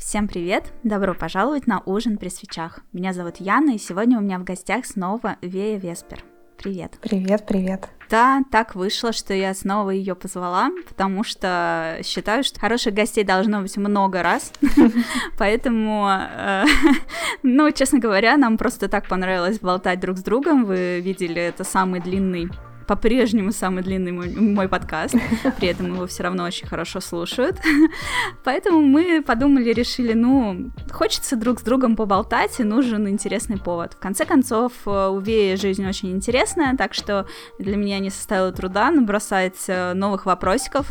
[0.00, 0.72] Всем привет!
[0.82, 2.80] Добро пожаловать на ужин при свечах.
[2.94, 6.24] Меня зовут Яна, и сегодня у меня в гостях снова Вея Веспер.
[6.56, 6.98] Привет.
[7.02, 7.90] Привет, привет.
[8.08, 13.60] Да, так вышло, что я снова ее позвала, потому что считаю, что хороших гостей должно
[13.60, 14.52] быть много раз.
[15.38, 16.64] Поэтому, э,
[17.42, 20.64] ну, честно говоря, нам просто так понравилось болтать друг с другом.
[20.64, 22.48] Вы видели, это самый длинный
[22.90, 25.14] по-прежнему самый длинный мой, мой подкаст,
[25.58, 27.56] при этом его все равно очень хорошо слушают.
[28.44, 33.94] Поэтому мы подумали, решили, ну, хочется друг с другом поболтать, и нужен интересный повод.
[33.94, 37.28] В конце концов, э, у Веи жизнь очень интересная, так что
[37.60, 40.90] для меня не составило труда набросать э, новых вопросиков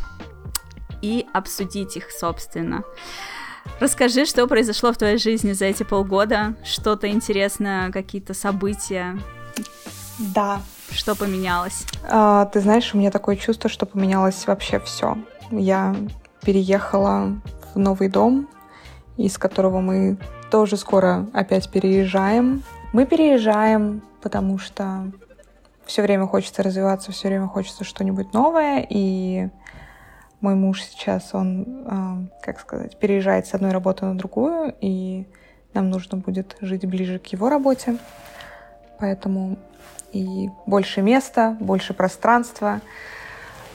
[1.01, 2.83] и обсудить их, собственно.
[3.81, 9.19] Расскажи, что произошло в твоей жизни за эти полгода, что-то интересное, какие-то события.
[10.17, 10.61] Да,
[10.91, 11.85] что поменялось?
[12.09, 15.17] А, ты знаешь, у меня такое чувство, что поменялось вообще все.
[15.51, 15.95] Я
[16.41, 17.39] переехала
[17.73, 18.47] в новый дом,
[19.17, 20.17] из которого мы
[20.51, 22.63] тоже скоро опять переезжаем.
[22.93, 25.11] Мы переезжаем, потому что
[25.85, 29.49] все время хочется развиваться, все время хочется что-нибудь новое, и
[30.41, 35.27] мой муж сейчас, он, а, как сказать, переезжает с одной работы на другую, и
[35.73, 37.97] нам нужно будет жить ближе к его работе.
[38.99, 39.57] Поэтому
[40.11, 42.81] и больше места, больше пространства.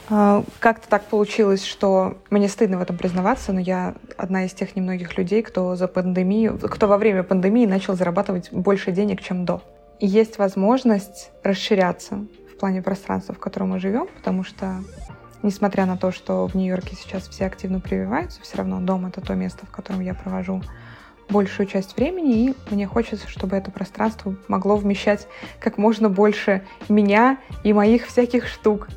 [0.09, 4.75] А, как-то так получилось, что мне стыдно в этом признаваться, но я одна из тех
[4.75, 9.61] немногих людей, кто за пандемию, кто во время пандемии начал зарабатывать больше денег, чем до.
[9.99, 14.83] И есть возможность расширяться в плане пространства, в котором мы живем, потому что,
[15.41, 19.33] несмотря на то, что в Нью-Йорке сейчас все активно прививаются, все равно дом— это то
[19.33, 20.61] место, в котором я провожу
[21.29, 25.27] большую часть времени, и мне хочется, чтобы это пространство могло вмещать
[25.59, 28.87] как можно больше меня и моих всяких штук.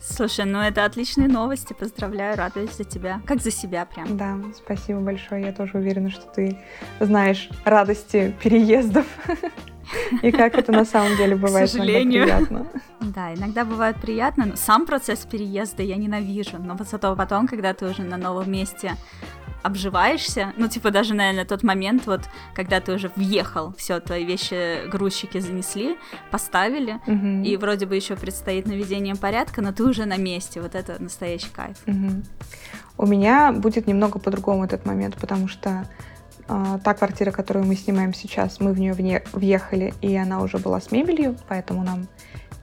[0.00, 4.16] Слушай, ну это отличные новости, поздравляю, радуюсь за тебя, как за себя прям.
[4.16, 6.58] Да, спасибо большое, я тоже уверена, что ты
[7.00, 9.06] знаешь радости переездов
[10.22, 12.24] и как это на самом деле бывает К сожалению.
[12.24, 12.66] приятно.
[13.00, 17.74] Да, иногда бывает приятно, но сам процесс переезда я ненавижу, но вот зато потом, когда
[17.74, 18.92] ты уже на новом месте
[19.62, 22.22] обживаешься, ну, типа, даже, наверное, тот момент, вот,
[22.54, 25.96] когда ты уже въехал, все, твои вещи грузчики занесли,
[26.30, 27.44] поставили, угу.
[27.44, 31.50] и вроде бы еще предстоит наведение порядка, но ты уже на месте, вот это настоящий
[31.50, 31.76] кайф.
[31.86, 32.22] Угу.
[32.98, 35.86] У меня будет немного по-другому этот момент, потому что
[36.48, 40.80] э, та квартира, которую мы снимаем сейчас, мы в нее въехали, и она уже была
[40.80, 42.06] с мебелью, поэтому нам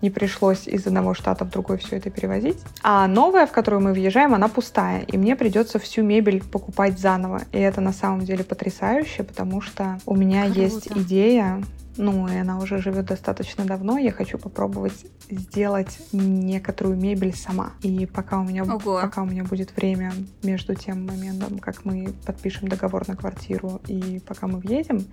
[0.02, 2.58] не пришлось из одного штата в другой все это перевозить.
[2.84, 7.42] А новая, в которую мы въезжаем, она пустая, и мне придется всю мебель покупать заново.
[7.52, 10.60] И это на самом деле потрясающе, потому что у меня Круто.
[10.60, 11.62] есть идея,
[11.98, 17.74] ну, и она уже живет достаточно давно, я хочу попробовать сделать некоторую мебель сама.
[17.82, 19.02] И пока у меня, Ого.
[19.02, 24.22] пока у меня будет время между тем моментом, как мы подпишем договор на квартиру и
[24.26, 25.06] пока мы въедем,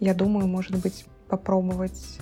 [0.00, 2.18] я думаю, может быть, попробовать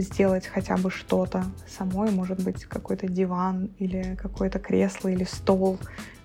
[0.00, 5.78] сделать хотя бы что-то самой, может быть, какой-то диван или какое-то кресло или стол,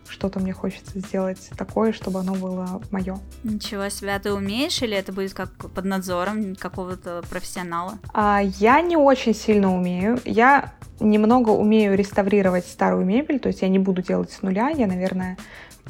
[0.09, 3.17] что-то мне хочется сделать такое, чтобы оно было мое.
[3.43, 7.99] Ничего себе, а ты умеешь или это будет как под надзором какого-то профессионала?
[8.13, 10.19] А, я не очень сильно умею.
[10.25, 14.69] Я немного умею реставрировать старую мебель, то есть я не буду делать с нуля.
[14.69, 15.37] Я, наверное,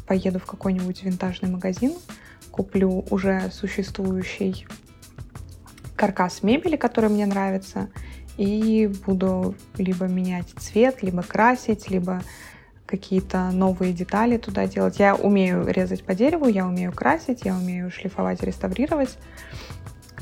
[0.08, 1.94] поеду в какой-нибудь винтажный магазин,
[2.52, 4.66] куплю уже существующий
[5.98, 7.90] каркас мебели, который мне нравится,
[8.38, 12.22] и буду либо менять цвет, либо красить, либо
[12.86, 15.00] какие-то новые детали туда делать.
[15.00, 19.18] Я умею резать по дереву, я умею красить, я умею шлифовать, реставрировать.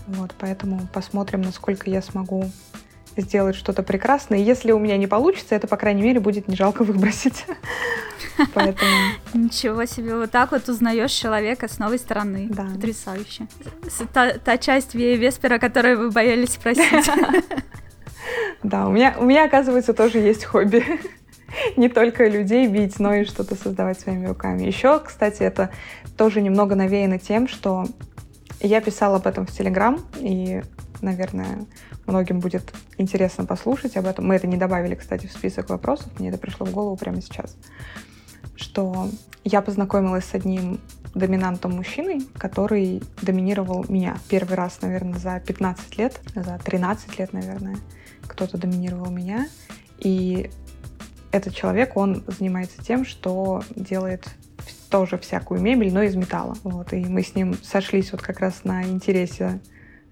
[0.08, 2.50] Вот, поэтому посмотрим, насколько я смогу
[3.18, 4.40] сделать что-то прекрасное.
[4.40, 7.46] Если у меня не получится, это, по крайней мере, будет не жалко выбросить.
[8.54, 8.92] Поэтому...
[9.34, 12.48] Ничего себе, вот так вот узнаешь человека с новой стороны.
[12.50, 12.66] Да.
[12.74, 13.48] Потрясающе.
[14.14, 17.10] Та, та часть Веспера, которую вы боялись спросить.
[18.64, 20.84] Да, у меня, у меня, оказывается, тоже есть хобби.
[21.78, 24.64] Не только людей бить, но и что-то создавать своими руками.
[24.64, 25.70] Еще, кстати, это
[26.18, 27.86] тоже немного навеяно тем, что
[28.62, 30.62] я писала об этом в Телеграм, и,
[31.06, 31.66] наверное,
[32.06, 34.28] многим будет интересно послушать об этом.
[34.28, 37.56] Мы это не добавили, кстати, в список вопросов, мне это пришло в голову прямо сейчас
[38.56, 39.10] что
[39.44, 40.80] я познакомилась с одним
[41.14, 44.18] доминантом мужчиной, который доминировал меня.
[44.28, 47.78] Первый раз, наверное, за 15 лет, за 13 лет, наверное,
[48.28, 49.48] кто-то доминировал меня.
[50.00, 50.50] И
[51.32, 54.26] этот человек, он занимается тем, что делает
[54.90, 56.58] тоже всякую мебель, но из металла.
[56.64, 59.60] Вот, и мы с ним сошлись вот как раз на интересе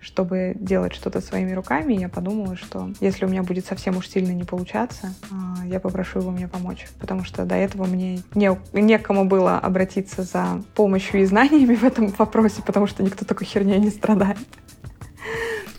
[0.03, 4.31] чтобы делать что-то своими руками, я подумала, что если у меня будет совсем уж сильно
[4.31, 6.87] не получаться, а, я попрошу его мне помочь.
[6.99, 12.07] Потому что до этого мне не, некому было обратиться за помощью и знаниями в этом
[12.07, 14.37] вопросе, потому что никто такой херней не страдает.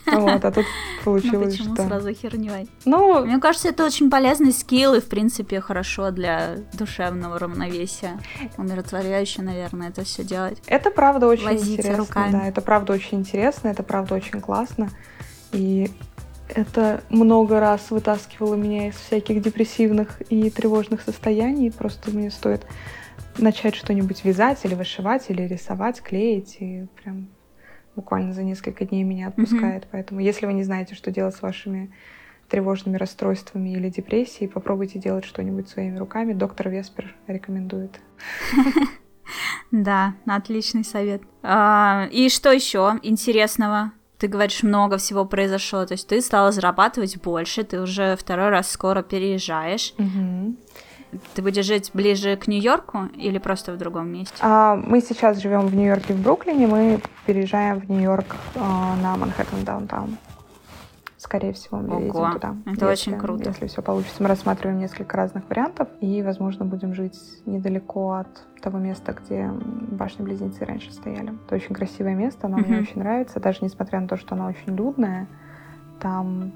[0.07, 0.65] Вот, а тут
[1.05, 1.87] получилось, ну, почему что...
[1.87, 2.69] сразу херней?
[2.85, 3.25] Ну...
[3.25, 8.21] Мне кажется, это очень полезный скилл и, в принципе, хорошо для душевного равновесия.
[8.57, 10.61] Умиротворяюще, наверное, это все делать.
[10.67, 11.97] Это правда очень Возиться интересно.
[11.99, 12.33] руками.
[12.33, 14.91] Да, это правда очень интересно, это правда очень классно.
[15.53, 15.91] И
[16.49, 21.71] это много раз вытаскивало меня из всяких депрессивных и тревожных состояний.
[21.71, 22.67] Просто мне стоит
[23.39, 27.29] начать что-нибудь вязать или вышивать, или рисовать, клеить, и прям
[27.97, 29.85] буквально за несколько дней меня отпускает.
[29.85, 29.89] Mm-hmm.
[29.93, 31.93] Поэтому, если вы не знаете, что делать с вашими
[32.49, 36.33] тревожными расстройствами или депрессией, попробуйте делать что-нибудь своими руками.
[36.33, 38.01] Доктор Веспер рекомендует.
[39.71, 41.23] Да, отличный совет.
[41.43, 43.93] А, и что еще интересного?
[44.19, 45.85] Ты говоришь, много всего произошло.
[45.85, 49.95] То есть ты стала зарабатывать больше, ты уже второй раз скоро переезжаешь.
[51.35, 54.35] Ты будешь жить ближе к Нью-Йорку или просто в другом месте?
[54.41, 56.67] А, мы сейчас живем в Нью-Йорке, в Бруклине.
[56.67, 60.19] Мы переезжаем в Нью-Йорк а, на Манхэттен даунтаун.
[61.25, 62.55] Скорее всего, мы едем туда.
[62.67, 63.49] Это если, очень круто.
[63.49, 68.79] Если все получится, мы рассматриваем несколько разных вариантов и, возможно, будем жить недалеко от того
[68.79, 71.33] места, где башни-близнецы раньше стояли.
[71.47, 72.67] Это очень красивое место, оно mm-hmm.
[72.67, 75.27] мне очень нравится, даже несмотря на то, что оно очень людное.
[75.99, 76.53] Там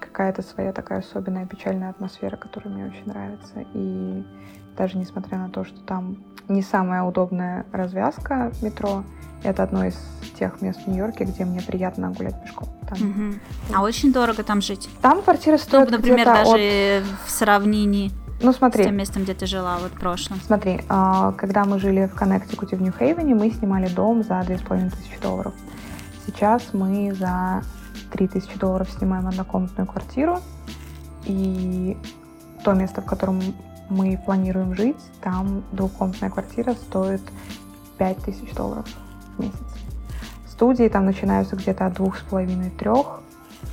[0.00, 3.64] какая-то своя такая особенная печальная атмосфера, которая мне очень нравится.
[3.74, 4.24] И
[4.76, 6.16] даже несмотря на то, что там
[6.48, 9.04] не самая удобная развязка метро,
[9.42, 9.96] это одно из
[10.38, 12.68] тех мест в Нью-Йорке, где мне приятно гулять пешком.
[12.88, 12.98] Там.
[13.10, 13.34] Угу.
[13.74, 14.88] А очень дорого там жить?
[15.00, 17.04] Там квартира стоит ну, например, даже от...
[17.26, 18.82] в сравнении ну, смотри.
[18.82, 20.40] с тем местом, где ты жила вот в прошлом.
[20.44, 25.54] Смотри, а, когда мы жили в Коннектикуте в Нью-Хейвене, мы снимали дом за 2500 долларов.
[26.26, 27.62] Сейчас мы за
[28.14, 30.38] 3000 долларов снимаем однокомнатную квартиру,
[31.24, 31.96] и
[32.64, 33.42] то место, в котором
[33.90, 37.22] мы планируем жить, там двухкомнатная квартира стоит
[37.98, 38.86] 5000 долларов
[39.36, 39.58] в месяц.
[40.48, 43.20] Студии там начинаются где-то от двух с половиной трех,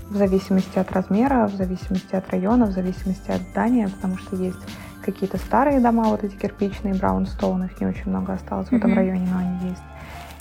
[0.10, 4.58] в зависимости от размера, в зависимости от района, в зависимости от здания, потому что есть
[5.06, 8.76] какие-то старые дома, вот эти кирпичные, brownstone, их не очень много осталось mm-hmm.
[8.76, 9.82] в этом районе, но они есть.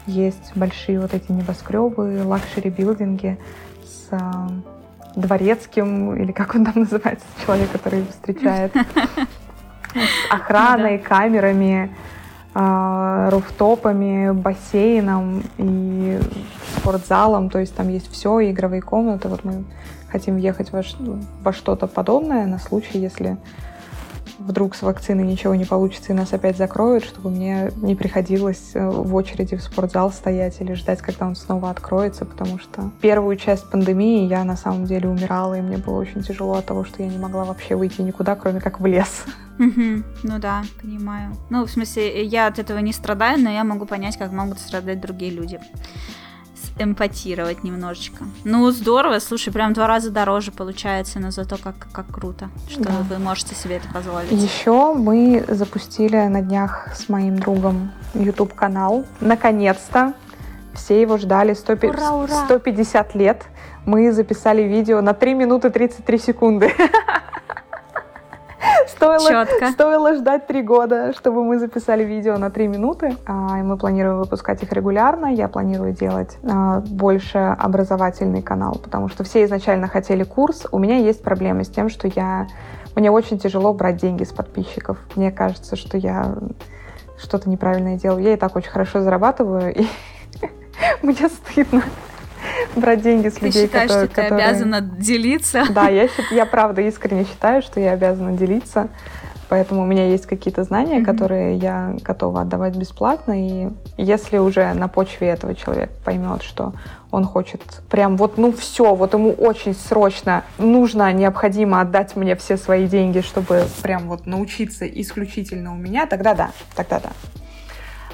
[0.07, 3.39] Есть большие вот эти небоскребы, luxury building и,
[5.15, 8.73] дворецким, или как он там называется, человек, который встречает,
[9.95, 11.95] с охраной, камерами,
[12.55, 16.19] а, руфтопами, бассейном и
[16.77, 19.29] спортзалом, то есть там есть все, игровые комнаты.
[19.29, 19.65] Вот мы
[20.11, 20.83] хотим въехать во,
[21.43, 23.37] во что-то подобное на случай, если
[24.41, 28.89] вдруг с вакциной ничего не получится и нас опять закроют, чтобы мне не приходилось э,
[28.89, 33.71] в очереди в спортзал стоять или ждать, когда он снова откроется, потому что первую часть
[33.71, 37.09] пандемии я на самом деле умирала, и мне было очень тяжело от того, что я
[37.09, 39.25] не могла вообще выйти никуда, кроме как в лес.
[39.59, 41.37] Ну да, понимаю.
[41.51, 45.01] Ну, в смысле, я от этого не страдаю, но я могу понять, как могут страдать
[45.01, 45.61] другие люди
[46.81, 48.25] эмпатировать немножечко.
[48.45, 52.93] Ну, здорово, слушай, прям два раза дороже получается, но зато как, как круто, что да.
[53.09, 54.31] вы можете себе это позволить.
[54.31, 59.05] Еще мы запустили на днях с моим другом YouTube канал.
[59.21, 60.15] Наконец-то.
[60.73, 62.45] Все его ждали 100, ура, ура.
[62.45, 63.45] 150 лет.
[63.85, 66.73] Мы записали видео на 3 минуты 33 секунды.
[68.89, 73.17] Стоило, стоило ждать три года, чтобы мы записали видео на три минуты.
[73.27, 75.27] А, и мы планируем выпускать их регулярно.
[75.27, 80.67] Я планирую делать а, больше образовательный канал, потому что все изначально хотели курс.
[80.73, 82.47] У меня есть проблемы с тем, что я...
[82.97, 84.99] Мне очень тяжело брать деньги с подписчиков.
[85.15, 86.35] Мне кажется, что я
[87.19, 88.23] что-то неправильное делаю.
[88.23, 89.87] Я и так очень хорошо зарабатываю, и
[91.03, 91.83] мне стыдно
[92.77, 94.11] брать деньги с людей, ты считаешь, которые...
[94.11, 95.65] что ты обязана делиться?
[95.71, 98.89] Да, я, я правда искренне считаю, что я обязана делиться.
[99.51, 101.05] Поэтому у меня есть какие-то знания, mm-hmm.
[101.05, 103.33] которые я готова отдавать бесплатно.
[103.37, 106.73] И если уже на почве этого человек поймет, что
[107.11, 112.57] он хочет прям вот, ну все, вот ему очень срочно нужно, необходимо отдать мне все
[112.57, 117.11] свои деньги, чтобы прям вот научиться исключительно у меня, тогда да, тогда да.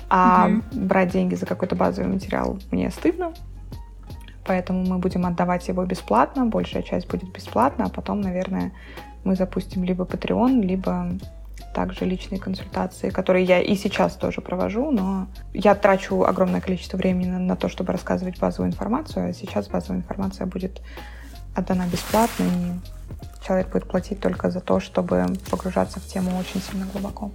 [0.09, 0.87] А mm-hmm.
[0.87, 3.35] брать деньги за какой-то базовый материал мне стыдно,
[4.47, 8.73] поэтому мы будем отдавать его бесплатно, большая часть будет бесплатна, а потом, наверное,
[9.25, 11.11] мы запустим либо Patreon, либо
[11.75, 17.29] также личные консультации, которые я и сейчас тоже провожу, но я трачу огромное количество времени
[17.29, 20.81] на, на то, чтобы рассказывать базовую информацию, а сейчас базовая информация будет
[21.55, 26.87] отдана бесплатно, и человек будет платить только за то, чтобы погружаться в тему очень сильно
[26.93, 27.31] глубоко.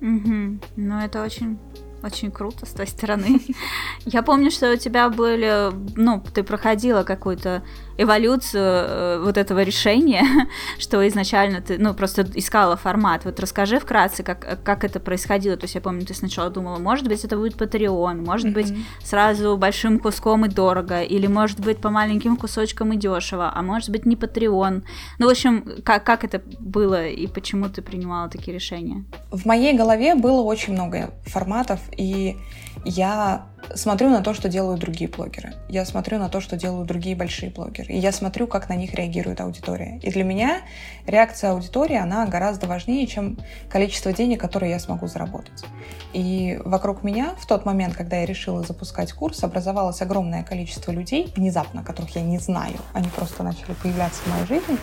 [0.00, 0.58] Угу.
[0.76, 1.58] Ну, это очень
[2.02, 3.40] очень круто с той стороны.
[4.04, 7.62] Я помню, что у тебя были, ну, ты проходила какую-то
[7.98, 10.24] эволюцию э, вот этого решения,
[10.78, 13.24] что изначально ты, ну, просто искала формат.
[13.24, 15.56] Вот расскажи вкратце, как, как это происходило.
[15.56, 18.52] То есть я помню, ты сначала думала, может быть, это будет Patreon, может mm-hmm.
[18.52, 23.62] быть, сразу большим куском и дорого, или может быть, по маленьким кусочкам и дешево, а
[23.62, 24.82] может быть, не Patreon.
[25.18, 29.04] Ну, в общем, как, как это было и почему ты принимала такие решения?
[29.30, 32.36] В моей голове было очень много форматов, и
[32.84, 35.54] я смотрю на то, что делают другие блогеры.
[35.68, 37.92] Я смотрю на то, что делают другие большие блогеры.
[37.92, 39.98] И я смотрю, как на них реагирует аудитория.
[40.02, 40.62] И для меня
[41.06, 43.38] реакция аудитории, она гораздо важнее, чем
[43.68, 45.64] количество денег, которые я смогу заработать.
[46.12, 51.32] И вокруг меня в тот момент, когда я решила запускать курс, образовалось огромное количество людей,
[51.36, 52.76] внезапно, которых я не знаю.
[52.92, 54.78] Они просто начали появляться в моей жизни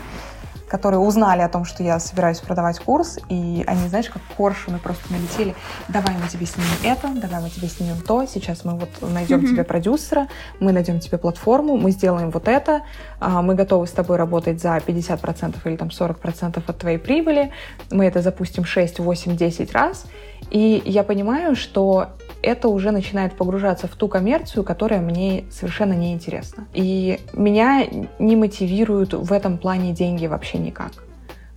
[0.70, 5.12] которые узнали о том, что я собираюсь продавать курс, и они, знаешь, как коршуны просто
[5.12, 5.56] налетели.
[5.88, 9.48] Давай мы тебе снимем это, давай мы тебе снимем то, сейчас мы вот найдем mm-hmm.
[9.48, 10.28] тебе продюсера,
[10.60, 12.84] мы найдем тебе платформу, мы сделаем вот это,
[13.20, 17.52] а, мы готовы с тобой работать за 50% или там 40% от твоей прибыли,
[17.92, 20.06] мы это запустим 6, 8, 10 раз,
[20.52, 22.10] и я понимаю, что
[22.42, 26.68] это уже начинает погружаться в ту коммерцию, которая мне совершенно не интересна.
[26.74, 27.86] И меня
[28.20, 30.92] не мотивируют в этом плане деньги вообще никак.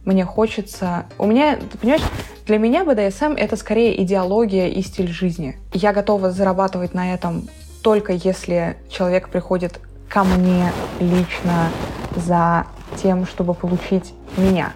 [0.05, 1.07] Мне хочется...
[1.19, 2.03] У меня, ты понимаешь,
[2.47, 5.57] для меня БДСМ— это скорее идеология и стиль жизни.
[5.73, 7.49] Я готова зарабатывать на этом
[7.83, 11.71] только если человек приходит ко мне лично
[12.17, 12.67] за
[13.03, 14.73] тем, чтобы получить меня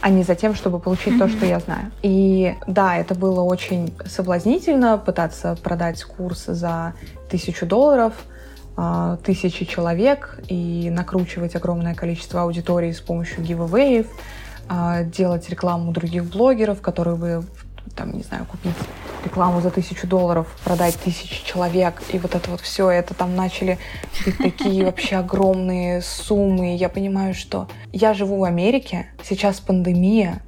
[0.00, 1.18] а не за тем, чтобы получить mm-hmm.
[1.18, 1.90] то, что я знаю.
[2.02, 6.94] И да, это было очень соблазнительно пытаться продать курс за
[7.28, 8.12] тысячу долларов,
[8.76, 14.06] а, тысячи человек и накручивать огромное количество аудитории с помощью giveaway,
[14.68, 17.44] а, делать рекламу других блогеров, которые вы
[17.88, 18.74] там, не знаю, купить
[19.24, 23.78] рекламу за тысячу долларов, продать тысячи человек, и вот это вот все, это там начали
[24.24, 26.76] быть такие вообще огромные суммы.
[26.76, 30.42] Я понимаю, что я живу в Америке, сейчас пандемия,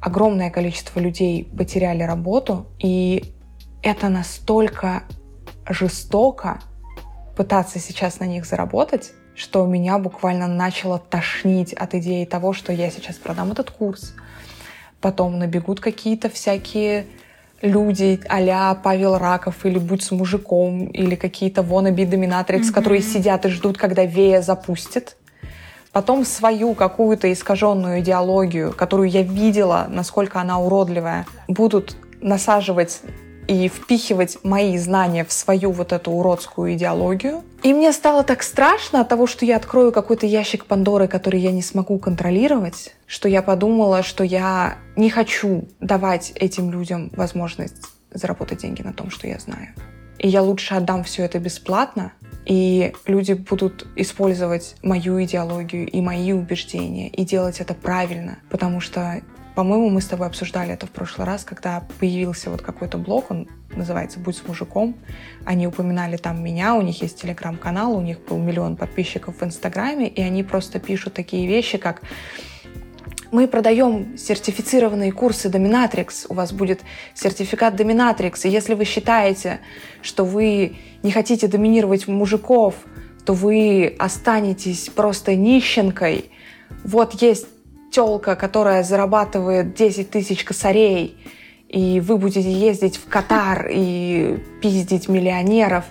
[0.00, 3.34] огромное количество людей потеряли работу, и
[3.82, 5.02] это настолько
[5.68, 6.60] жестоко
[7.36, 12.90] пытаться сейчас на них заработать, что меня буквально начало тошнить от идеи того, что я
[12.90, 14.14] сейчас продам этот курс,
[15.06, 17.06] потом набегут какие-то всякие
[17.62, 22.72] люди а Павел Раков или «Будь с мужиком» или какие-то wannabe доминатрикс, mm-hmm.
[22.72, 25.16] которые сидят и ждут, когда Вея запустит.
[25.92, 33.00] Потом свою какую-то искаженную идеологию, которую я видела, насколько она уродливая, будут насаживать
[33.46, 37.44] и впихивать мои знания в свою вот эту уродскую идеологию.
[37.66, 41.50] И мне стало так страшно от того, что я открою какой-то ящик Пандоры, который я
[41.50, 47.74] не смогу контролировать, что я подумала, что я не хочу давать этим людям возможность
[48.12, 49.70] заработать деньги на том, что я знаю.
[50.20, 52.12] И я лучше отдам все это бесплатно,
[52.44, 59.22] и люди будут использовать мою идеологию и мои убеждения и делать это правильно, потому что
[59.56, 63.48] по-моему, мы с тобой обсуждали это в прошлый раз, когда появился вот какой-то блог, он
[63.74, 64.94] называется «Будь с мужиком».
[65.46, 70.08] Они упоминали там меня, у них есть телеграм-канал, у них был миллион подписчиков в Инстаграме,
[70.08, 72.02] и они просто пишут такие вещи, как
[73.32, 76.82] мы продаем сертифицированные курсы Dominatrix, у вас будет
[77.14, 79.60] сертификат Dominatrix, и если вы считаете,
[80.02, 82.74] что вы не хотите доминировать мужиков,
[83.24, 86.30] то вы останетесь просто нищенкой.
[86.84, 87.46] Вот есть
[87.96, 91.16] телка, которая зарабатывает 10 тысяч косарей,
[91.70, 95.84] и вы будете ездить в Катар и пиздить миллионеров.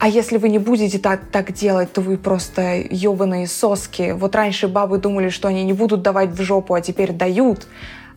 [0.00, 4.10] А если вы не будете так, так делать, то вы просто ебаные соски.
[4.10, 7.68] Вот раньше бабы думали, что они не будут давать в жопу, а теперь дают.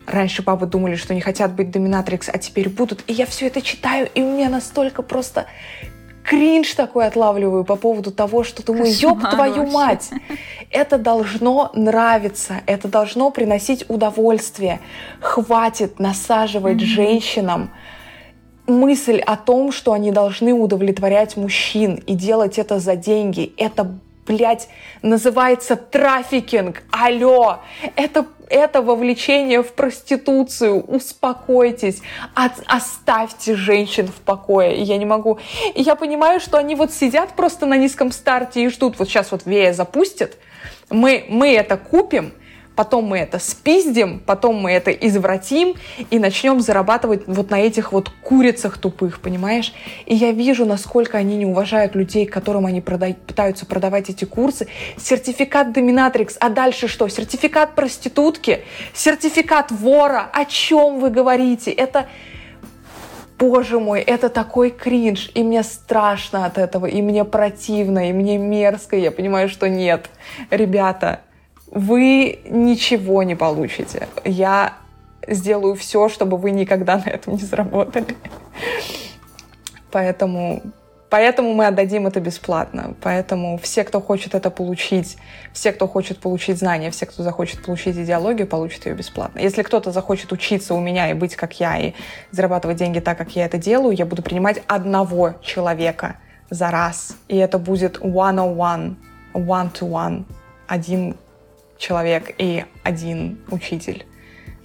[0.06, 3.04] Раньше бабы думали, что не хотят быть доминатрикс, а теперь будут.
[3.06, 5.46] И я все это читаю, и у меня настолько просто
[6.24, 10.10] кринж такой отлавливаю по поводу того, что думаю, ёб твою мать,
[10.70, 14.80] это должно нравиться, это должно приносить удовольствие.
[15.20, 16.96] Хватит насаживать mm-hmm.
[16.96, 17.70] женщинам
[18.66, 23.52] мысль о том, что они должны удовлетворять мужчин и делать это за деньги.
[23.58, 24.68] Это блядь,
[25.02, 26.82] называется трафикинг.
[26.90, 27.58] Алло,
[27.96, 30.80] это, это вовлечение в проституцию.
[30.82, 32.02] Успокойтесь,
[32.34, 34.82] от, оставьте женщин в покое.
[34.82, 35.38] Я не могу.
[35.74, 38.98] И я понимаю, что они вот сидят просто на низком старте и ждут.
[38.98, 40.38] Вот сейчас вот Вея запустит,
[40.90, 42.32] мы, мы это купим,
[42.76, 45.74] потом мы это спиздим, потом мы это извратим
[46.10, 49.72] и начнем зарабатывать вот на этих вот курицах тупых, понимаешь?
[50.06, 54.66] И я вижу, насколько они не уважают людей, которым они продай, пытаются продавать эти курсы.
[54.96, 57.08] Сертификат доминатрикс, а дальше что?
[57.08, 58.62] Сертификат проститутки,
[58.92, 60.28] сертификат вора.
[60.32, 61.70] О чем вы говорите?
[61.70, 62.08] Это
[63.38, 68.38] боже мой, это такой кринж, и мне страшно от этого, и мне противно, и мне
[68.38, 70.08] мерзко, я понимаю, что нет.
[70.50, 71.20] Ребята,
[71.74, 74.08] вы ничего не получите.
[74.24, 74.74] Я
[75.26, 78.16] сделаю все, чтобы вы никогда на этом не заработали.
[79.90, 80.62] Поэтому
[81.14, 82.94] Поэтому мы отдадим это бесплатно.
[83.00, 85.16] Поэтому все, кто хочет это получить,
[85.52, 89.38] все, кто хочет получить знания, все, кто захочет получить идеологию, получат ее бесплатно.
[89.38, 91.92] Если кто-то захочет учиться у меня и быть как я, и
[92.32, 96.16] зарабатывать деньги так, как я это делаю, я буду принимать одного человека
[96.50, 97.16] за раз.
[97.28, 98.96] И это будет one-on-one,
[99.34, 100.24] one-to-one,
[100.66, 101.14] один
[101.84, 104.06] человек и один учитель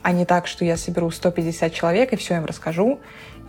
[0.01, 2.99] а не так, что я соберу 150 человек и все им расскажу,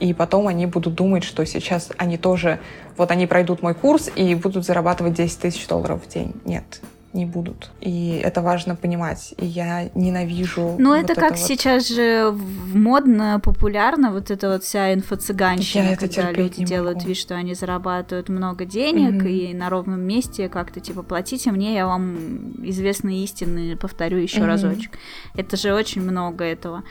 [0.00, 2.58] и потом они будут думать, что сейчас они тоже,
[2.96, 6.34] вот они пройдут мой курс и будут зарабатывать 10 тысяч долларов в день.
[6.44, 6.80] Нет
[7.12, 7.70] не будут.
[7.80, 9.34] И это важно понимать.
[9.36, 10.76] И я ненавижу.
[10.78, 11.40] Ну, вот это как вот...
[11.40, 12.32] сейчас же
[12.72, 17.08] модно, популярно, вот эта вот вся инфо-цыганщина, я когда люди делают могу.
[17.08, 19.50] вид, что они зарабатывают много денег, mm-hmm.
[19.50, 24.46] и на ровном месте как-то типа платите мне, я вам известные истины повторю еще mm-hmm.
[24.46, 24.98] разочек.
[25.34, 26.84] Это же очень много этого.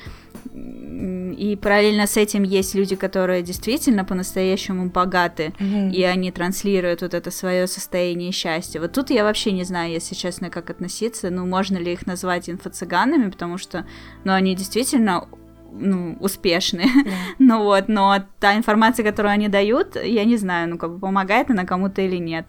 [0.54, 5.92] И параллельно с этим есть люди, которые действительно по-настоящему богаты, mm-hmm.
[5.92, 8.82] и они транслируют вот это свое состояние счастья.
[8.82, 11.30] Вот тут я вообще не знаю, если честно, как относиться.
[11.30, 13.86] Ну, можно ли их назвать инфо-цыганами, потому что,
[14.24, 15.28] ну, они действительно
[15.72, 16.88] ну, успешные.
[16.88, 17.14] Yeah.
[17.40, 21.50] ну вот, но та информация, которую они дают, я не знаю, ну, как бы помогает
[21.50, 22.48] она кому-то или нет.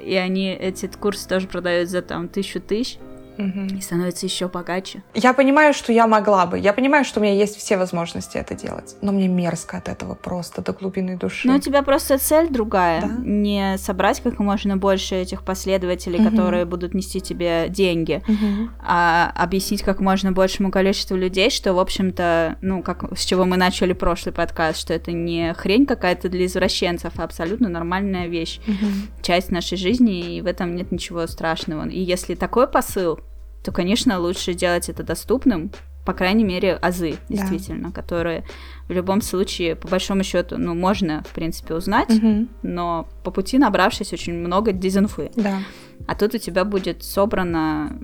[0.00, 2.98] И они эти курсы тоже продают за там тысячу тысяч
[3.38, 3.76] угу.
[3.76, 5.02] и становится еще богаче.
[5.14, 6.58] Я понимаю, что я могла бы.
[6.58, 8.96] Я понимаю, что у меня есть все возможности это делать.
[9.02, 11.48] Но мне мерзко от этого просто до глубины души.
[11.48, 13.02] Но у тебя просто цель другая.
[13.02, 13.08] Да?
[13.18, 16.30] Не собрать как можно больше этих последователей, угу.
[16.30, 18.70] которые будут нести тебе деньги, угу.
[18.80, 23.56] а объяснить как можно большему количеству людей, что, в общем-то, ну, как с чего мы
[23.56, 28.60] начали прошлый подкаст, что это не хрень какая-то для извращенцев, а абсолютно нормальная вещь.
[28.66, 29.22] Угу.
[29.22, 31.88] Часть нашей жизни, и в этом нет ничего страшного.
[31.88, 33.20] И если такой посыл,
[33.66, 35.72] то, конечно, лучше делать это доступным,
[36.04, 37.94] по крайней мере, азы, действительно, да.
[38.00, 38.44] которые
[38.86, 42.46] в любом случае, по большому счету, ну, можно, в принципе, узнать, угу.
[42.62, 45.32] но по пути набравшись очень много дезинфы.
[45.34, 45.58] Да.
[46.06, 47.98] А тут у тебя будет собрано,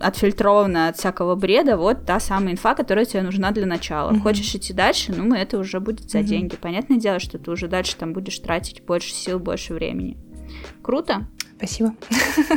[0.00, 4.12] отфильтровано от всякого бреда вот та самая инфа, которая тебе нужна для начала.
[4.12, 4.20] Угу.
[4.20, 6.26] Хочешь идти дальше, ну, это уже будет за угу.
[6.26, 6.56] деньги.
[6.56, 10.16] Понятное дело, что ты уже дальше там будешь тратить больше сил, больше времени.
[10.80, 11.26] Круто?
[11.58, 11.92] Спасибо.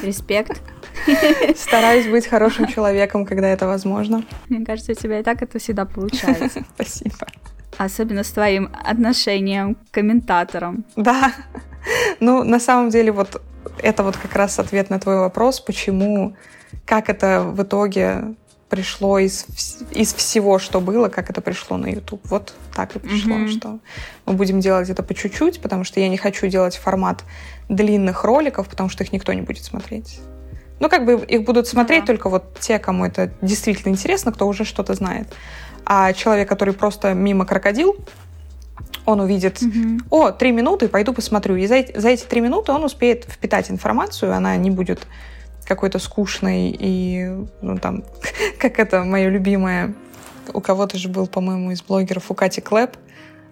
[0.01, 0.61] Респект.
[1.55, 4.23] Стараюсь быть хорошим человеком, когда это возможно.
[4.49, 6.63] Мне кажется, у тебя и так это всегда получается.
[6.75, 7.27] Спасибо.
[7.77, 10.85] Особенно с твоим отношением к комментаторам.
[10.95, 11.33] Да.
[12.19, 13.41] Ну, на самом деле, вот
[13.79, 16.35] это вот как раз ответ на твой вопрос, почему,
[16.85, 18.35] как это в итоге
[18.69, 19.45] пришло из,
[19.91, 22.21] из всего, что было, как это пришло на YouTube.
[22.25, 23.57] Вот так и пришло, mm-hmm.
[23.57, 23.79] что
[24.25, 27.23] мы будем делать это по чуть-чуть, потому что я не хочу делать формат
[27.69, 30.19] длинных роликов, потому что их никто не будет смотреть.
[30.79, 32.07] Ну, как бы их будут смотреть да.
[32.07, 35.33] только вот те, кому это действительно интересно, кто уже что-то знает.
[35.85, 37.95] А человек, который просто мимо крокодил,
[39.05, 39.99] он увидит, угу.
[40.09, 41.55] о, три минуты, пойду посмотрю.
[41.55, 45.07] И за, за эти три минуты он успеет впитать информацию, она не будет
[45.65, 47.29] какой-то скучной и,
[47.61, 48.03] ну, там,
[48.59, 49.93] как это мое любимое,
[50.53, 52.97] у кого-то же был, по-моему, из блогеров, у Кати Клэп,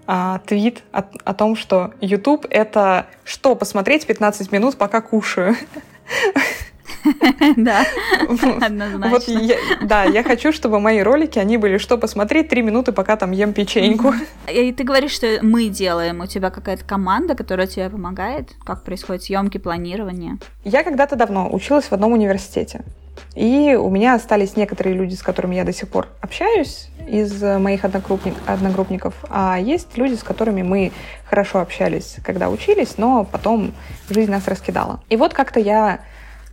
[0.06, 5.56] а, твит о, о том, что YouTube— это что, посмотреть 15 минут, пока кушаю.
[7.58, 7.86] Да,
[8.62, 9.10] однозначно.
[9.10, 9.24] Вот
[9.82, 13.54] да, я хочу, чтобы мои ролики, они были, что посмотреть, три минуты, пока там ем
[13.54, 14.14] печеньку.
[14.52, 16.22] И ты говоришь, что мы делаем.
[16.22, 18.52] У тебя какая-то команда, которая тебе помогает?
[18.64, 20.38] Как происходит съемки, планирование?
[20.64, 22.84] Я когда-то давно училась в одном университете.
[23.36, 27.84] И у меня остались некоторые люди, с которыми я до сих пор общаюсь из моих
[27.84, 30.92] одногруппник, одногруппников, а есть люди, с которыми мы
[31.26, 33.74] хорошо общались, когда учились, но потом
[34.10, 35.02] жизнь нас раскидала.
[35.10, 36.00] И вот как-то я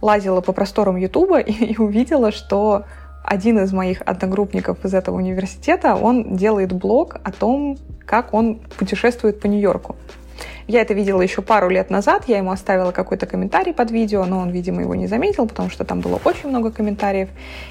[0.00, 2.84] лазила по просторам Ютуба и, и увидела, что
[3.24, 9.40] один из моих одногруппников из этого университета, он делает блог о том, как он путешествует
[9.40, 9.96] по Нью-Йорку.
[10.66, 14.38] Я это видела еще пару лет назад, я ему оставила какой-то комментарий под видео, но
[14.38, 17.28] он, видимо, его не заметил, потому что там было очень много комментариев,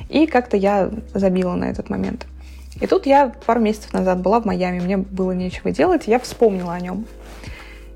[0.09, 2.27] и как-то я забила на этот момент.
[2.81, 6.73] И тут я пару месяцев назад была в Майами, мне было нечего делать, я вспомнила
[6.73, 7.05] о нем.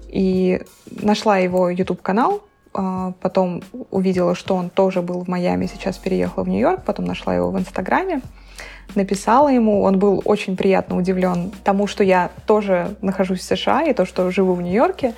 [0.08, 2.44] И нашла его YouTube-канал,
[2.74, 7.52] потом увидела, что он тоже был в Майами, сейчас переехал в Нью-Йорк, потом нашла его
[7.52, 8.22] в Инстаграме,
[8.96, 13.94] написала ему, он был очень приятно удивлен тому, что я тоже нахожусь в США и
[13.94, 15.14] то, что живу в Нью-Йорке.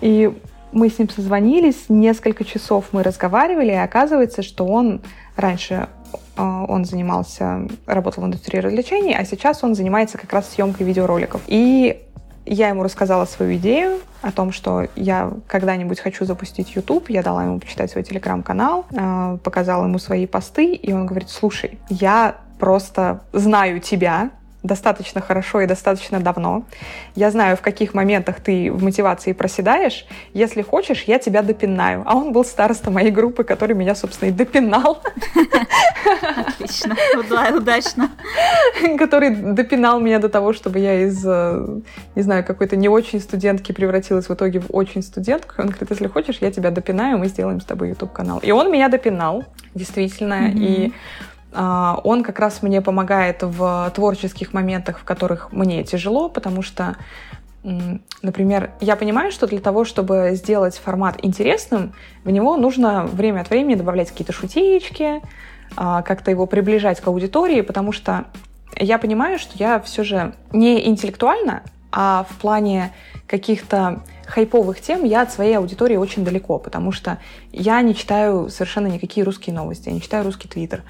[0.00, 0.32] И
[0.72, 5.02] мы с ним созвонились, несколько часов мы разговаривали, и оказывается, что он
[5.36, 5.88] раньше
[6.36, 11.42] а, он занимался, работал в индустрии развлечений, а сейчас он занимается как раз съемкой видеороликов.
[11.46, 12.02] И
[12.46, 17.10] я ему рассказала свою идею о том, что я когда-нибудь хочу запустить YouTube.
[17.10, 21.78] Я дала ему почитать свой телеграм-канал, э, показала ему свои посты, и он говорит, слушай,
[21.88, 24.30] я просто знаю тебя,
[24.62, 26.64] достаточно хорошо и достаточно давно.
[27.14, 30.06] Я знаю, в каких моментах ты в мотивации проседаешь.
[30.34, 32.02] Если хочешь, я тебя допинаю.
[32.06, 35.02] А он был староста моей группы, который меня, собственно, и допинал.
[36.36, 36.96] Отлично,
[37.56, 38.10] удачно.
[38.98, 41.80] Который допинал меня до того, чтобы я из, э,
[42.14, 45.54] не знаю, какой-то не очень студентки превратилась в итоге в очень студентку.
[45.58, 48.38] Он говорит, если хочешь, я тебя допинаю, мы сделаем с тобой YouTube-канал.
[48.42, 49.44] И он меня допинал,
[49.74, 50.50] действительно.
[50.54, 50.92] И
[51.54, 56.96] он как раз мне помогает в творческих моментах, в которых мне тяжело, потому что,
[58.22, 61.92] например, я понимаю, что для того, чтобы сделать формат интересным,
[62.24, 65.20] в него нужно время от времени добавлять какие-то шутечки,
[65.76, 68.26] а, как-то его приближать к аудитории, потому что
[68.76, 72.92] я понимаю, что я все же не интеллектуально, а в плане
[73.26, 77.18] каких-то хайповых тем я от своей аудитории очень далеко, потому что
[77.52, 80.82] я не читаю совершенно никакие русские новости, я не читаю русский твиттер.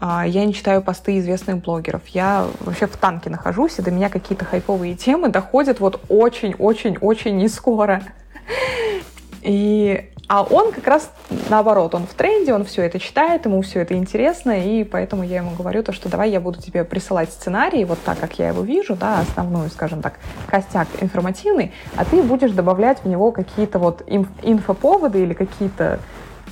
[0.00, 2.06] А, я не читаю посты известных блогеров.
[2.08, 7.48] Я вообще в танке нахожусь, и до меня какие-то хайповые темы доходят вот очень-очень-очень не
[7.48, 8.02] скоро.
[9.42, 11.10] И а он как раз
[11.48, 15.38] наоборот, он в тренде, он все это читает, ему все это интересно, и поэтому я
[15.38, 18.62] ему говорю то, что давай я буду тебе присылать сценарий вот так, как я его
[18.62, 24.02] вижу, да, основную, скажем так, костяк информативный, а ты будешь добавлять в него какие-то вот
[24.06, 25.98] инф инфоповоды или какие-то,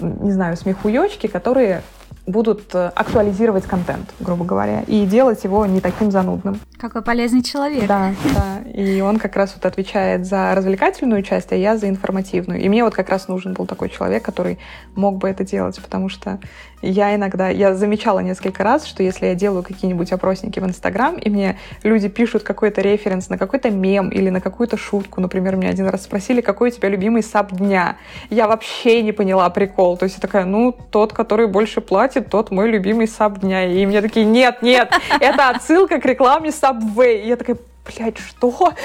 [0.00, 1.82] не знаю, смехуёчки, которые
[2.26, 6.60] будут э, актуализировать контент, грубо говоря, и делать его не таким занудным.
[6.78, 7.86] Какой полезный человек.
[7.86, 8.70] Да, да.
[8.70, 12.60] И он как раз вот отвечает за развлекательную часть, а я за информативную.
[12.60, 14.58] И мне вот как раз нужен был такой человек, который
[14.94, 16.40] мог бы это делать, потому что
[16.88, 21.28] я иногда, я замечала несколько раз, что если я делаю какие-нибудь опросники в Инстаграм, и
[21.28, 25.88] мне люди пишут какой-то референс на какой-то мем или на какую-то шутку, например, меня один
[25.88, 27.96] раз спросили, какой у тебя любимый саб дня.
[28.30, 29.96] Я вообще не поняла прикол.
[29.96, 33.64] То есть я такая, ну, тот, который больше платит, тот мой любимый саб дня.
[33.64, 37.22] И мне такие, нет, нет, это отсылка к рекламе Subway.
[37.22, 38.72] И я такая, блядь, что?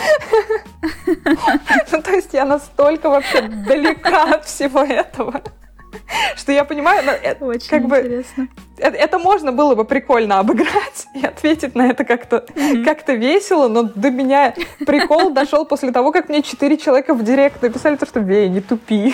[1.91, 5.41] Ну, то есть я настолько вообще далека от всего этого.
[6.35, 8.43] Что я понимаю, это, Очень как интересно.
[8.43, 12.83] бы это, это можно было бы прикольно обыграть и ответить на это как-то mm-hmm.
[12.83, 14.53] как весело, но до меня
[14.85, 18.61] прикол дошел после того, как мне четыре человека в директ написали то, что Вея, не
[18.61, 19.13] тупи.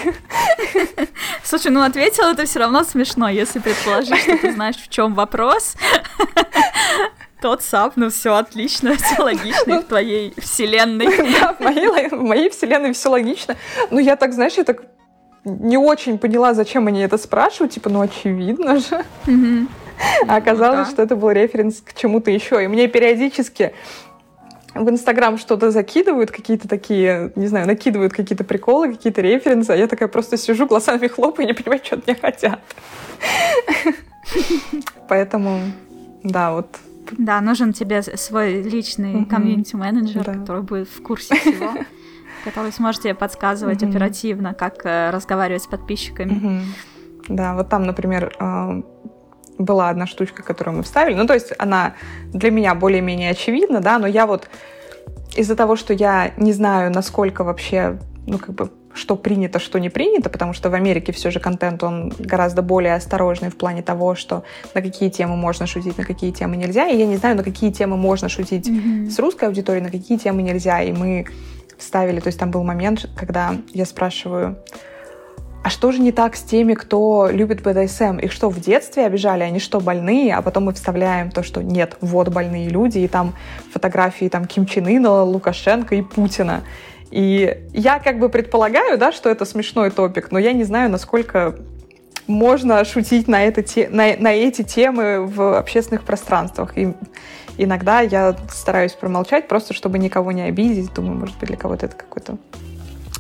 [1.44, 5.76] Слушай, ну ответил это все равно смешно, если предположить, что ты знаешь, в чем вопрос.
[7.42, 11.08] Тот сап, ну все отлично, все логично в твоей вселенной.
[11.40, 13.56] Да, в моей, в моей вселенной все логично.
[13.92, 14.82] Ну, я так, знаешь, я так
[15.48, 19.04] не очень поняла, зачем они это спрашивают, типа, ну, очевидно же.
[20.28, 22.64] А оказалось, что это был референс к чему-то еще.
[22.64, 23.74] И мне периодически
[24.76, 29.88] в Инстаграм что-то закидывают, какие-то такие, не знаю, накидывают какие-то приколы, какие-то референсы, а я
[29.88, 32.60] такая просто сижу, глазами хлопаю и не понимаю, что от меня хотят.
[35.08, 35.62] Поэтому,
[36.24, 36.68] да, вот.
[37.18, 41.74] Да, нужен тебе свой личный комьюнити-менеджер, который будет в курсе всего
[42.48, 43.90] который сможет тебе подсказывать mm-hmm.
[43.90, 46.32] оперативно, как э, разговаривать с подписчиками.
[46.32, 46.62] Mm-hmm.
[47.28, 48.82] Да, вот там, например, э,
[49.58, 51.16] была одна штучка, которую мы вставили.
[51.16, 51.96] Ну, то есть она
[52.28, 54.50] для меня более-менее очевидна, да, но я вот
[55.36, 59.90] из-за того, что я не знаю, насколько вообще, ну, как бы, что принято, что не
[59.90, 64.16] принято, потому что в Америке все же контент, он гораздо более осторожный в плане того,
[64.16, 66.88] что на какие темы можно шутить, на какие темы нельзя.
[66.88, 69.10] И я не знаю, на какие темы можно шутить mm-hmm.
[69.10, 70.82] с русской аудиторией, на какие темы нельзя.
[70.82, 71.26] И мы
[71.78, 72.20] вставили.
[72.20, 74.58] То есть там был момент, когда я спрашиваю,
[75.64, 78.20] а что же не так с теми, кто любит БДСМ?
[78.20, 79.44] Их что, в детстве обижали?
[79.44, 80.34] Они что, больные?
[80.36, 83.34] А потом мы вставляем то, что нет, вот больные люди, и там
[83.74, 86.64] фотографии там Ким Чен Ына, Лукашенко и Путина.
[87.12, 91.56] И я как бы предполагаю, да, что это смешной топик, но я не знаю, насколько
[92.28, 96.78] можно шутить на, это те, на, на эти темы в общественных пространствах.
[96.78, 96.94] И
[97.58, 100.94] Иногда я стараюсь промолчать, просто чтобы никого не обидеть.
[100.94, 102.38] Думаю, может быть, для кого-то это какой-то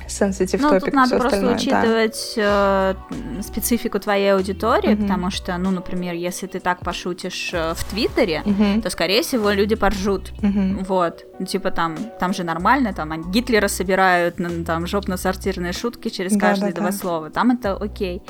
[0.08, 2.95] sensitive ну, topic, тут надо просто остальное, учитывать да.
[3.12, 5.02] э, специфику твоей аудитории, mm-hmm.
[5.02, 8.82] потому что, ну, например, если ты так пошутишь э, в Твиттере, mm-hmm.
[8.82, 10.32] то, скорее всего, люди поржут.
[10.41, 10.86] Mm-hmm.
[10.86, 11.26] Вот.
[11.39, 16.39] Ну, типа там, там же нормально, там они Гитлера собирают, там жопно-сортирные шутки через да,
[16.39, 16.97] каждые да, два да.
[16.97, 17.30] слова.
[17.30, 18.21] Там это окей.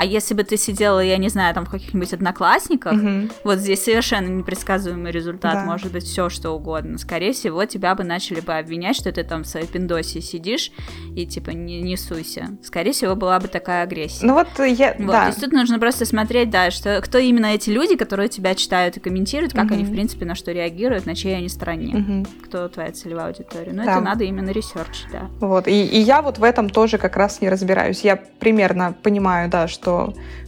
[0.00, 3.28] А если бы ты сидела, я не знаю, там в каких-нибудь одноклассниках, угу.
[3.44, 5.64] вот здесь совершенно непредсказуемый результат, да.
[5.66, 6.96] может быть все что угодно.
[6.96, 10.72] Скорее всего, тебя бы начали бы обвинять, что ты там в своей пиндосе сидишь
[11.14, 12.56] и типа не, не суйся.
[12.62, 14.24] Скорее всего, была бы такая агрессия.
[14.24, 15.24] Ну вот я, вот, да.
[15.24, 18.96] То есть тут нужно просто смотреть, да, что кто именно эти люди, которые тебя читают
[18.96, 19.74] и комментируют, как mm-hmm.
[19.74, 22.26] они, в принципе, на что реагируют, на чьей они стороне, mm-hmm.
[22.46, 23.72] кто твоя целевая аудитория.
[23.74, 23.92] Ну, да.
[23.92, 25.28] это надо именно research, да.
[25.40, 28.00] Вот, и, и я вот в этом тоже как раз не разбираюсь.
[28.00, 29.89] Я примерно понимаю, да, что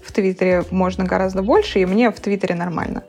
[0.04, 3.02] в Твиттере можно гораздо больше, и мне в Твиттере нормально.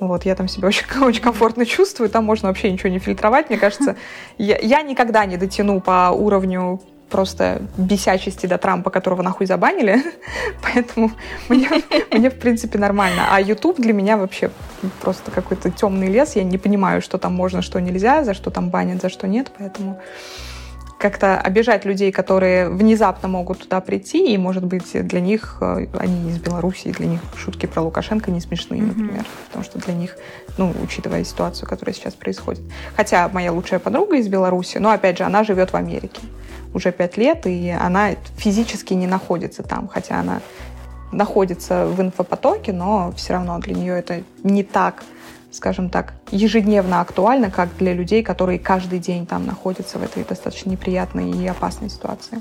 [0.00, 3.50] Вот, я там себя очень, очень комфортно чувствую, там можно вообще ничего не фильтровать.
[3.50, 3.96] Мне кажется,
[4.38, 6.80] я, я никогда не дотяну по уровню
[7.12, 10.02] просто бесячести до Трампа, которого нахуй забанили.
[10.62, 11.12] Поэтому
[11.48, 11.68] мне,
[12.10, 13.28] мне, в принципе, нормально.
[13.30, 14.50] А YouTube для меня вообще
[15.02, 16.36] просто какой-то темный лес.
[16.36, 19.52] Я не понимаю, что там можно, что нельзя, за что там банят, за что нет.
[19.58, 20.00] Поэтому
[21.02, 26.30] как-то обижать людей, которые внезапно могут туда прийти, и, может быть, для них, э, они
[26.30, 28.86] из Беларуси, для них шутки про Лукашенко не смешные, mm-hmm.
[28.86, 30.16] например, потому что для них,
[30.58, 32.62] ну, учитывая ситуацию, которая сейчас происходит.
[32.96, 36.20] Хотя моя лучшая подруга из Беларуси, но, опять же, она живет в Америке
[36.72, 40.40] уже пять лет, и она физически не находится там, хотя она
[41.10, 45.02] находится в инфопотоке, но все равно для нее это не так
[45.52, 50.70] скажем так, ежедневно актуально, как для людей, которые каждый день там находятся в этой достаточно
[50.70, 52.40] неприятной и опасной ситуации.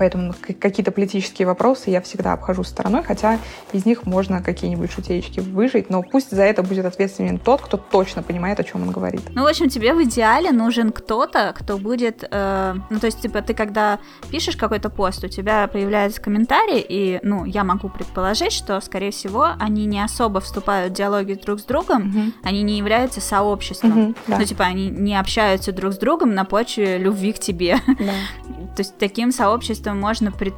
[0.00, 3.38] Поэтому какие-то политические вопросы я всегда обхожу стороной, хотя
[3.74, 8.22] из них можно какие-нибудь шутеечки выжить, но пусть за это будет ответственен тот, кто точно
[8.22, 9.20] понимает, о чем он говорит.
[9.34, 12.24] Ну, в общем, тебе в идеале нужен кто-то, кто будет...
[12.30, 13.98] Э, ну, то есть, типа, ты когда
[14.30, 19.48] пишешь какой-то пост, у тебя появляются комментарии, и, ну, я могу предположить, что, скорее всего,
[19.58, 22.32] они не особо вступают в диалоги друг с другом, mm-hmm.
[22.42, 23.92] они не являются сообществом.
[23.92, 24.38] Mm-hmm, да.
[24.38, 27.76] Ну, типа, они не общаются друг с другом на почве любви к тебе.
[27.86, 27.94] Да.
[28.76, 30.54] То есть, таким сообществом что можно пред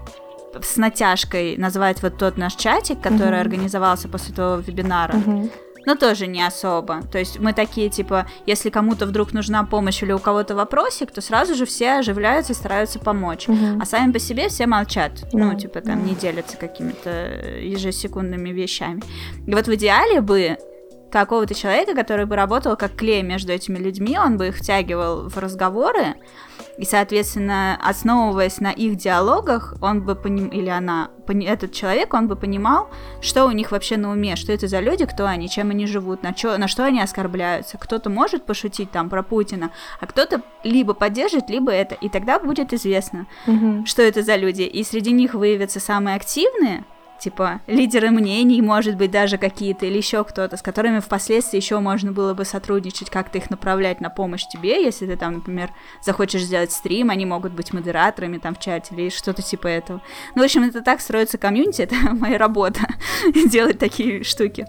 [0.61, 3.41] с натяжкой назвать вот тот наш чатик, который uh-huh.
[3.41, 5.15] организовался после того вебинара.
[5.15, 5.51] Uh-huh.
[5.87, 7.03] Но тоже не особо.
[7.11, 11.21] То есть мы такие, типа, если кому-то вдруг нужна помощь или у кого-то вопросик, то
[11.23, 13.49] сразу же все оживляются и стараются помочь.
[13.49, 13.81] Угу.
[13.81, 15.25] А сами по себе все молчат.
[15.33, 15.39] Да.
[15.39, 17.11] Ну, типа, там, не делятся какими-то
[17.59, 19.03] ежесекундными вещами.
[19.47, 20.57] И вот в идеале бы
[21.11, 25.37] какого-то человека, который бы работал как клей между этими людьми, он бы их втягивал в
[25.39, 26.15] разговоры,
[26.79, 30.49] и, соответственно, основываясь на их диалогах, он бы поним...
[30.49, 32.89] или она, этот человек, он бы понимал,
[33.21, 36.23] что у них вообще на уме, что это за люди, кто они, чем они живут,
[36.23, 37.77] на, чё, на что они оскорбляются.
[37.77, 41.95] Кто-то может пошутить там про Путина, а кто-то либо поддержит, либо это.
[41.95, 43.85] И тогда будет известно, угу.
[43.85, 44.63] что это за люди.
[44.63, 46.85] И среди них выявятся самые активные,
[47.23, 52.13] типа лидеры мнений, может быть, даже какие-то, или еще кто-то, с которыми впоследствии еще можно
[52.13, 55.71] было бы сотрудничать, как-то их направлять на помощь тебе, если ты там, например,
[56.03, 60.03] захочешь сделать стрим, они могут быть модераторами там в чате или что-то типа этого.
[60.35, 62.81] Ну, в общем, это так строится комьюнити, это моя работа,
[63.47, 64.67] делать такие штуки.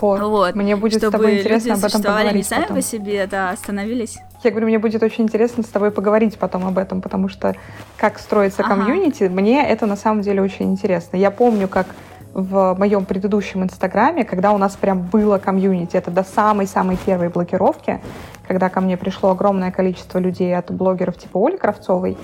[0.00, 0.20] Вот.
[0.20, 0.54] вот.
[0.54, 2.76] Мне будет Чтобы с тобой интересно об этом поговорить не сами потом.
[2.76, 4.18] по себе, да, остановились.
[4.44, 7.54] Я говорю, мне будет очень интересно с тобой поговорить потом об этом, потому что
[7.96, 8.76] как строится ага.
[8.76, 11.16] комьюнити, мне это на самом деле очень интересно.
[11.16, 11.86] Я помню, как
[12.34, 18.00] в моем предыдущем инстаграме, когда у нас прям было комьюнити, это до самой-самой первой блокировки,
[18.46, 22.16] когда ко мне пришло огромное количество людей от блогеров типа Оли Кравцовой,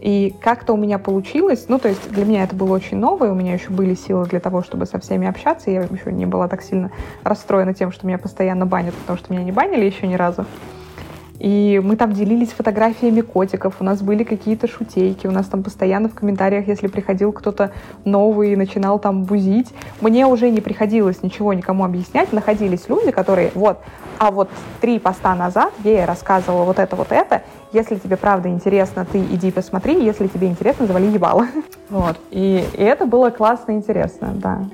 [0.00, 3.34] и как-то у меня получилось, ну, то есть для меня это было очень новое, у
[3.34, 6.62] меня еще были силы для того, чтобы со всеми общаться, я еще не была так
[6.62, 6.90] сильно
[7.22, 10.44] расстроена тем, что меня постоянно банят, потому что меня не банили еще ни разу.
[11.38, 16.08] И мы там делились фотографиями котиков, у нас были какие-то шутейки, у нас там постоянно
[16.08, 17.72] в комментариях, если приходил кто-то
[18.04, 23.50] новый и начинал там бузить, мне уже не приходилось ничего никому объяснять, находились люди, которые
[23.54, 23.78] вот,
[24.18, 27.42] а вот три поста назад я рассказывала вот это, вот это,
[27.72, 31.46] если тебе правда интересно, ты иди посмотри, если тебе интересно, завали ебало.
[31.88, 32.16] Вот.
[32.30, 34.64] И, и это было классно и интересно, да.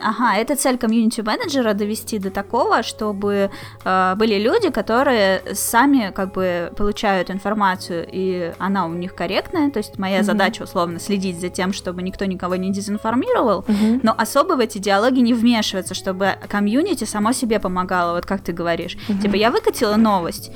[0.00, 3.50] Ага, это цель комьюнити-менеджера довести до такого, чтобы
[3.84, 9.70] э, были люди, которые сами как бы получают информацию, и она у них корректная.
[9.70, 10.24] То есть моя mm-hmm.
[10.24, 14.00] задача условно следить за тем, чтобы никто никого не дезинформировал, mm-hmm.
[14.02, 18.52] но особо в эти диалоги не вмешиваться, чтобы комьюнити само себе помогало, вот как ты
[18.52, 18.96] говоришь.
[18.96, 19.22] Mm-hmm.
[19.22, 20.52] Типа я выкатила новость,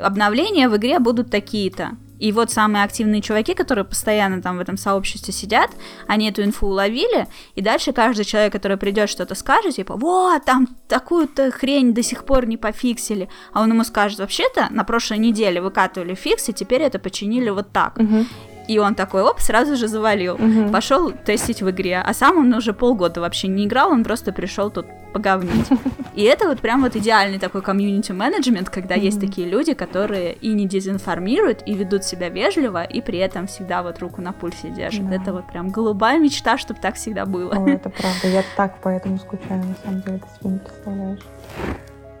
[0.00, 1.90] обновления в игре будут такие-то.
[2.22, 5.72] И вот самые активные чуваки, которые постоянно там в этом сообществе сидят,
[6.06, 10.68] они эту инфу уловили, и дальше каждый человек, который придет что-то скажет, типа, вот, там
[10.86, 15.60] такую-то хрень до сих пор не пофиксили, а он ему скажет, вообще-то на прошлой неделе
[15.60, 17.98] выкатывали фикс, и теперь это починили вот так.
[17.98, 18.26] Угу.
[18.68, 20.34] И он такой, оп, сразу же завалил.
[20.34, 20.70] Угу.
[20.72, 21.98] Пошел тестить в игре.
[21.98, 25.68] А сам он уже полгода вообще не играл, он просто пришел тут поговнить.
[26.14, 30.66] И это вот прям вот идеальный такой комьюнити-менеджмент, когда есть такие люди, которые и не
[30.66, 35.08] дезинформируют, и ведут себя вежливо, и при этом всегда вот руку на пульсе держат.
[35.08, 35.16] Да.
[35.16, 37.54] Это вот прям голубая мечта, чтобы так всегда было.
[37.54, 38.28] О, это правда.
[38.28, 41.20] Я так поэтому скучаю, на самом деле, ты себе не представляешь.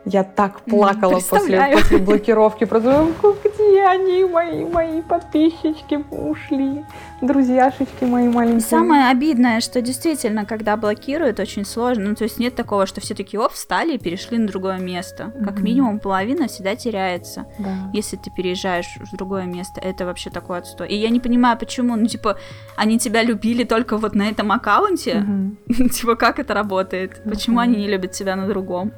[0.04, 2.64] Я так плакала после, после блокировки.
[2.64, 3.06] Просто,
[3.44, 6.84] где они, мои, мои подписчики, ушли.
[7.20, 8.60] Друзьяшечки мои маленькие.
[8.62, 12.08] Самое обидное, что действительно, когда блокируют, очень сложно.
[12.10, 15.32] Ну, то есть нет такого, что все такие, оп, встали и перешли на другое место.
[15.44, 15.62] Как mm-hmm.
[15.62, 17.46] минимум половина всегда теряется.
[17.58, 17.90] Да.
[17.92, 19.80] Если ты переезжаешь в другое место.
[19.80, 20.88] Это вообще такой отстой.
[20.88, 21.94] И я не понимаю, почему.
[21.94, 22.38] Ну, типа,
[22.74, 25.24] они тебя любили только вот на этом аккаунте.
[25.24, 25.88] Mm-hmm.
[25.90, 27.12] типа, как это работает?
[27.12, 27.30] Mm-hmm.
[27.30, 28.92] Почему они не любят тебя на другом?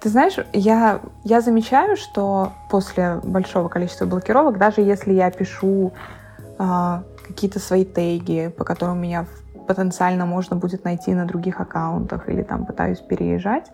[0.00, 5.92] Ты знаешь, я, я замечаю, что после большого количества блокировок, даже если я пишу
[6.58, 9.26] э, какие-то свои теги, по которым меня
[9.66, 13.70] потенциально можно будет найти на других аккаунтах или там пытаюсь переезжать,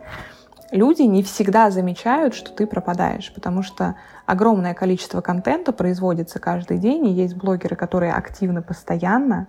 [0.73, 3.95] люди не всегда замечают, что ты пропадаешь, потому что
[4.27, 9.47] огромное количество контента производится каждый день, и есть блогеры, которые активны постоянно,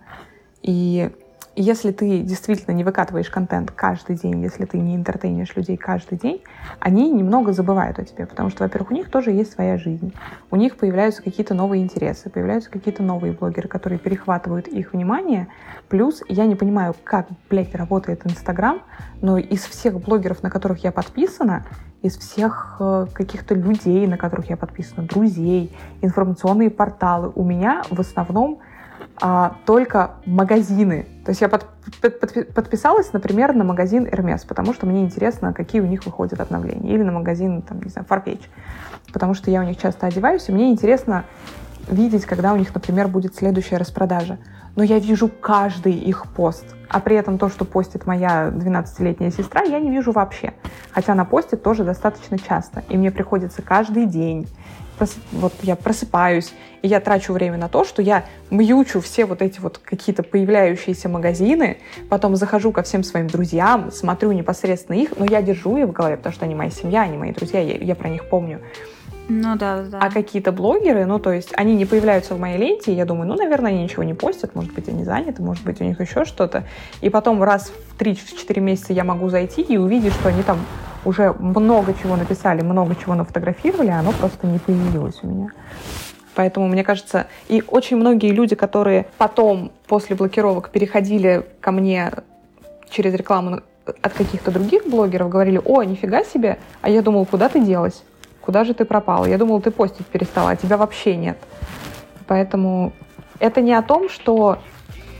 [0.61, 1.11] и
[1.59, 6.43] если ты действительно не выкатываешь контент каждый день, если ты не интертейнишь людей каждый день,
[6.79, 10.13] они немного забывают о тебе, потому что, во-первых, у них тоже есть своя жизнь,
[10.51, 15.47] у них появляются какие-то новые интересы, появляются какие-то новые блогеры, которые перехватывают их внимание,
[15.89, 18.83] плюс я не понимаю, как, блядь, работает Инстаграм,
[19.21, 21.65] но из всех блогеров, на которых я подписана,
[22.03, 27.99] из всех э, каких-то людей, на которых я подписана, друзей, информационные порталы, у меня в
[27.99, 28.59] основном
[29.19, 31.07] а, только магазины.
[31.25, 31.65] То есть я под,
[32.01, 36.93] под, подписалась, например, на магазин Hermes, потому что мне интересно, какие у них выходят обновления.
[36.93, 38.43] Или на магазин, там, не знаю, Farfetch,
[39.11, 41.25] потому что я у них часто одеваюсь, и мне интересно
[41.87, 44.37] видеть, когда у них, например, будет следующая распродажа.
[44.75, 46.75] Но я вижу каждый их пост.
[46.87, 50.53] А при этом то, что постит моя 12-летняя сестра, я не вижу вообще.
[50.91, 52.83] Хотя она постит тоже достаточно часто.
[52.89, 54.47] И мне приходится каждый день
[55.31, 59.59] вот я просыпаюсь, и я трачу время на то, что я мьючу все вот эти
[59.59, 61.77] вот какие-то появляющиеся магазины,
[62.09, 66.17] потом захожу ко всем своим друзьям, смотрю непосредственно их, но я держу их в голове,
[66.17, 68.61] потому что они моя семья, они мои друзья, я, я про них помню.
[69.29, 69.99] Ну да, да.
[69.99, 73.27] А какие-то блогеры, ну то есть они не появляются в моей ленте, и я думаю,
[73.27, 76.23] ну, наверное, они ничего не постят, может быть, они заняты, может быть, у них еще
[76.23, 76.63] что-то.
[77.01, 80.59] И потом раз в 3-4 месяца я могу зайти и увидеть, что они там
[81.03, 85.51] уже много чего написали, много чего нафотографировали, а оно просто не появилось у меня.
[86.37, 92.11] Поэтому, мне кажется, и очень многие люди, которые потом, после блокировок, переходили ко мне
[92.91, 93.61] через рекламу
[94.03, 98.03] от каких-то других блогеров, говорили, о, нифига себе, а я думал, куда ты делась?
[98.39, 99.25] Куда же ты пропала?
[99.25, 101.39] Я думал, ты постить перестала, а тебя вообще нет.
[102.27, 102.93] Поэтому
[103.39, 104.59] это не о том, что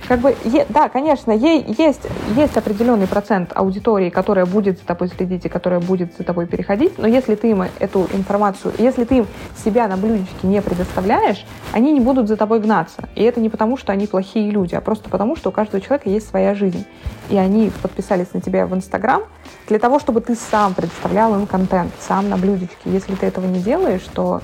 [0.08, 5.10] как бы, е, да, конечно, ей есть, есть определенный процент аудитории, которая будет за тобой
[5.10, 9.18] следить и которая будет за тобой переходить, но если ты им эту информацию, если ты
[9.18, 9.28] им
[9.64, 13.10] себя на блюдечке не предоставляешь, они не будут за тобой гнаться.
[13.16, 16.10] И это не потому, что они плохие люди, а просто потому, что у каждого человека
[16.10, 16.86] есть своя жизнь.
[17.30, 19.24] И они подписались на тебя в Инстаграм
[19.68, 22.78] для того, чтобы ты сам предоставлял им контент, сам на блюдечке.
[22.86, 24.42] Если ты этого не делаешь, то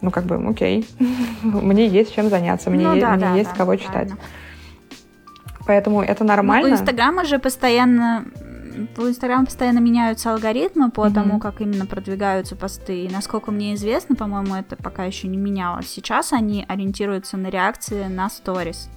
[0.00, 0.86] ну, как бы, окей,
[1.42, 4.08] мне есть чем заняться, мне, ну, да, мне да, есть да, кого читать.
[4.08, 4.18] Правильно.
[5.66, 6.68] Поэтому это нормально.
[6.68, 8.24] Ну, у Инстаграма же постоянно
[8.96, 11.14] у Инстаграма постоянно меняются алгоритмы по mm-hmm.
[11.14, 13.04] тому, как именно продвигаются посты.
[13.04, 15.88] И насколько мне известно, по-моему, это пока еще не менялось.
[15.88, 18.88] Сейчас они ориентируются на реакции на сторис.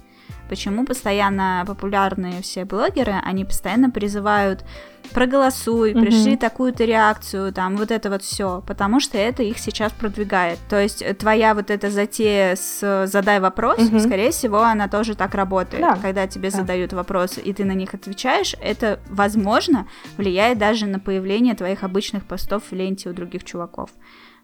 [0.48, 4.64] Почему постоянно популярные все блогеры, они постоянно призывают
[5.12, 6.00] проголосуй, угу.
[6.00, 10.58] пришли такую-то реакцию, там, вот это вот все, потому что это их сейчас продвигает.
[10.68, 13.98] То есть твоя вот эта затея с задай вопрос, угу.
[14.00, 15.82] скорее всего, она тоже так работает.
[15.82, 15.96] Да.
[15.96, 16.58] Когда тебе да.
[16.58, 22.26] задают вопросы, и ты на них отвечаешь, это, возможно, влияет даже на появление твоих обычных
[22.26, 23.90] постов в ленте у других чуваков.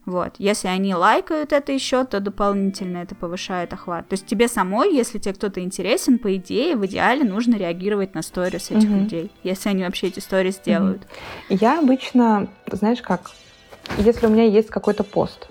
[0.05, 0.35] Вот.
[0.39, 4.09] Если они лайкают это еще, то дополнительно это повышает охват.
[4.09, 8.23] То есть тебе самой, если тебе кто-то интересен, по идее, в идеале нужно реагировать на
[8.23, 8.99] сторис этих угу.
[8.99, 11.03] людей, если они вообще эти сторис делают.
[11.49, 11.59] Угу.
[11.61, 13.31] Я обычно, знаешь как,
[13.99, 15.49] если у меня есть какой-то пост,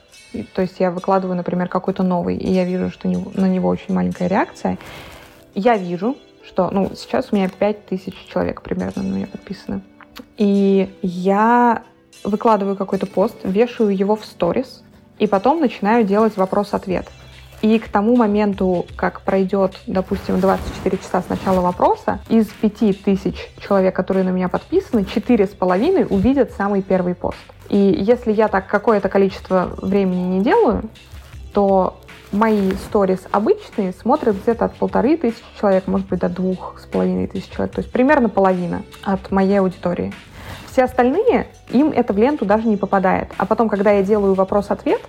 [0.53, 4.27] то есть я выкладываю, например, какой-то новый, и я вижу, что на него очень маленькая
[4.27, 4.77] реакция,
[5.55, 9.81] я вижу, что, ну, сейчас у меня 5000 человек примерно на меня подписаны.
[10.37, 11.83] И я
[12.23, 14.83] выкладываю какой-то пост, вешаю его в сторис,
[15.19, 17.07] и потом начинаю делать вопрос-ответ.
[17.61, 23.95] И к тому моменту, как пройдет, допустим, 24 часа с начала вопроса, из 5000 человек,
[23.95, 27.37] которые на меня подписаны, 4,5 увидят самый первый пост.
[27.69, 30.89] И если я так какое-то количество времени не делаю,
[31.53, 31.99] то
[32.31, 37.27] мои сторис обычные смотрят где-то от полторы тысячи человек, может быть, до двух с половиной
[37.27, 37.75] тысяч человек.
[37.75, 40.13] То есть примерно половина от моей аудитории.
[40.71, 43.27] Все остальные, им это в ленту даже не попадает.
[43.37, 45.01] А потом, когда я делаю вопрос-ответ,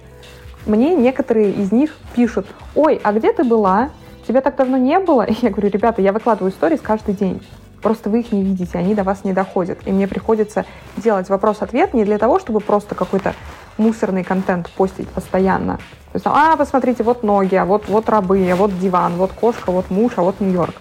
[0.67, 3.91] мне некоторые из них пишут, ой, а где ты была?
[4.27, 5.23] Тебя так давно не было?
[5.29, 7.41] И я говорю, ребята, я выкладываю сторис каждый день.
[7.81, 9.79] Просто вы их не видите, они до вас не доходят.
[9.87, 10.65] И мне приходится
[10.97, 13.35] делать вопрос-ответ не для того, чтобы просто какой-то
[13.79, 15.77] мусорный контент постить постоянно.
[16.13, 19.71] То есть, а, посмотрите, вот ноги, а вот, вот рабы, а вот диван, вот кошка,
[19.71, 20.75] вот муж, а вот Нью-Йорк.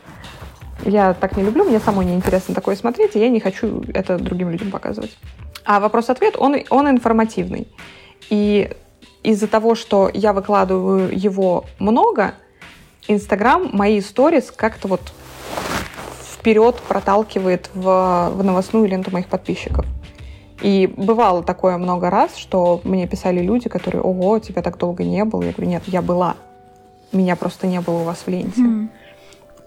[0.84, 4.50] Я так не люблю, мне самой неинтересно такое смотреть, и я не хочу это другим
[4.50, 5.16] людям показывать.
[5.64, 7.68] А вопрос-ответ, он, он информативный.
[8.30, 8.72] И
[9.24, 12.34] из-за того, что я выкладываю его много,
[13.08, 15.02] Инстаграм мои сторис как-то вот
[16.34, 19.86] вперед проталкивает в, в новостную ленту моих подписчиков.
[20.62, 25.26] И бывало такое много раз, что мне писали люди, которые, ого, тебя так долго не
[25.26, 25.44] было.
[25.44, 26.36] Я говорю, нет, я была.
[27.12, 28.62] Меня просто не было у вас в ленте.
[28.62, 28.90] Mm.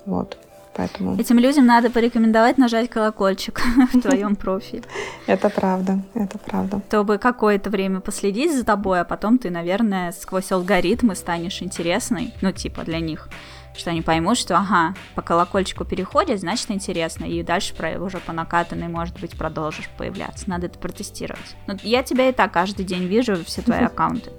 [0.06, 0.38] Вот.
[0.76, 1.18] Поэтому...
[1.18, 3.60] Этим людям надо порекомендовать нажать колокольчик
[3.92, 4.82] в твоем профиле.
[5.26, 6.82] Это правда, это правда.
[6.88, 12.52] Чтобы какое-то время последить за тобой, а потом ты, наверное, сквозь алгоритмы станешь интересной, ну,
[12.52, 13.28] типа, для них
[13.76, 18.32] что они поймут, что, ага, по колокольчику переходит, значит, интересно, и дальше про, уже по
[18.32, 20.48] накатанной, может быть, продолжишь появляться.
[20.48, 21.56] Надо это протестировать.
[21.66, 24.30] Но я тебя и так каждый день вижу, все твои аккаунты.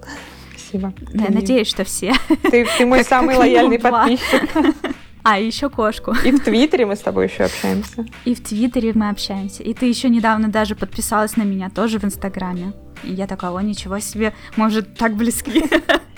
[0.51, 0.93] Спасибо.
[1.13, 2.13] Я надеюсь, что все.
[2.49, 4.95] Ты, ты мой самый лояльный подписчик.
[5.27, 6.13] А, еще кошку.
[6.23, 8.05] И в Твиттере мы с тобой еще общаемся.
[8.25, 9.63] И в Твиттере мы общаемся.
[9.63, 12.73] И ты еще недавно даже подписалась на меня тоже в Инстаграме.
[13.03, 15.63] И я такого, ничего себе, может, так близки.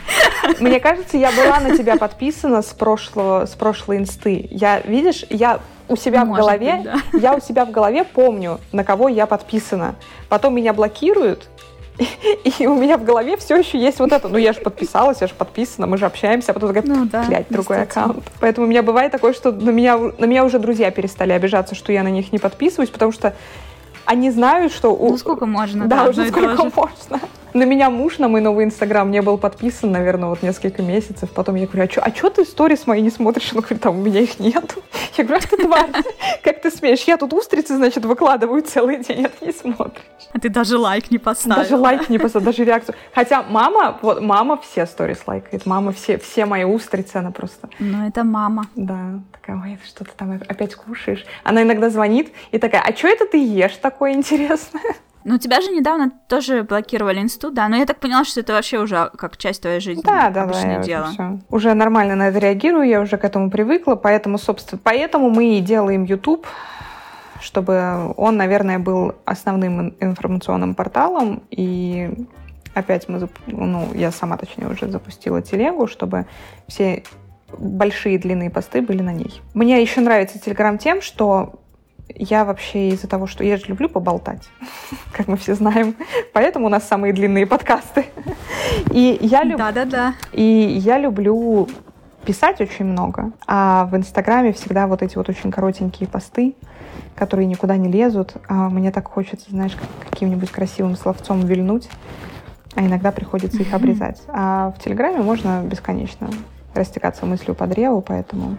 [0.60, 4.46] Мне кажется, я была на тебя подписана с прошлого, с прошлой инсты.
[4.52, 7.02] Я, видишь, я у себя Может в голове, быть, да.
[7.18, 9.96] я у себя в голове помню, на кого я подписана.
[10.28, 11.48] Потом меня блокируют,
[12.60, 14.28] и у меня в голове все еще есть вот это.
[14.28, 17.24] Ну, я же подписалась, я же подписана, мы же общаемся, а потом такая, ну, да,
[17.24, 18.24] блядь, другой аккаунт.
[18.40, 21.92] Поэтому у меня бывает такое, что на меня, на меня уже друзья перестали обижаться, что
[21.92, 23.34] я на них не подписываюсь, потому что
[24.06, 24.96] они знают, что...
[24.96, 27.20] Ну, сколько можно, да, да уже сколько можно.
[27.58, 31.32] На меня муж на мой новый инстаграм не был подписан, наверное, вот несколько месяцев.
[31.32, 33.52] Потом я говорю, а что а чё ты сторис мои не смотришь?
[33.52, 34.78] Он говорит, а у меня их нет.
[35.18, 35.90] Я говорю, ах ты тварь,
[36.44, 37.02] как ты смеешь?
[37.06, 40.04] Я тут устрицы, значит, выкладываю целый день, а ты не смотришь.
[40.34, 41.64] А ты даже лайк не поставил.
[41.64, 42.94] Даже лайк не поставил, даже реакцию.
[43.16, 45.66] Хотя мама, вот мама все сторис лайкает.
[45.66, 47.70] Мама все, все мои устрицы, она просто...
[47.80, 48.68] Ну, это мама.
[48.76, 51.26] Да, такая, ой, что ты там опять кушаешь?
[51.44, 54.94] Она иногда звонит и такая, а что это ты ешь такое интересное?
[55.28, 57.68] Ну, тебя же недавно тоже блокировали инсту, да?
[57.68, 60.02] Но я так поняла, что это вообще уже как часть твоей жизни.
[60.02, 60.80] Да, да, да.
[60.80, 61.10] дело.
[61.10, 65.58] Уже, уже нормально на это реагирую, я уже к этому привыкла, поэтому, собственно, поэтому мы
[65.58, 66.48] и делаем YouTube,
[67.42, 72.10] чтобы он, наверное, был основным информационным порталом, и
[72.74, 76.26] опять мы, ну, я сама, точнее, уже запустила телегу, чтобы
[76.70, 77.04] все
[77.58, 79.42] большие длинные посты были на ней.
[79.54, 81.60] Мне еще нравится Телеграм тем, что
[82.16, 84.48] я вообще из-за того, что я же люблю поболтать,
[85.14, 85.96] как мы все знаем,
[86.34, 88.06] поэтому у нас самые длинные подкасты.
[88.92, 89.58] И я люблю...
[89.58, 90.14] Да-да-да.
[90.32, 91.68] И я люблю
[92.26, 96.56] писать очень много, а в Инстаграме всегда вот эти вот очень коротенькие посты,
[97.16, 98.34] которые никуда не лезут.
[98.48, 99.78] А мне так хочется, знаешь,
[100.10, 101.90] каким-нибудь красивым словцом вильнуть,
[102.76, 104.22] а иногда приходится их обрезать.
[104.28, 106.30] А в Телеграме можно бесконечно
[106.74, 108.58] растекаться мыслью по древу, поэтому...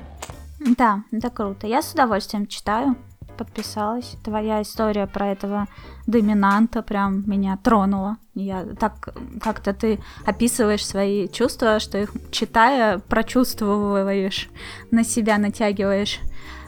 [0.76, 1.66] Да, это круто.
[1.66, 2.96] Я с удовольствием читаю
[3.38, 4.16] подписалась.
[4.24, 5.66] Твоя история про этого
[6.06, 8.16] доминанта прям меня тронула.
[8.34, 14.50] Я так как-то ты описываешь свои чувства, что их читая, прочувствовываешь,
[14.90, 16.20] на себя натягиваешь.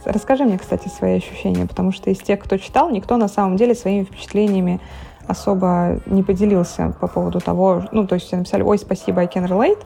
[0.05, 3.75] Расскажи мне, кстати, свои ощущения, потому что из тех, кто читал, никто на самом деле
[3.75, 4.79] своими впечатлениями
[5.27, 9.47] особо не поделился по поводу того, ну, то есть все написали, ой, спасибо, I can
[9.47, 9.79] relate,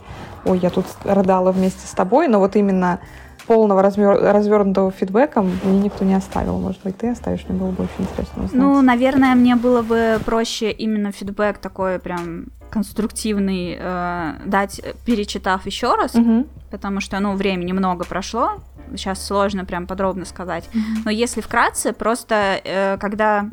[0.45, 2.99] ой, я тут рыдала вместе с тобой, но вот именно
[3.47, 4.19] полного размер...
[4.19, 6.59] развернутого фидбэка мне никто не оставил.
[6.59, 8.61] Может быть, ты оставишь, мне было бы очень интересно узнать.
[8.61, 15.95] Ну, наверное, мне было бы проще именно фидбэк такой прям конструктивный э, дать, перечитав еще
[15.95, 16.45] раз, угу.
[16.71, 18.59] потому что, ну, времени много прошло,
[18.91, 20.67] сейчас сложно прям подробно сказать.
[20.73, 21.01] Угу.
[21.05, 23.49] Но если вкратце, просто э, когда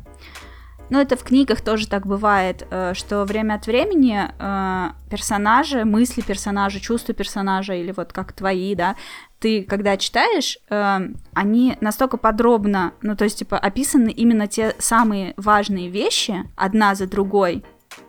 [0.93, 6.21] ну, это в книгах тоже так бывает, э, что время от времени э, персонажи, мысли
[6.21, 8.97] персонажа, чувства персонажа, или вот как твои, да,
[9.43, 11.01] ты, когда читаешь, э,
[11.35, 17.09] они настолько подробно, ну, то есть, типа, описаны именно те самые важные вещи, одна за
[17.09, 17.65] другой,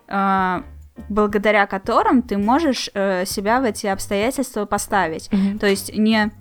[0.08, 0.62] э,
[1.08, 5.28] благодаря которым ты можешь э, себя в эти обстоятельства поставить.
[5.28, 5.58] Mm-hmm.
[5.58, 6.32] То есть не,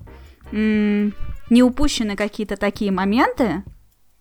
[0.51, 3.63] не упущены какие-то такие моменты,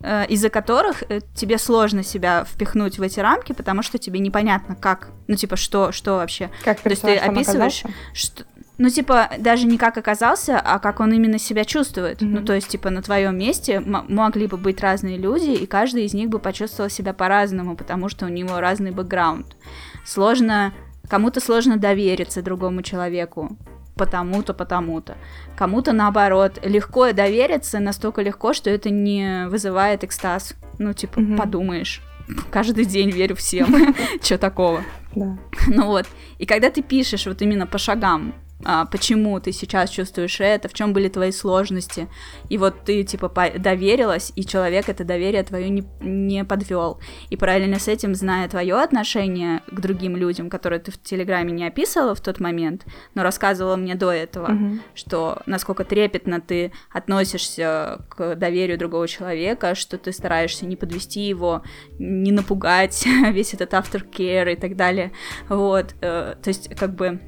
[0.00, 4.74] э, из-за которых э, тебе сложно себя впихнуть в эти рамки, потому что тебе непонятно,
[4.74, 6.50] как, ну, типа, что, что вообще.
[6.64, 8.44] Как То есть ты описываешь, что,
[8.78, 12.22] ну, типа, даже не как оказался, а как он именно себя чувствует.
[12.22, 12.28] Mm-hmm.
[12.28, 16.14] Ну, то есть, типа, на твоем месте могли бы быть разные люди, и каждый из
[16.14, 19.56] них бы почувствовал себя по-разному, потому что у него разный бэкграунд.
[20.04, 20.72] Сложно,
[21.08, 23.56] кому-то сложно довериться другому человеку,
[23.94, 25.16] потому-то, потому-то.
[25.54, 30.54] Кому-то наоборот, легко довериться, настолько легко, что это не вызывает экстаз.
[30.78, 31.36] Ну, типа, mm-hmm.
[31.36, 32.02] подумаешь.
[32.50, 33.94] каждый день верю всем.
[34.22, 34.82] Что такого?
[35.14, 35.36] Да.
[35.66, 36.06] Ну вот.
[36.38, 38.34] И когда ты пишешь вот именно по шагам,
[38.64, 42.08] а, почему ты сейчас чувствуешь это, в чем были твои сложности,
[42.48, 47.00] и вот ты типа доверилась, и человек это доверие твое не, не подвел.
[47.30, 51.66] И параллельно с этим, зная твое отношение к другим людям, которые ты в Телеграме не
[51.66, 54.80] описывала в тот момент, но рассказывала мне до этого, mm-hmm.
[54.94, 61.62] что насколько трепетно ты относишься к доверию другого человека, что ты стараешься не подвести его,
[61.98, 65.12] не напугать весь этот aftercare и так далее.
[65.48, 67.20] Вот, э, то есть как бы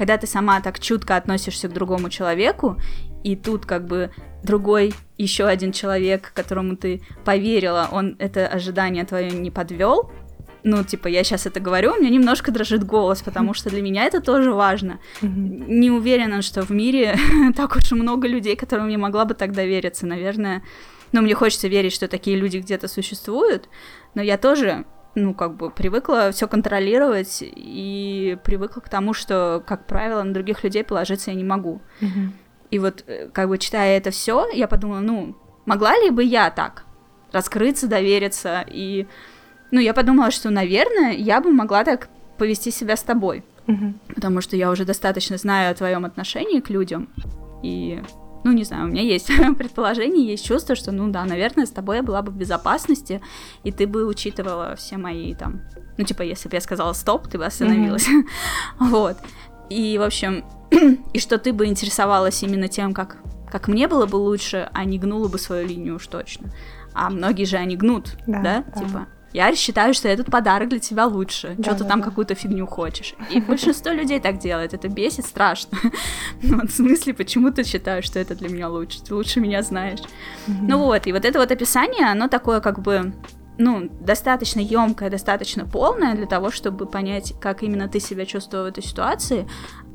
[0.00, 2.78] когда ты сама так чутко относишься к другому человеку,
[3.22, 4.10] и тут как бы
[4.42, 10.10] другой еще один человек, которому ты поверила, он это ожидание твое не подвел,
[10.62, 14.06] ну, типа, я сейчас это говорю, у меня немножко дрожит голос, потому что для меня
[14.06, 15.00] это тоже важно.
[15.20, 17.18] Не уверена, что в мире
[17.54, 20.62] так уж много людей, которым я могла бы так довериться, наверное.
[21.12, 23.68] Но мне хочется верить, что такие люди где-то существуют,
[24.14, 29.86] но я тоже ну, как бы привыкла все контролировать и привыкла к тому, что, как
[29.86, 31.80] правило, на других людей положиться я не могу.
[32.00, 32.30] Mm-hmm.
[32.70, 35.36] И вот, э, как бы читая это все, я подумала, ну,
[35.66, 36.84] могла ли бы я так
[37.32, 39.06] раскрыться, довериться и,
[39.70, 42.08] ну, я подумала, что, наверное, я бы могла так
[42.38, 44.14] повести себя с тобой, mm-hmm.
[44.14, 47.08] потому что я уже достаточно знаю о твоем отношении к людям
[47.62, 48.00] и
[48.44, 51.96] ну, не знаю, у меня есть предположение, есть чувство, что, ну да, наверное, с тобой
[51.96, 53.20] я была бы в безопасности,
[53.64, 55.62] и ты бы учитывала все мои там...
[55.98, 58.08] Ну, типа, если бы я сказала стоп, ты бы остановилась.
[58.08, 58.24] Mm-hmm.
[58.90, 59.18] вот.
[59.68, 60.44] И, в общем,
[61.12, 63.18] и что ты бы интересовалась именно тем, как,
[63.50, 66.50] как мне было бы лучше, а не гнула бы свою линию уж точно.
[66.94, 68.40] А многие же они гнут, да?
[68.42, 68.64] да?
[68.74, 68.80] да.
[68.80, 71.54] Типа, я считаю, что этот подарок для тебя лучше.
[71.56, 72.06] Да, Что-то да, там да.
[72.06, 73.14] какую-то фигню хочешь.
[73.30, 74.74] И большинство людей так делает.
[74.74, 75.78] Это бесит страшно.
[76.42, 79.02] Ну, в смысле, почему ты считаешь, что это для меня лучше?
[79.02, 80.00] Ты лучше меня знаешь.
[80.46, 83.12] Ну вот, и вот это вот описание, оно такое как бы
[83.60, 88.68] ну, достаточно емкое, достаточно полное для того, чтобы понять, как именно ты себя чувствовал в
[88.68, 89.46] этой ситуации,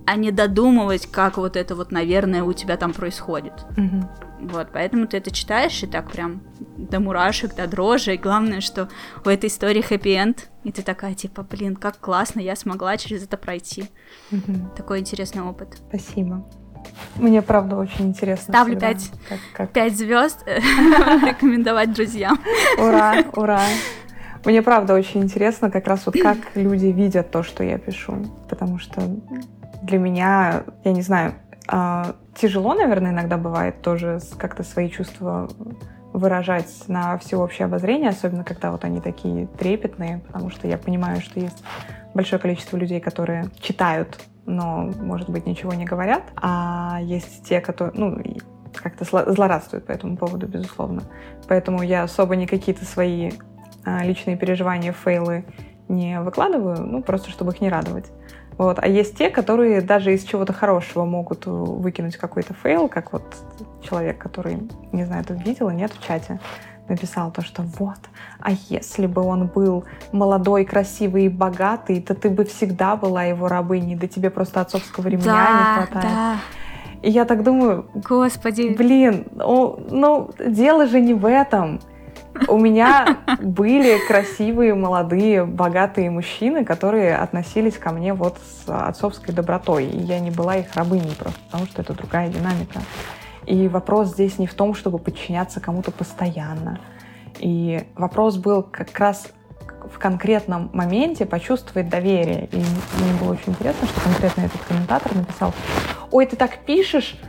[0.06, 3.54] а не додумывать, как вот это вот, наверное, у тебя там происходит.
[3.78, 4.52] Угу.
[4.52, 6.42] Вот, поэтому ты это читаешь и так прям
[6.78, 8.14] до мурашек, до дрожи.
[8.14, 8.90] И главное, что
[9.24, 10.50] у этой истории хэппи-энд.
[10.64, 13.86] И ты такая, типа, блин, как классно, я смогла через это пройти.
[14.32, 14.76] Угу.
[14.76, 15.78] Такой интересный опыт.
[15.90, 16.46] Спасибо.
[17.16, 18.54] Мне правда очень интересно.
[18.54, 19.72] Ставлю пять как, как...
[19.72, 20.44] 5 звезд.
[20.48, 22.40] Рекомендовать друзьям.
[22.78, 23.62] Ура, ура.
[24.46, 28.32] Мне правда очень интересно как раз вот как люди видят то, что я пишу.
[28.48, 29.02] Потому что
[29.86, 31.36] для меня, я не знаю,
[31.68, 35.50] а, тяжело, наверное, иногда бывает тоже как-то свои чувства
[36.14, 41.40] выражать на всеобщее обозрение, особенно когда вот они такие трепетные, потому что я понимаю, что
[41.40, 41.64] есть
[42.14, 47.94] большое количество людей, которые читают, но, может быть, ничего не говорят, а есть те, которые,
[47.98, 48.24] ну,
[48.74, 51.04] как-то злорадствуют по этому поводу, безусловно.
[51.48, 53.32] Поэтому я особо не какие-то свои
[53.84, 55.46] а, личные переживания, fail ы
[55.88, 58.12] не выкладываю, ну, просто чтобы их не радовать.
[58.58, 58.80] Вот.
[58.82, 63.24] А есть те, которые даже из чего-то хорошего могут выкинуть какой-то fail, как вот
[63.82, 64.60] человек, который,
[64.92, 66.40] не знаю, ты видела, нет, в чате,
[66.88, 67.98] написал то, что вот,
[68.40, 73.48] а если бы он был молодой, красивый и богатый, то ты бы всегда была его
[73.48, 76.14] рабыней, да тебе просто отцовского ремня да, не хватает.
[76.14, 76.38] Да.
[77.02, 81.80] И я так думаю, господи, блин, о, ну дело же не в этом.
[82.48, 89.86] У меня были красивые, молодые, богатые мужчины, которые относились ко мне вот с отцовской добротой.
[89.86, 92.82] И я не была их рабыней просто, потому что это другая динамика.
[93.46, 96.80] И вопрос здесь не в том, чтобы подчиняться кому-то постоянно.
[97.40, 99.28] И вопрос был как раз
[99.94, 102.48] в конкретном моменте почувствовать доверие.
[102.52, 105.54] И мне было очень интересно, что конкретно этот комментатор написал,
[106.12, 107.20] ой, ты так пишешь,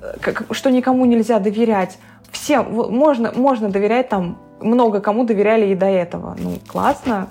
[0.00, 1.98] э, что никому нельзя доверять.
[2.36, 6.36] Всем можно, можно доверять там много кому доверяли и до этого.
[6.38, 7.28] Ну, классно.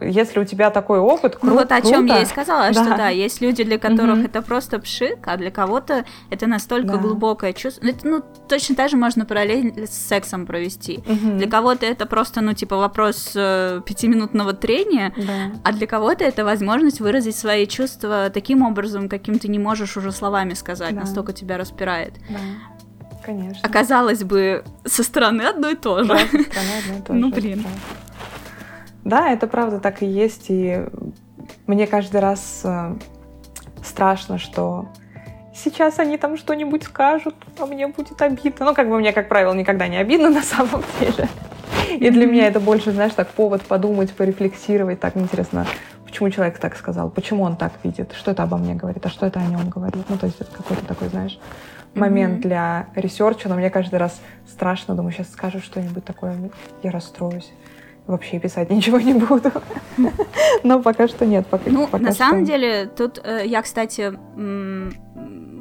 [0.00, 1.46] Если у тебя такой опыт, круто.
[1.46, 2.14] Ну вот о чем круто.
[2.16, 2.84] я и сказала, да.
[2.84, 4.26] что да, есть люди, для которых угу.
[4.26, 6.98] это просто пшик, а для кого-то это настолько да.
[6.98, 7.86] глубокое чувство.
[7.86, 10.98] Это, ну, точно так же можно параллель с сексом провести.
[10.98, 11.38] Угу.
[11.38, 15.58] Для кого-то это просто, ну, типа, вопрос э, пятиминутного трения, да.
[15.64, 20.12] а для кого-то это возможность выразить свои чувства таким образом, каким ты не можешь уже
[20.12, 21.00] словами сказать, да.
[21.00, 22.12] настолько тебя распирает.
[22.28, 22.36] Да.
[23.26, 23.68] Конечно.
[23.68, 26.08] Оказалось бы, со стороны одно и то же.
[26.08, 26.42] Да, со
[27.00, 27.20] стороны.
[27.20, 27.66] Ну, блин.
[29.02, 30.46] Да, это правда так и есть.
[30.48, 30.84] И
[31.66, 32.94] мне каждый раз э,
[33.84, 34.88] страшно, что
[35.52, 38.66] сейчас они там что-нибудь скажут, а мне будет обидно.
[38.66, 41.28] Ну, как бы мне, как правило, никогда не обидно на самом деле.
[41.98, 45.00] И для меня это больше, знаешь, так повод подумать, порефлексировать.
[45.00, 45.66] Так интересно,
[46.04, 49.26] почему человек так сказал, почему он так видит, что это обо мне говорит, а что
[49.26, 50.04] это о нем говорит.
[50.08, 51.40] Ну, то есть это какой-то такой, знаешь,
[51.96, 52.48] момент mm-hmm.
[52.48, 56.36] для research а, но мне каждый раз страшно, думаю, сейчас скажу что-нибудь такое,
[56.82, 57.50] я расстроюсь.
[58.06, 59.50] вообще писать ничего не буду.
[60.62, 61.46] Но пока что нет.
[61.46, 62.18] Пока, ну, пока на что...
[62.18, 64.12] самом деле, тут э, я, кстати,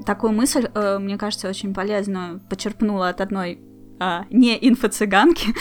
[0.06, 3.60] такую мысль, э, мне кажется, очень полезную почерпнула от одной
[4.00, 5.56] а, не инфо-цыганки.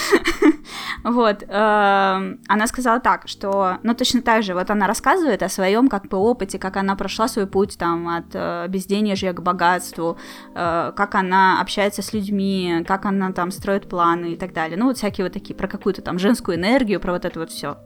[1.04, 1.42] вот.
[1.42, 6.08] Э, она сказала так, что, ну, точно так же, вот она рассказывает о своем как
[6.08, 10.18] бы опыте, как она прошла свой путь там от э, безденежья к богатству,
[10.54, 14.76] э, как она общается с людьми, как она там строит планы и так далее.
[14.76, 17.78] Ну, вот всякие вот такие, про какую-то там женскую энергию, про вот это вот все.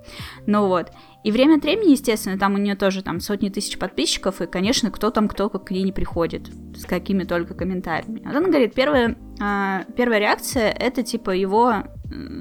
[0.47, 0.91] Ну вот.
[1.25, 4.91] И время от времени, естественно, там у нее тоже там сотни тысяч подписчиков, и, конечно,
[4.91, 8.23] кто там, кто к ней не приходит, с какими только комментариями.
[8.25, 11.85] Вот она говорит, первая, э, первая реакция— это, типа, его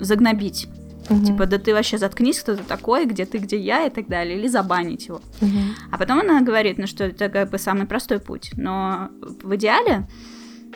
[0.02, 0.68] загнобить.
[1.10, 1.26] Угу.
[1.26, 4.38] Типа, да ты вообще заткнись, кто ты такой, где ты, где я и так далее,
[4.38, 5.22] или забанить его.
[5.42, 5.60] Угу.
[5.92, 10.08] А потом она говорит, ну что это как бы самый простой путь, но в идеале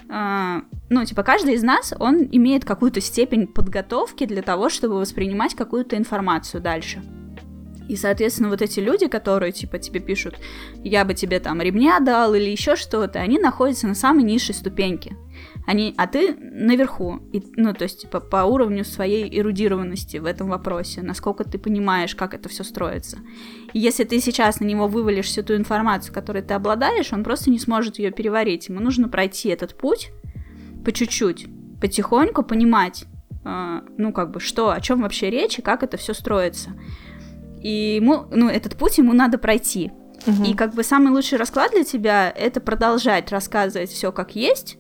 [0.08, 5.56] Uh, ну, типа, каждый из нас, он имеет какую-то степень подготовки для того, чтобы воспринимать
[5.56, 7.02] какую-то информацию дальше.
[7.92, 10.36] И, соответственно, вот эти люди, которые, типа, тебе пишут,
[10.82, 15.18] я бы тебе там ремня дал или еще что-то, они находятся на самой низшей ступеньке.
[15.68, 20.48] Они, а ты наверху, и, ну, то есть, типа, по уровню своей эрудированности в этом
[20.48, 23.18] вопросе, насколько ты понимаешь, как это все строится.
[23.74, 27.50] И если ты сейчас на него вывалишь всю ту информацию, которой ты обладаешь, он просто
[27.50, 28.70] не сможет ее переварить.
[28.70, 30.12] Ему нужно пройти этот путь
[30.86, 31.48] по чуть-чуть,
[31.82, 33.04] потихоньку понимать,
[33.44, 36.72] э, ну, как бы, что, о чем вообще речь и как это все строится.
[37.62, 39.92] И ему, ну, этот путь ему надо пройти.
[40.26, 40.44] Угу.
[40.44, 44.78] И как бы самый лучший расклад для тебя это продолжать рассказывать все как есть,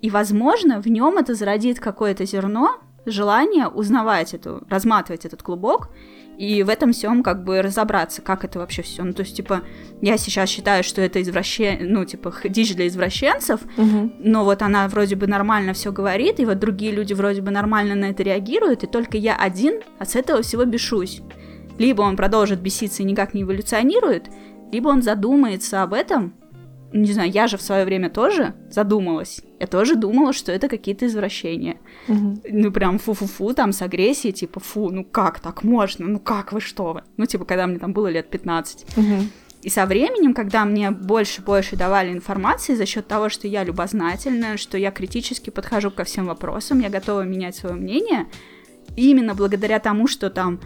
[0.00, 5.90] и, возможно, в нем это зародит какое-то зерно, желание узнавать эту, разматывать этот клубок,
[6.38, 9.02] и в этом всем как бы разобраться, как это вообще все.
[9.02, 9.62] Ну, то есть, типа,
[10.00, 14.12] я сейчас считаю, что это извращение, ну, типа, дичь для извращенцев, угу.
[14.20, 17.96] но вот она вроде бы нормально все говорит, и вот другие люди вроде бы нормально
[17.96, 21.22] на это реагируют, и только я один, а с этого всего бешусь.
[21.78, 24.28] Либо он продолжит беситься и никак не эволюционирует,
[24.72, 26.34] либо он задумается об этом.
[26.92, 29.42] Не знаю, я же в свое время тоже задумалась.
[29.60, 31.76] Я тоже думала, что это какие-то извращения.
[32.08, 32.40] Угу.
[32.50, 36.06] Ну, прям фу-фу-фу, там с агрессией, типа, фу, ну как так можно?
[36.06, 37.02] Ну как вы, что вы?
[37.18, 38.86] Ну, типа, когда мне там было лет 15.
[38.96, 39.04] Угу.
[39.62, 43.64] И со временем, когда мне больше и больше давали информации за счет того, что я
[43.64, 48.28] любознательная, что я критически подхожу ко всем вопросам, я готова менять свое мнение,
[48.96, 50.60] именно благодаря тому, что там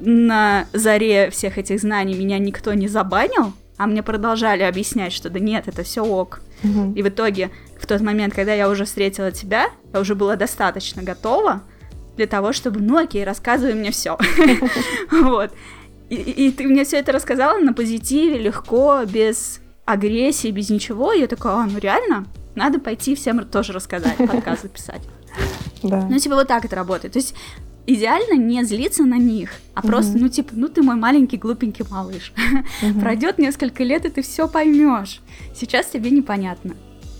[0.00, 5.38] на заре всех этих знаний меня никто не забанил, а мне продолжали объяснять, что да
[5.38, 6.40] нет, это все ок.
[6.64, 6.94] Угу.
[6.94, 11.02] И в итоге, в тот момент, когда я уже встретила тебя, я уже была достаточно
[11.02, 11.62] готова
[12.16, 14.18] для того, чтобы, ну окей, рассказывай мне все.
[15.10, 15.52] Вот.
[16.08, 21.12] И, ты мне все это рассказала на позитиве, легко, без агрессии, без ничего.
[21.12, 25.02] И я такая, а, ну реально, надо пойти всем тоже рассказать, подкаст записать.
[25.82, 26.06] Да.
[26.08, 27.14] Ну, типа, вот так это работает.
[27.14, 27.34] То есть
[27.86, 29.88] идеально не злиться на них, а угу.
[29.88, 32.32] просто, ну, типа, ну ты мой маленький глупенький малыш.
[32.82, 33.00] Угу.
[33.00, 35.20] Пройдет несколько лет, и ты все поймешь.
[35.54, 36.74] Сейчас тебе непонятно.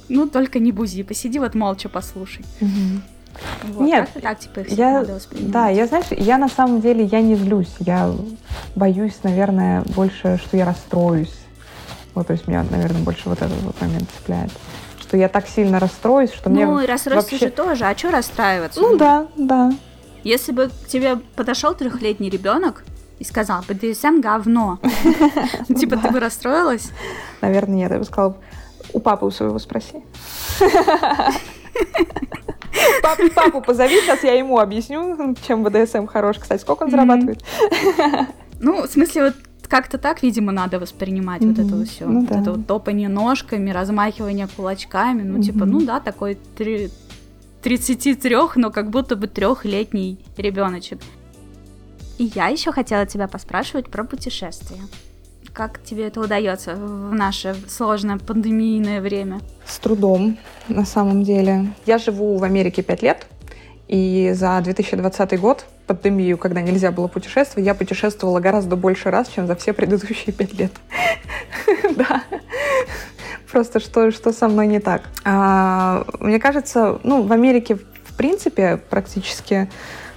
[0.08, 2.44] Ну, только не бузи, посиди вот молча, послушай.
[2.60, 3.00] Угу.
[3.74, 7.74] Вот, Нет, так, типа, я, да, я, знаешь, я на самом деле, я не злюсь,
[7.80, 8.10] я
[8.74, 11.34] боюсь, наверное, больше, что я расстроюсь.
[12.14, 14.50] Вот, то есть меня, наверное, больше вот этот вот момент цепляет.
[14.98, 17.46] Что я так сильно расстроюсь, что ну, мне Ну, и расстроишься вообще...
[17.46, 18.80] же тоже, а что расстраиваться?
[18.80, 19.72] Ну да, да.
[20.26, 22.82] Если бы к тебе подошел трехлетний ребенок
[23.20, 24.80] и сказал, БДСМ говно,
[25.68, 26.90] типа ты бы расстроилась?
[27.40, 27.92] Наверное, нет.
[27.92, 28.36] Я бы сказала,
[28.92, 30.02] у папы у своего спроси.
[33.02, 36.38] Папу, папу позови, сейчас я ему объясню, чем БДСМ хорош.
[36.38, 37.44] Кстати, сколько он зарабатывает?
[38.58, 39.34] Ну, в смысле, вот
[39.68, 41.56] как-то так, видимо, надо воспринимать mm-hmm.
[41.56, 42.06] вот это вот все.
[42.06, 42.40] Ну, вот да.
[42.40, 45.22] это вот топание ножками, размахивание кулачками.
[45.22, 45.42] Ну, mm-hmm.
[45.42, 46.90] типа, ну да, такой три,
[47.66, 51.00] 33, но как будто бы трехлетний ребеночек.
[52.16, 54.82] И я еще хотела тебя поспрашивать про путешествия.
[55.52, 59.40] Как тебе это удается в наше сложное пандемийное время?
[59.66, 60.38] С трудом,
[60.68, 61.72] на самом деле.
[61.86, 63.26] Я живу в Америке пять лет,
[63.88, 69.48] и за 2020 год, пандемию, когда нельзя было путешествовать, я путешествовала гораздо больше раз, чем
[69.48, 70.70] за все предыдущие пять лет.
[71.96, 72.22] Да
[73.50, 75.02] просто, что, что со мной не так.
[75.24, 79.70] А, мне кажется, ну, в Америке, в принципе, практически,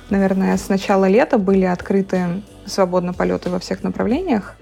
[0.09, 4.55] наверное, с начала лета были открыты свободно полеты во всех направлениях.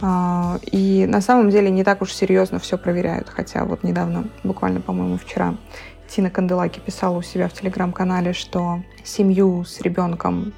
[0.00, 3.28] А, и на самом деле не так уж серьезно все проверяют.
[3.28, 5.56] Хотя вот недавно, буквально, по-моему, вчера,
[6.08, 10.52] Тина Канделаки писала у себя в телеграм-канале, что семью с ребенком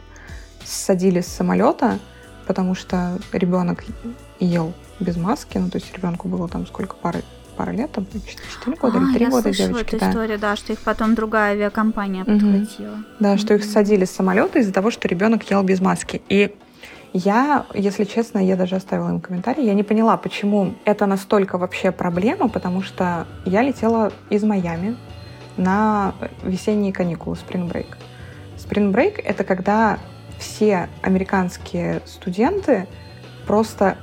[0.65, 1.99] садили с самолета,
[2.47, 3.85] потому что ребенок
[4.39, 7.23] ел без маски, ну то есть ребенку было там сколько пары
[7.57, 9.95] пара лет, там 4 года а, или 3 я года девочки.
[9.95, 10.11] эту да.
[10.11, 12.95] историю, да, что их потом другая авиакомпания подхватила.
[12.95, 13.05] Угу.
[13.19, 16.23] Да, что их садили с самолета из-за того, что ребенок ел без маски.
[16.31, 16.55] И
[17.13, 21.91] я, если честно, я даже оставила им комментарий, я не поняла, почему это настолько вообще
[21.91, 24.97] проблема, потому что я летела из Майами
[25.57, 27.97] на весенние каникулы, Spring Break.
[28.57, 29.99] Spring Break— это когда
[30.39, 32.87] все американские студенты
[33.47, 33.99] просто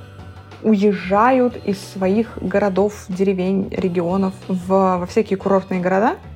[0.62, 6.16] уезжают из своих городов, деревень, регионов в, во всякие курортные города—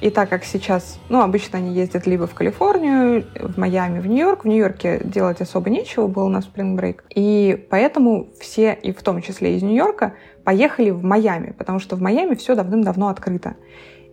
[0.00, 4.44] и так как сейчас, ну, обычно они ездят либо в Калифорнию, в Майами, в Нью-Йорк.
[4.44, 7.00] В Нью-Йорке делать особо нечего было на Break.
[7.14, 12.00] И поэтому все, и в том числе из Нью-Йорка, поехали в Майами, потому что в
[12.00, 13.56] Майами все давным-давно открыто.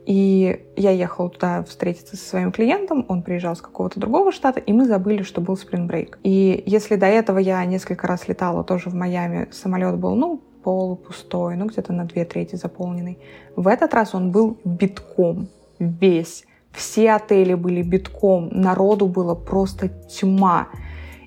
[0.07, 4.71] И я ехала туда встретиться со своим клиентом, он приезжал с какого-то другого штата, и
[4.71, 6.19] мы забыли, что был Break.
[6.23, 11.57] И если до этого я несколько раз летала тоже в Майами, самолет был, ну, полупустой,
[11.57, 13.19] ну, где-то на две трети заполненный.
[13.57, 16.45] В этот раз он был битком весь.
[16.71, 20.69] Все отели были битком, народу было просто тьма.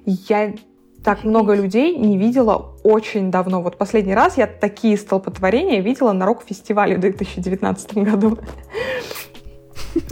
[0.07, 0.55] Я
[1.05, 3.63] так много людей не видела очень давно.
[3.63, 8.39] Вот последний раз я такие столпотворения видела на рок-фестивале в 2019 году.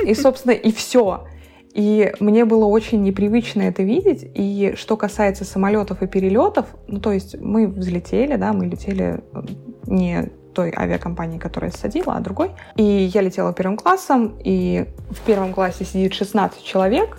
[0.05, 1.27] И, собственно, и все.
[1.75, 4.29] И мне было очень непривычно это видеть.
[4.35, 9.43] И что касается самолетов и перелетов, ну, то есть мы взлетели, да, мы летели э,
[9.87, 12.51] не той авиакомпании, которая садила, а другой.
[12.77, 17.19] И я летела первым классом, и в первом классе сидит 16 человек,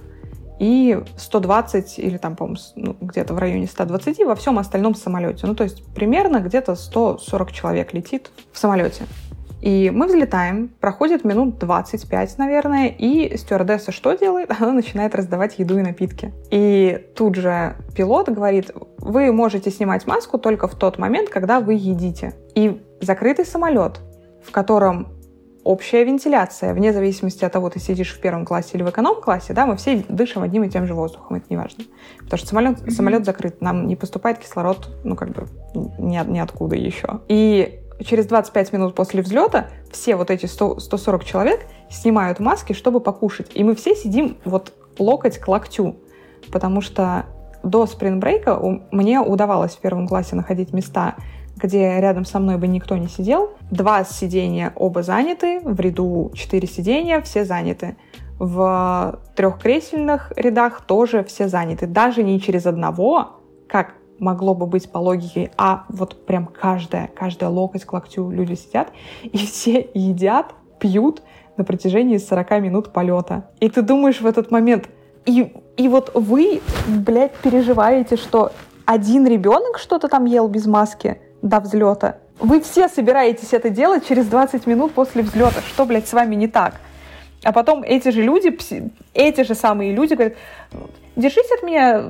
[0.59, 5.47] и 120 или там, по-моему, ну, где-то в районе 120 во всем остальном самолете.
[5.47, 9.05] Ну, то есть примерно где-то 140 человек летит в самолете.
[9.61, 14.51] И мы взлетаем, проходит минут 25, наверное, и стюардесса что делает?
[14.59, 16.33] Она начинает раздавать еду и напитки.
[16.49, 21.73] И тут же пилот говорит, вы можете снимать маску только в тот момент, когда вы
[21.73, 22.35] едите.
[22.55, 23.99] И закрытый самолет,
[24.45, 25.18] в котором
[25.69, 29.67] общая вентиляция, вне зависимости от того, ты сидишь в первом классе или в эконом-классе, да,
[29.67, 31.83] мы все дышим одним и тем же воздухом, это не важно.
[32.17, 32.89] Потому что самолет, mm-hmm.
[32.89, 35.45] самолет закрыт, нам не поступает кислород, ну, как бы,
[35.75, 37.19] ни, ниоткуда еще.
[37.27, 41.61] И через 25 минут после взлета все вот эти 100, 140 человек
[41.91, 43.51] снимают маски, чтобы покушать.
[43.53, 45.97] И мы все сидим вот локоть к локтю,
[46.51, 47.25] потому что
[47.61, 48.59] до спринбрейка
[48.89, 51.13] мне удавалось в первом классе находить места,
[51.61, 53.51] где рядом со мной бы никто не сидел.
[53.71, 57.97] Два сидения оба заняты, в ряду четыре сидения, все заняты.
[58.39, 61.87] В трехкресельных рядах тоже все заняты.
[61.87, 67.49] Даже не через одного, как могло бы быть по логике, а вот прям каждая, каждая
[67.49, 68.91] локоть к локтю люди сидят,
[69.23, 71.21] и все едят, пьют
[71.57, 73.49] на протяжении 40 минут полета.
[73.59, 74.89] И ты думаешь в этот момент,
[75.25, 78.51] и, и вот вы, блядь, переживаете, что
[78.85, 82.17] один ребенок что-то там ел без маски до взлета.
[82.39, 85.61] Вы все собираетесь это делать через 20 минут после взлета.
[85.61, 86.75] Что, блядь, с вами не так?
[87.43, 88.57] А потом эти же люди,
[89.13, 90.33] эти же самые люди говорят,
[91.19, 92.03] держись от меня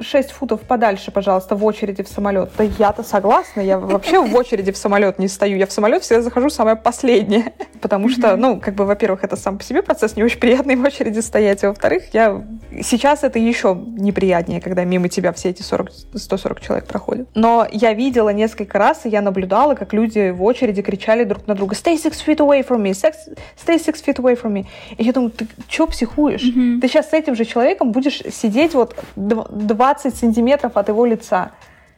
[0.00, 2.50] 6 э, футов подальше, пожалуйста, в очереди в самолет.
[2.58, 5.56] Да я-то согласна, я вообще в очереди в самолет не стою.
[5.56, 7.52] Я в самолет всегда захожу самое последнее.
[7.80, 10.82] Потому что, ну, как бы, во-первых, это сам по себе процесс не очень приятный в
[10.82, 12.44] очереди стоять, а во-вторых, я...
[12.82, 17.28] Сейчас это еще неприятнее, когда мимо тебя все эти 40, 140 человек проходят.
[17.34, 21.54] Но я видела несколько раз, и я наблюдала, как люди в очереди кричали друг на
[21.54, 22.90] друга «Stay six feet away from me!
[22.90, 26.42] Stay six feet away from me!» И я думаю, ты что психуешь?
[26.42, 26.80] Mm-hmm.
[26.80, 31.52] Ты сейчас с этим же человеком будешь сидеть вот 20 сантиметров от его лица.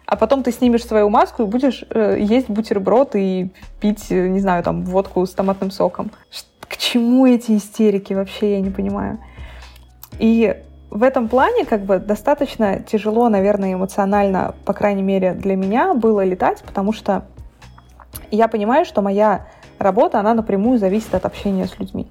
[0.07, 4.41] А потом ты снимешь свою маску и будешь э, есть бутерброд и пить, э, не
[4.41, 6.11] знаю, там, водку с томатным соком.
[6.61, 9.19] К чему эти истерики вообще, я не понимаю.
[10.19, 10.57] И
[10.91, 16.25] в этом плане как бы достаточно тяжело, наверное, эмоционально, по крайней мере, для меня было
[16.25, 17.25] летать, потому что
[18.33, 19.47] я понимаю, что моя
[19.79, 22.09] работа, она напрямую зависит от общения с людьми.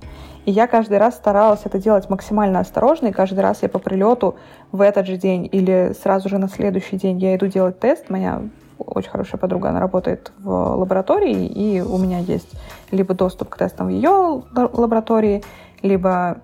[0.50, 4.36] И я каждый раз старалась это делать максимально осторожно, и каждый раз я по прилету
[4.72, 8.10] в этот же день или сразу же на следующий день я иду делать тест.
[8.10, 8.42] Моя
[8.80, 12.50] очень хорошая подруга, она работает в лаборатории, и у меня есть
[12.90, 15.44] либо доступ к тестам в ее лаборатории,
[15.84, 16.38] либо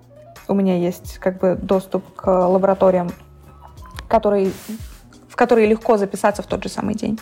[0.46, 3.10] у меня есть как бы доступ к лабораториям,
[4.06, 4.52] которые,
[5.28, 7.18] в которые легко записаться в тот же самый день.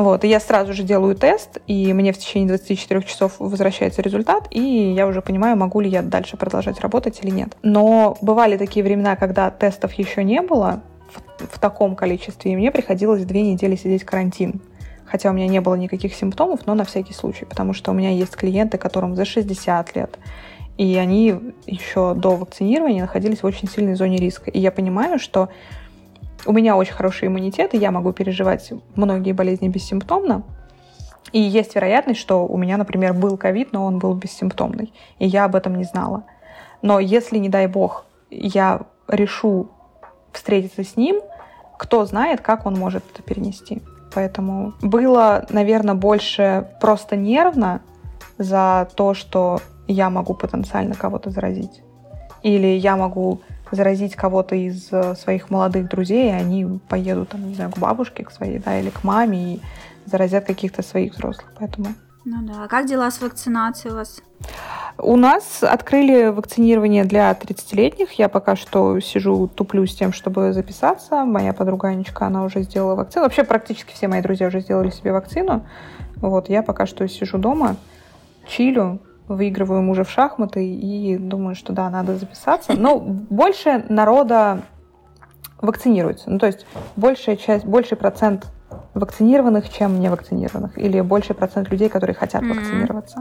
[0.00, 4.46] Вот, и я сразу же делаю тест, и мне в течение 24 часов возвращается результат,
[4.50, 7.54] и я уже понимаю, могу ли я дальше продолжать работать или нет.
[7.62, 12.70] Но бывали такие времена, когда тестов еще не было в, в таком количестве, и мне
[12.70, 14.62] приходилось две недели сидеть карантин.
[15.04, 18.08] Хотя у меня не было никаких симптомов, но на всякий случай, потому что у меня
[18.08, 20.18] есть клиенты, которым за 60 лет,
[20.78, 21.34] и они
[21.66, 24.50] еще до вакцинирования находились в очень сильной зоне риска.
[24.50, 25.50] И я понимаю, что
[26.46, 30.42] у меня очень хороший иммунитет, и я могу переживать многие болезни бессимптомно.
[31.32, 35.44] И есть вероятность, что у меня, например, был ковид, но он был бессимптомный, и я
[35.44, 36.24] об этом не знала.
[36.82, 39.68] Но если, не дай бог, я решу
[40.32, 41.20] встретиться с ним,
[41.76, 43.82] кто знает, как он может это перенести.
[44.12, 47.80] Поэтому было, наверное, больше просто нервно
[48.38, 51.82] за то, что я могу потенциально кого-то заразить.
[52.42, 57.54] Или я могу заразить кого-то из э, своих молодых друзей, и они поедут, там, не
[57.54, 59.60] знаю, к бабушке, к своей, да, или к маме, и
[60.06, 61.52] заразят каких-то своих взрослых.
[61.58, 61.88] Поэтому...
[62.24, 62.64] Ну да.
[62.64, 64.20] А как дела с вакцинацией у вас?
[64.98, 68.12] У нас открыли вакцинирование для 30-летних.
[68.12, 71.24] Я пока что сижу, туплю с тем, чтобы записаться.
[71.24, 73.24] Моя подруга Анечка, она уже сделала вакцину.
[73.24, 75.66] Вообще практически все мои друзья уже сделали себе вакцину.
[76.16, 77.76] Вот, я пока что сижу дома,
[78.46, 79.00] чилю,
[79.30, 82.72] выигрываю мужа в шахматы и думаю, что да, надо записаться.
[82.74, 84.62] Но больше народа
[85.60, 86.30] вакцинируется.
[86.30, 86.66] Ну, то есть
[86.96, 88.48] большая часть, больший процент
[88.94, 90.76] вакцинированных, чем невакцинированных.
[90.78, 92.54] Или больший процент людей, которые хотят mm-hmm.
[92.54, 93.18] вакцинироваться.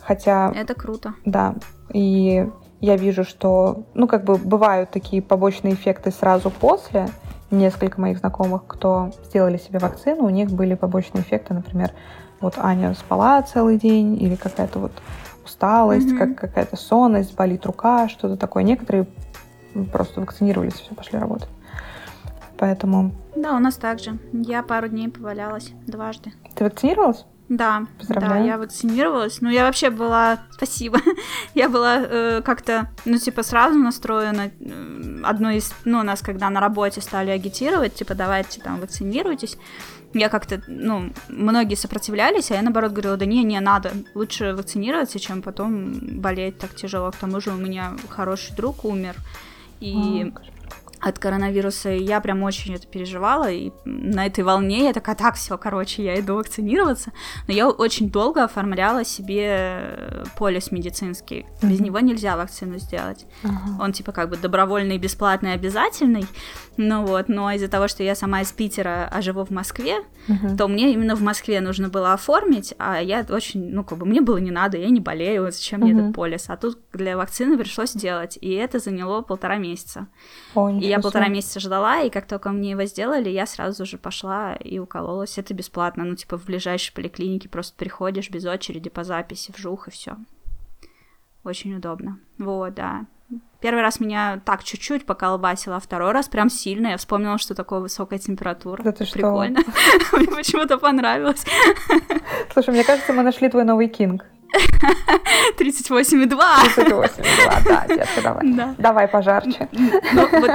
[0.00, 0.52] Хотя...
[0.54, 1.14] Это круто.
[1.24, 1.54] Да.
[1.92, 2.48] И
[2.80, 7.08] я вижу, что, ну, как бы бывают такие побочные эффекты сразу после.
[7.50, 11.92] Несколько моих знакомых, кто сделали себе вакцину, у них были побочные эффекты, например,
[12.40, 14.92] вот Аня спала целый день, или какая-то вот
[15.44, 16.18] усталость, mm-hmm.
[16.18, 18.62] как какая-то сонность, болит рука, что-то такое.
[18.62, 19.06] Некоторые
[19.92, 21.48] просто вакцинировались, все, пошли работать.
[22.58, 23.12] Поэтому...
[23.36, 24.18] Да, у нас также.
[24.32, 26.32] Я пару дней повалялась дважды.
[26.54, 27.24] Ты вакцинировалась?
[27.48, 29.40] Да, да, я вакцинировалась.
[29.40, 30.98] Ну, я вообще была, спасибо,
[31.54, 34.50] я была э, как-то, ну, типа, сразу настроена.
[34.60, 39.56] Э, одно из, ну, нас, когда на работе стали агитировать, типа, давайте там вакцинируйтесь.
[40.14, 45.18] Я как-то, ну, многие сопротивлялись, а я, наоборот, говорила, да не, не надо, лучше вакцинироваться,
[45.18, 47.10] чем потом болеть так тяжело.
[47.10, 49.16] К тому же у меня хороший друг умер,
[49.80, 50.32] и...
[50.34, 50.57] А,
[51.00, 55.36] от коронавируса, и я прям очень это переживала, и на этой волне я такая, так,
[55.36, 57.12] все, короче, я иду вакцинироваться,
[57.46, 61.68] но я очень долго оформляла себе полис медицинский, mm-hmm.
[61.68, 63.80] без него нельзя вакцину сделать, uh-huh.
[63.80, 66.26] он типа как бы добровольный, бесплатный, обязательный,
[66.76, 69.96] ну вот, но из-за того, что я сама из Питера, а живу в Москве,
[70.28, 70.56] uh-huh.
[70.56, 74.20] то мне именно в Москве нужно было оформить, а я очень, ну как бы мне
[74.20, 75.84] было не надо, я не болею, зачем uh-huh.
[75.84, 80.08] мне этот полис, а тут для вакцины пришлось делать, и это заняло полтора месяца.
[80.54, 84.54] Oh, я полтора месяца ждала, и как только мне его сделали, я сразу же пошла
[84.54, 85.38] и укололась.
[85.38, 86.04] Это бесплатно.
[86.04, 90.16] Ну, типа, в ближайшей поликлинике просто приходишь без очереди по записи, вжух, и все.
[91.44, 92.18] Очень удобно.
[92.38, 93.06] Вот, да.
[93.60, 96.88] Первый раз меня так чуть-чуть поколбасило, а второй раз прям сильно.
[96.88, 98.82] Я вспомнила, что такое высокая температура.
[98.82, 99.60] Да ты Прикольно.
[100.12, 101.44] Мне почему-то понравилось.
[102.52, 104.24] Слушай, мне кажется, мы нашли твой новый кинг.
[105.58, 106.38] 38,2.
[106.76, 108.52] 38,2, да, детка, давай.
[108.52, 108.74] Да.
[108.78, 109.68] Давай пожарче.
[109.72, 110.50] Ну, вот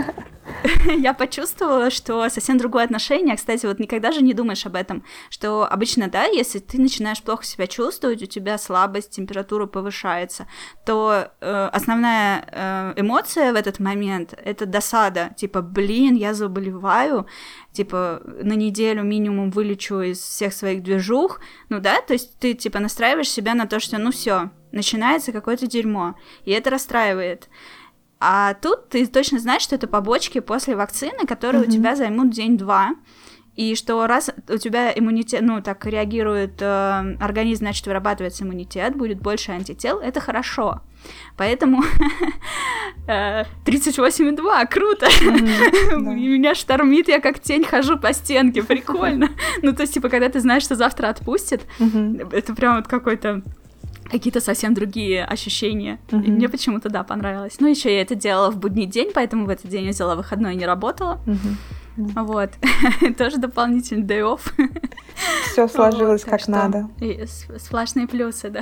[0.98, 3.36] я почувствовала, что совсем другое отношение.
[3.36, 7.46] Кстати, вот никогда же не думаешь об этом, что обычно, да, если ты начинаешь плохо
[7.46, 10.48] себя чувствовать, у тебя слабость, температура повышается,
[10.86, 15.34] то э, основная э, эмоция в этот момент— это досада.
[15.38, 17.28] Типа, блин, я заболеваю,
[17.72, 21.40] типа, на неделю минимум вылечу из всех своих движух.
[21.70, 25.68] Ну да, то есть ты, типа, настраиваешь себя на то, что, ну все, начинается какое-то
[25.68, 27.50] дерьмо, и это расстраивает.
[28.26, 31.68] А тут ты точно знаешь, что это побочки после вакцины, которые mm-hmm.
[31.68, 32.96] у тебя займут день-два.
[33.58, 39.20] И что раз у тебя иммунитет, ну, так реагирует э, организм, значит, вырабатывается иммунитет, будет
[39.22, 40.82] больше антител, это хорошо.
[41.36, 41.84] Поэтому
[43.08, 45.06] 38,2, круто.
[46.00, 49.30] Меня штормит, я как тень хожу по стенке, прикольно.
[49.62, 51.66] Ну, то есть, типа, когда ты знаешь, что завтра отпустит,
[52.32, 53.44] это прям вот какой-то
[54.14, 56.00] какие-то совсем другие ощущения.
[56.10, 56.24] Mm-hmm.
[56.26, 57.56] И мне почему-то, да, понравилось.
[57.60, 60.54] Ну, еще я это делала в будний день, поэтому в этот день я взяла выходной
[60.54, 61.20] и не работала.
[61.26, 62.24] Mm-hmm.
[62.24, 62.52] Вот.
[63.18, 64.52] Тоже дополнительный day off.
[65.52, 66.90] Все сложилось вот, как надо.
[67.58, 68.62] Сплошные плюсы, да.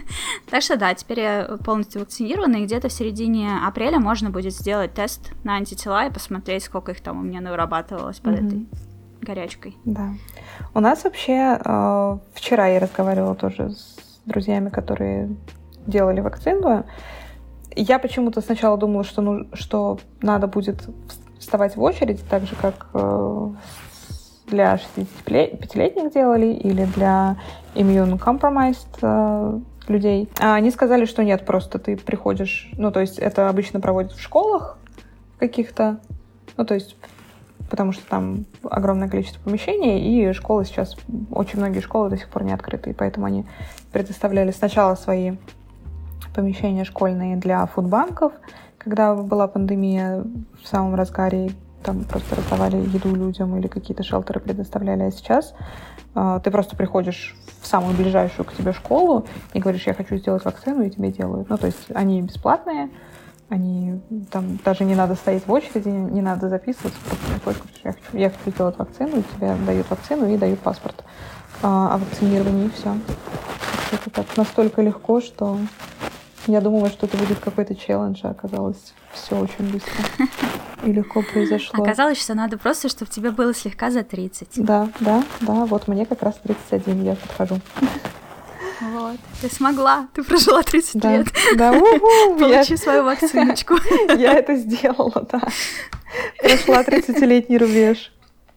[0.50, 4.94] так что да, теперь я полностью вакцинирована, и где-то в середине апреля можно будет сделать
[4.94, 8.46] тест на антитела и посмотреть, сколько их там у меня вырабатывалось под mm-hmm.
[8.46, 8.66] этой
[9.20, 9.76] горячкой.
[9.84, 10.10] Да.
[10.74, 15.34] У нас вообще э, вчера я разговаривала тоже с друзьями, которые
[15.86, 16.84] делали вакцину.
[17.74, 20.82] Я почему-то сначала думала, что, ну, что надо будет
[21.38, 23.48] вставать в очередь, так же, как э,
[24.46, 27.36] для 65-летних делали или для
[27.74, 30.28] immune compromised э, людей.
[30.38, 34.20] А они сказали, что нет, просто ты приходишь, ну, то есть это обычно проводят в
[34.20, 34.78] школах
[35.38, 35.98] каких-то,
[36.56, 36.96] ну, то есть
[37.72, 40.94] потому что там огромное количество помещений, и школы сейчас,
[41.30, 43.46] очень многие школы до сих пор не открыты, и поэтому они
[43.92, 45.36] предоставляли сначала свои
[46.34, 48.32] помещения школьные для фудбанков,
[48.78, 50.24] когда была пандемия
[50.62, 51.50] в самом разгаре,
[51.82, 55.54] там просто раздавали еду людям или какие-то шелтеры предоставляли, а сейчас
[56.14, 60.44] А, ты просто приходишь в самую ближайшую к тебе школу и говоришь, я хочу сделать
[60.44, 61.48] вакцину, и тебе делают.
[61.48, 62.90] Ну, то есть они бесплатные,
[63.48, 68.16] они там даже не надо стоять в очереди, не надо записываться, просто приходишь, я хочу,
[68.18, 71.04] я хочу сделать вакцину, и тебе дают вакцину и дают паспорт а,
[71.62, 72.96] о вакцинировании, и все.
[73.92, 75.58] Это так настолько легко, что
[76.46, 80.04] я думала, что это будет какой-то челлендж, а оказалось все очень быстро
[80.84, 81.82] и легко произошло.
[81.82, 84.64] Оказалось, что надо просто, чтобы тебе было слегка за 30.
[84.64, 87.60] Да, да, да, вот мне как раз 31, я подхожу.
[88.80, 91.28] Вот, ты смогла, ты прожила 30 да, лет.
[91.54, 92.76] Да, у-ху, Получи я...
[92.76, 93.76] свою вакциночку.
[94.18, 95.40] Я это сделала, да.
[96.40, 98.12] Прошла 30-летний рубеж.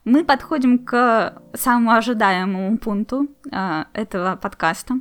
[0.06, 4.99] Мы подходим к самому ожидаемому пункту э, этого подкаста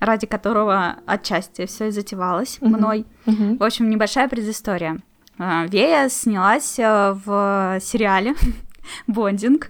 [0.00, 2.68] ради которого отчасти все и затевалось uh-huh.
[2.68, 3.06] мной.
[3.26, 3.58] Uh-huh.
[3.58, 4.98] В общем, небольшая предыстория.
[5.38, 8.34] А, Вея снялась э, в сериале
[9.06, 9.68] «Бондинг»,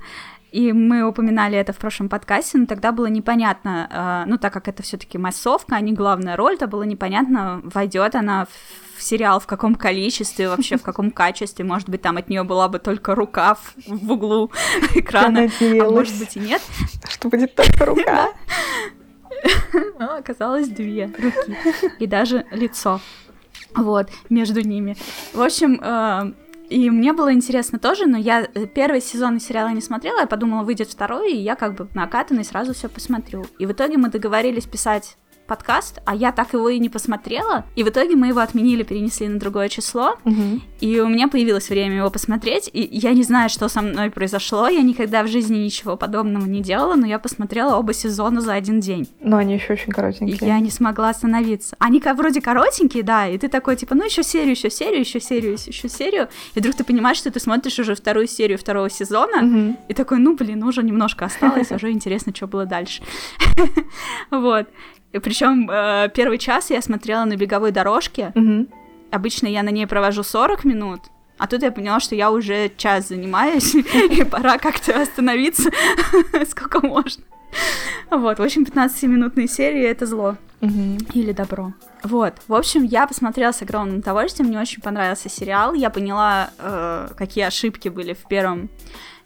[0.52, 3.88] и мы упоминали это в прошлом подкасте, но тогда было непонятно,
[4.26, 8.14] э, ну так как это все-таки массовка, а не главная роль, то было непонятно, войдет
[8.14, 8.46] она
[8.96, 12.68] в сериал в каком количестве, вообще в каком качестве, может быть, там от нее была
[12.68, 14.52] бы только рука в, в углу
[14.94, 16.62] экрана, а может быть и нет.
[17.08, 18.28] Что будет только рука.
[19.98, 21.56] Но оказалось две руки
[21.98, 23.00] и даже лицо.
[23.74, 24.96] Вот, между ними.
[25.32, 26.32] В общем, э,
[26.72, 30.64] и мне было интересно тоже, но я э, первый сезон сериала не смотрела, я подумала,
[30.64, 33.44] выйдет второй, и я как бы накатанный сразу все посмотрю.
[33.58, 35.16] И в итоге мы договорились писать
[35.52, 37.66] подкаст, а я так его и не посмотрела.
[37.76, 40.14] И в итоге мы его отменили, перенесли на другое число.
[40.24, 40.60] Угу.
[40.80, 42.70] И у меня появилось время его посмотреть.
[42.72, 44.66] И я не знаю, что со мной произошло.
[44.68, 48.80] Я никогда в жизни ничего подобного не делала, но я посмотрела оба сезона за один
[48.80, 49.06] день.
[49.20, 50.38] Но они еще очень коротенькие.
[50.38, 51.76] И я не смогла остановиться.
[51.78, 55.20] Они как вроде коротенькие, да, и ты такой, типа, ну еще серию, еще серию, еще
[55.20, 56.28] серию, еще серию.
[56.54, 59.76] И вдруг ты понимаешь, что ты смотришь уже вторую серию второго сезона, угу.
[59.88, 63.02] и такой, ну блин, уже немножко осталось, уже интересно, что было дальше.
[64.30, 64.66] Вот.
[65.20, 68.32] Причем э, первый час я смотрела на беговой дорожке.
[68.34, 68.66] Угу.
[69.10, 71.00] Обычно я на ней провожу 40 минут.
[71.38, 75.70] А тут я поняла, что я уже час занимаюсь, и пора как-то остановиться,
[76.48, 77.24] сколько можно.
[78.10, 80.36] Вот, в общем, 15-минутные серии— это зло.
[81.12, 81.72] Или добро.
[82.04, 87.08] Вот, в общем, я посмотрела с огромным удовольствием, мне очень понравился сериал, я поняла, э,
[87.16, 88.70] какие ошибки были в первом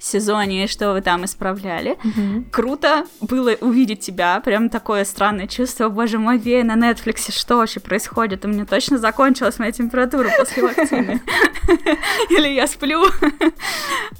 [0.07, 1.99] сезоне, и что вы там исправляли.
[2.05, 2.45] Угу.
[2.51, 7.81] Круто было увидеть тебя, прям такое странное чувство, боже мой, Вея на Netflix, что вообще
[7.81, 8.45] происходит?
[8.45, 11.21] У меня точно закончилась моя температура после вакцины.
[12.31, 13.05] Или я сплю.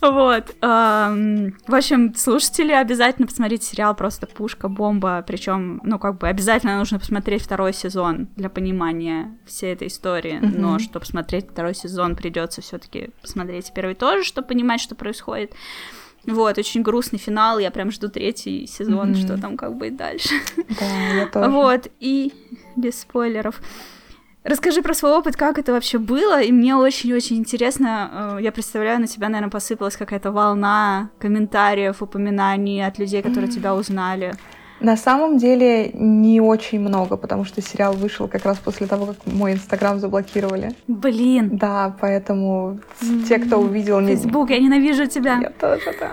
[0.01, 0.55] Вот.
[0.61, 6.99] В общем, слушатели, обязательно посмотрите сериал просто пушка, бомба, причем, ну, как бы обязательно нужно
[6.99, 13.11] посмотреть второй сезон для понимания всей этой истории, но чтобы смотреть второй сезон, придется все-таки
[13.23, 15.55] посмотреть первый тоже, чтобы понимать, что происходит.
[16.27, 19.25] Вот, очень грустный финал, я прям жду третий сезон, mm-hmm.
[19.25, 20.35] что там как будет дальше.
[20.57, 21.51] Да, я тоже.
[21.51, 22.33] Вот, и
[22.75, 23.61] без спойлеров.
[24.43, 29.01] Расскажи про свой опыт, как это вообще было, и мне очень-очень интересно, э, я представляю,
[29.01, 33.55] на тебя, наверное, посыпалась какая-то волна комментариев, упоминаний от людей, которые mm-hmm.
[33.55, 34.35] тебя узнали.
[34.81, 39.17] На самом деле не очень много, потому что сериал вышел как раз после того, как
[39.27, 40.73] мой инстаграм заблокировали.
[40.87, 41.57] Блин.
[41.57, 43.23] Да, поэтому mm-hmm.
[43.25, 44.01] те, кто увидел...
[44.01, 45.39] Фейсбук, я ненавижу тебя.
[45.41, 46.13] Я тоже, да.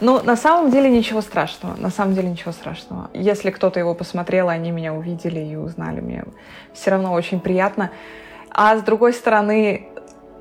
[0.00, 1.74] Ну, на самом деле ничего страшного.
[1.76, 3.10] На самом деле ничего страшного.
[3.14, 6.24] Если кто-то его посмотрел, они меня увидели и узнали, мне
[6.74, 7.90] все равно очень приятно.
[8.50, 9.86] А с другой стороны,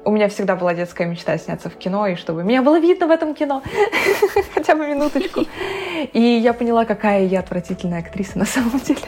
[0.03, 3.11] у меня всегда была детская мечта сняться в кино, и чтобы меня было видно в
[3.11, 3.61] этом кино,
[4.53, 5.41] хотя бы минуточку.
[6.13, 9.01] И я поняла, какая я отвратительная актриса на самом деле.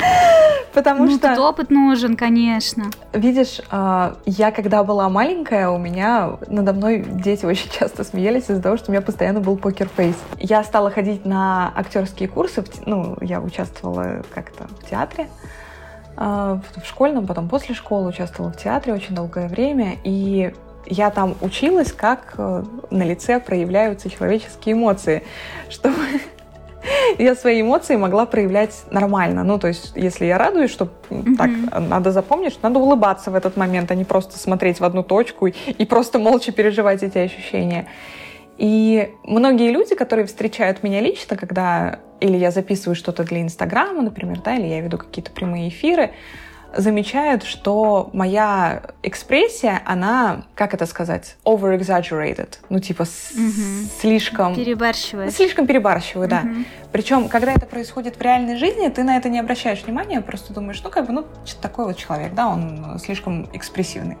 [0.72, 1.28] Потому ну, что...
[1.28, 2.84] Тут опыт нужен, конечно.
[3.12, 8.62] Видишь, а, я когда была маленькая, у меня надо мной дети очень часто смеялись из-за
[8.62, 10.16] того, что у меня постоянно был покер-фейс.
[10.38, 15.28] Я стала ходить на актерские курсы, ну, я участвовала как-то в театре,
[16.16, 20.52] в школьном, потом после школы участвовала в театре очень долгое время, и
[20.86, 25.22] я там училась, как э, на лице проявляются человеческие эмоции,
[25.68, 25.96] чтобы
[27.18, 29.42] я свои эмоции могла проявлять нормально.
[29.44, 31.36] Ну, то есть, если я радуюсь, что mm-hmm.
[31.36, 35.02] так надо запомнить, что надо улыбаться в этот момент, а не просто смотреть в одну
[35.02, 37.86] точку и, и просто молча переживать эти ощущения.
[38.58, 44.40] И многие люди, которые встречают меня лично, когда или я записываю что-то для Инстаграма, например,
[44.42, 46.12] да, или я веду какие-то прямые эфиры,
[46.74, 52.58] замечают, что моя экспрессия, она, как это сказать, over-exaggerated.
[52.68, 53.88] Ну, типа, угу.
[54.00, 54.54] слишком...
[54.54, 55.34] Перебарщивает.
[55.34, 56.40] Слишком перебарщиваю, да.
[56.40, 56.64] Угу.
[56.92, 60.80] Причем, когда это происходит в реальной жизни, ты на это не обращаешь внимания, просто думаешь,
[60.82, 61.26] ну, как бы, ну,
[61.62, 64.16] такой вот человек, да, он слишком экспрессивный.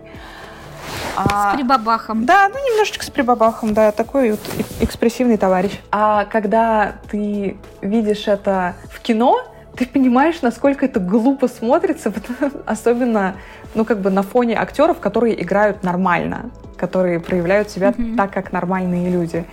[1.16, 2.26] А, с прибабахом.
[2.26, 4.40] Да, ну немножечко с прибабахом, да, такой вот
[4.80, 5.72] экспрессивный товарищ.
[5.90, 9.40] А когда ты видишь это в кино,
[9.76, 12.12] ты понимаешь, насколько это глупо смотрится,
[12.66, 13.36] особенно,
[13.74, 18.16] ну, как бы на фоне актеров, которые играют нормально, которые проявляют себя mm-hmm.
[18.16, 19.44] так, как нормальные люди.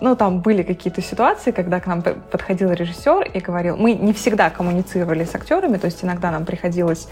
[0.00, 4.48] Ну, там были какие-то ситуации, когда к нам подходил режиссер и говорил, мы не всегда
[4.48, 7.08] коммуницировали с актерами, то есть иногда нам приходилось,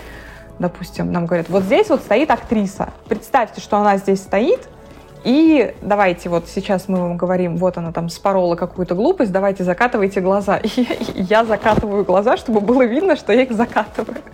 [0.59, 4.69] допустим, нам говорят, вот здесь вот стоит актриса, представьте, что она здесь стоит,
[5.25, 10.21] и давайте вот сейчас мы вам говорим, вот она там спорола какую-то глупость, давайте закатывайте
[10.21, 10.57] глаза.
[10.63, 14.19] И я закатываю глаза, чтобы было видно, что я их закатываю.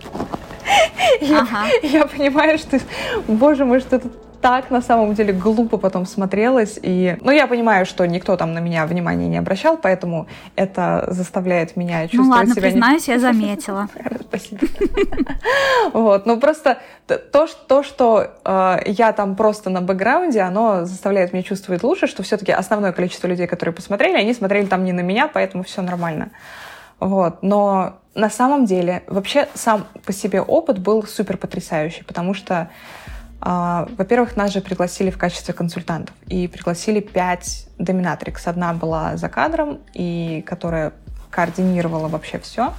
[1.21, 1.67] Ага.
[1.83, 2.79] Я, я понимаю, что,
[3.27, 4.09] боже мой, что это
[4.45, 6.77] так на самом деле глупо потом смотрелось.
[6.83, 11.75] И, ну, я понимаю, что никто там на меня внимания не обращал, поэтому это заставляет
[11.75, 12.61] меня ну чувствовать ну, ладно, себя...
[12.61, 13.87] признаюсь, я заметила.
[14.29, 14.67] Спасибо.
[15.93, 16.77] Вот, ну просто
[17.07, 17.47] то,
[17.83, 22.91] что, э, я там просто на бэкграунде, оно заставляет меня чувствовать лучше, что все-таки основное
[22.91, 26.29] количество людей, которые посмотрели, они смотрели там не на меня, поэтому все нормально.
[26.99, 32.69] Вот, но на самом деле вообще сам по себе опыт был супер потрясающий, потому что
[33.45, 36.15] во-первых, нас же пригласили в качестве консультантов.
[36.27, 38.47] И пригласили пять доминатрикс.
[38.47, 40.93] Одна была за кадром, и которая
[41.29, 42.73] координировала вообще все.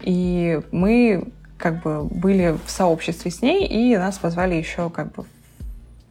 [0.00, 5.24] И мы как бы были в сообществе с ней, и нас позвали еще как бы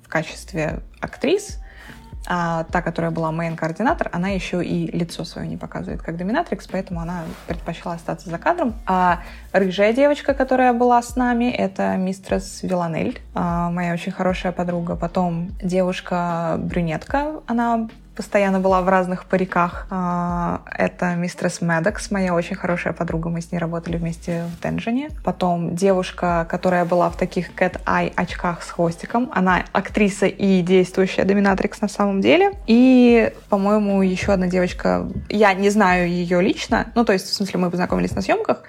[0.03, 1.59] в качестве актрис
[2.27, 6.99] а та, которая была main-координатор, она еще и лицо свое не показывает как dominatrix, поэтому
[6.99, 8.75] она предпочла остаться за кадром.
[8.85, 9.21] А
[9.53, 14.95] рыжая девочка, которая была с нами, это mistress Виланель, а, моя очень хорошая подруга.
[14.97, 17.87] Потом девушка-брюнетка, она
[18.17, 19.85] постоянно была в разных париках.
[19.91, 23.29] А, это мистерс Медекс, моя очень хорошая подруга.
[23.29, 25.11] Мы с ней работали вместе в Денжине.
[25.23, 29.29] Потом девушка, которая была в таких cat eye очках с хвостиком.
[29.33, 32.53] Она актриса и действующая доминатрикс на самом деле.
[32.65, 35.07] И, по-моему, еще одна девочка.
[35.29, 36.87] Я не знаю ее лично.
[36.95, 38.63] Ну, то есть, в смысле, мы познакомились на съемках.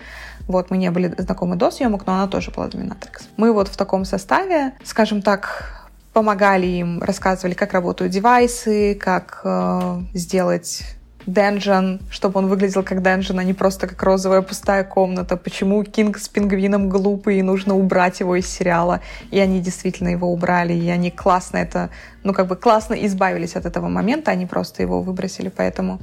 [0.46, 3.28] Вот, мы не были знакомы до съемок, но она тоже была доминатрикс.
[3.36, 5.77] Мы вот в таком составе, скажем так,
[6.18, 10.82] помогали им, рассказывали, как работают девайсы, как э, сделать
[11.26, 15.36] денжен, чтобы он выглядел как денжен, а не просто как розовая пустая комната.
[15.36, 19.00] Почему Кинг с пингвином глупый и нужно убрать его из сериала.
[19.30, 21.90] И они действительно его убрали, и они классно это,
[22.24, 26.00] ну как бы классно избавились от этого момента, они просто его выбросили, поэтому...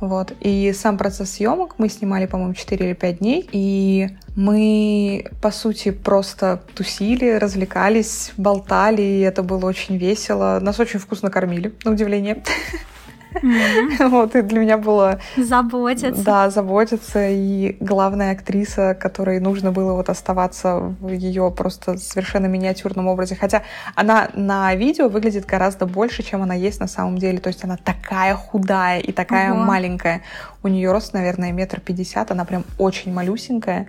[0.00, 0.32] Вот.
[0.40, 3.48] И сам процесс съемок мы снимали, по-моему, 4 или 5 дней.
[3.52, 10.58] И мы, по сути, просто тусили, развлекались, болтали, и это было очень весело.
[10.60, 12.42] Нас очень вкусно кормили, на удивление.
[13.42, 14.08] Mm-hmm.
[14.16, 15.20] Вот, и для меня было...
[15.36, 16.22] Заботиться.
[16.22, 17.28] Да, заботиться.
[17.28, 23.36] И главная актриса, которой нужно было вот оставаться в ее просто совершенно миниатюрном образе.
[23.36, 23.62] Хотя
[23.94, 27.38] она на видео выглядит гораздо больше, чем она есть на самом деле.
[27.38, 29.64] То есть она такая худая и такая uh-huh.
[29.64, 30.22] маленькая.
[30.62, 32.30] У нее рост, наверное, метр пятьдесят.
[32.30, 33.88] Она прям очень малюсенькая.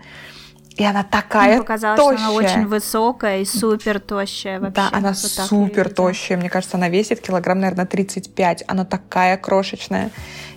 [0.78, 2.18] И она такая Мне показалось, тощая.
[2.18, 4.76] что она очень высокая и супер тощая вообще.
[4.76, 6.38] Да, она вот супер тощая.
[6.38, 8.64] Мне кажется, она весит килограмм, наверное, 35.
[8.68, 10.12] Она такая крошечная.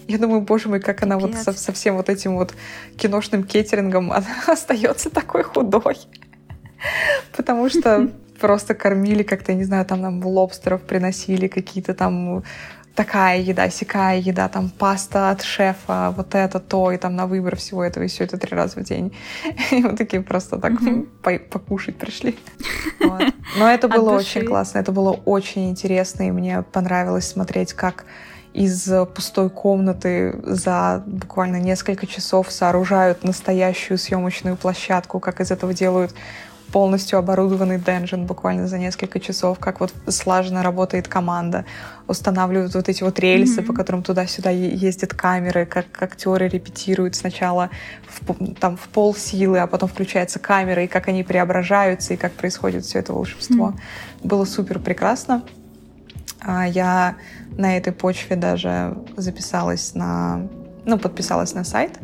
[0.09, 1.03] Я думаю, боже мой, как Капец.
[1.05, 2.55] она вот со, со всем вот этим вот
[2.99, 5.97] киношным кеттерингом она остается такой худой.
[7.35, 8.11] Потому что
[8.41, 12.43] просто кормили как-то, не знаю, там нам лобстеров приносили, какие-то там
[12.95, 17.57] такая еда, сякая еда, там паста от шефа, вот это, то, и там на выбор
[17.57, 19.17] всего этого, и все это три раза в день.
[19.71, 20.73] И вот такие просто так
[21.51, 22.39] покушать пришли.
[23.59, 28.05] Но это было очень классно, это было очень интересно, и мне понравилось смотреть, как
[28.53, 36.13] из пустой комнаты за буквально несколько часов сооружают настоящую съемочную площадку, как из этого делают
[36.73, 41.65] полностью оборудованный денжен буквально за несколько часов, как вот слаженно работает команда,
[42.07, 43.67] устанавливают вот эти вот рельсы, mm-hmm.
[43.67, 47.71] по которым туда-сюда ездят камеры, как актеры репетируют сначала
[48.07, 52.33] в, там в пол силы, а потом включается камера, и как они преображаются, и как
[52.33, 53.71] происходит все это волшебство.
[53.71, 54.27] Mm-hmm.
[54.27, 55.43] Было супер прекрасно.
[56.41, 57.17] А, я
[57.57, 60.49] на этой почве даже записалась на,
[60.85, 61.99] ну, подписалась на сайт,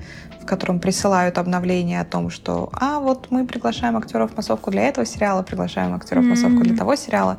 [0.46, 4.82] в котором присылают обновления о том, что а вот мы приглашаем актеров в массовку для
[4.82, 7.36] этого сериала, приглашаем актеров в массовку для того сериала.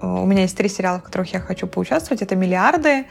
[0.00, 2.22] У меня есть три сериала, в которых я хочу поучаствовать.
[2.22, 3.04] Это «Миллиарды»,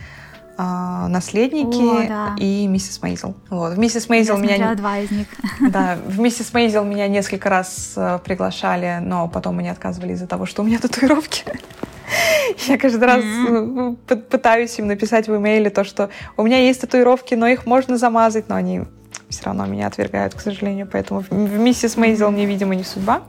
[0.58, 2.36] а, наследники О, да.
[2.40, 3.36] и миссис Мейзел.
[3.50, 3.74] Вот.
[3.74, 5.28] В миссис Мейзел меня два из них.
[5.70, 10.46] Да, в миссис Мейзел меня несколько раз э, приглашали, но потом мне отказывали из-за того,
[10.46, 11.44] что у меня татуировки.
[12.68, 14.22] Я каждый раз mm-hmm.
[14.30, 18.50] пытаюсь им написать в имейле то, что у меня есть татуировки, но их можно замазать,
[18.50, 18.84] но они
[19.36, 23.24] все равно меня отвергают, к сожалению, поэтому в миссис Мейзел мне, видимо, не судьба.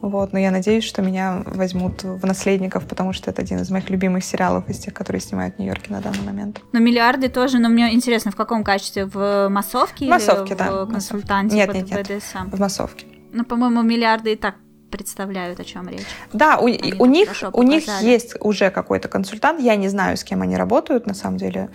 [0.00, 3.88] Вот, но я надеюсь, что меня возьмут в наследников, потому что это один из моих
[3.88, 6.60] любимых сериалов из тех, которые снимают в Нью-Йорке на данный момент.
[6.72, 9.06] Но миллиарды тоже, но мне интересно, в каком качестве?
[9.06, 12.50] В массовке, в массовке или да, в консультанте нет, нет, нет, БДСМ?
[12.50, 13.06] В массовке.
[13.32, 14.56] Ну, по-моему, миллиарды и так
[14.90, 16.06] представляют, о чем речь.
[16.32, 19.60] Да, у, у них у них есть уже какой-то консультант.
[19.60, 21.70] Я не знаю, с кем они работают, на самом деле.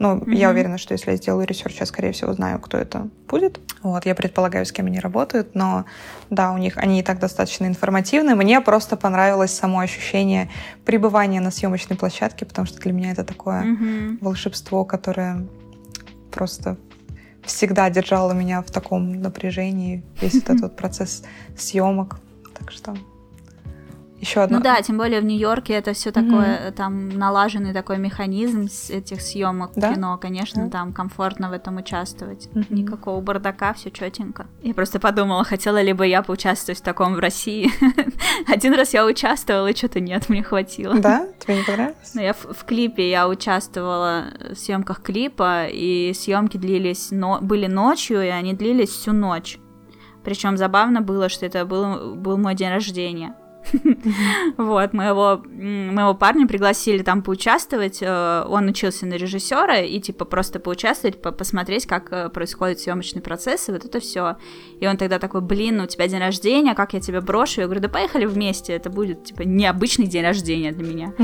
[0.00, 0.34] Но mm-hmm.
[0.34, 3.60] я уверена, что если я сделаю research, я, скорее всего, знаю, кто это будет.
[3.82, 5.84] Вот, я предполагаю, с кем они работают, но
[6.30, 8.34] да, у них они и так достаточно информативны.
[8.34, 10.48] Мне просто понравилось само ощущение
[10.86, 14.18] пребывания на съемочной площадке, потому что для меня это такое mm-hmm.
[14.22, 15.46] волшебство, которое
[16.32, 16.78] просто
[17.44, 21.24] всегда держало меня в таком напряжении, весь этот процесс
[21.58, 22.20] съемок.
[22.58, 22.96] Так что
[24.20, 24.58] еще одно.
[24.58, 26.72] Ну да, тем более в Нью-Йорке это все такое, mm-hmm.
[26.72, 29.94] там налаженный такой механизм с этих съемок да?
[29.94, 30.70] кино, конечно, да?
[30.70, 32.48] там комфортно в этом участвовать.
[32.52, 32.66] Mm-hmm.
[32.74, 34.46] Никакого бардака, все четенько.
[34.62, 37.70] Я просто подумала, хотела ли бы я поучаствовать в таком в России.
[38.46, 40.98] Один раз я участвовала, и что-то нет, мне хватило.
[40.98, 41.26] Да?
[41.38, 42.12] Тебе не понравилось?
[42.14, 47.66] Ну, я в, в клипе я участвовала в съемках клипа, и съемки длились, но, были
[47.66, 49.58] ночью, и они длились всю ночь.
[50.24, 53.34] Причем забавно было, что это был, был мой день рождения.
[54.56, 57.98] Вот, моего, моего парня пригласили там поучаствовать.
[58.00, 63.68] Э, он учился на режиссера и типа просто поучаствовать, посмотреть, как э, происходит съемочный процесс,
[63.68, 64.36] и вот это все.
[64.80, 67.60] И он тогда такой, блин, у тебя день рождения, как я тебя брошу?
[67.60, 71.14] Я говорю, да поехали вместе, это будет типа необычный день рождения для меня.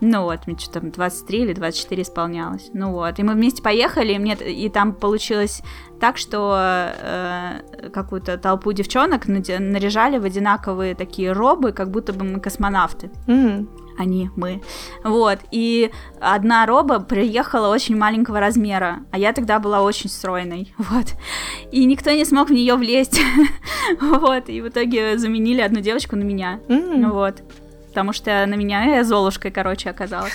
[0.00, 2.70] Ну вот, мне что-то 23 или 24 исполнялось.
[2.72, 5.62] Ну вот, и мы вместе поехали, и мне и там получилось
[6.00, 12.40] так, что э, какую-то толпу девчонок наряжали в одинаковые такие робы, как будто бы мы
[12.40, 13.10] космонавты.
[13.26, 13.68] Mm-hmm.
[13.98, 14.62] Они, мы.
[15.04, 15.38] Вот.
[15.50, 15.90] И
[16.20, 20.74] одна роба приехала очень маленького размера, а я тогда была очень стройной.
[20.86, 21.14] Вот.
[21.72, 23.20] И никто не смог в нее влезть.
[24.00, 24.48] вот.
[24.48, 26.60] И в итоге заменили одну девочку на меня.
[26.68, 27.10] Mm-hmm.
[27.10, 27.42] Вот
[27.96, 30.34] потому что на меня я Золушкой, короче, оказалась.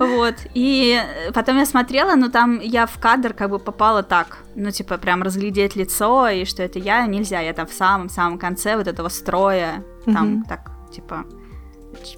[0.00, 0.34] Вот.
[0.52, 1.00] И
[1.32, 5.22] потом я смотрела, но там я в кадр как бы попала так, ну, типа, прям
[5.22, 9.84] разглядеть лицо, и что это я, нельзя, я там в самом-самом конце вот этого строя,
[10.06, 11.24] там, так, типа,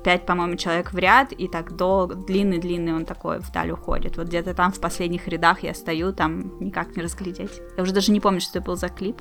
[0.03, 4.17] пять, по-моему, человек в ряд, и так долго, длинный-длинный он такой вдаль уходит.
[4.17, 7.61] Вот где-то там в последних рядах я стою, там никак не разглядеть.
[7.77, 9.21] Я уже даже не помню, что это был за клип.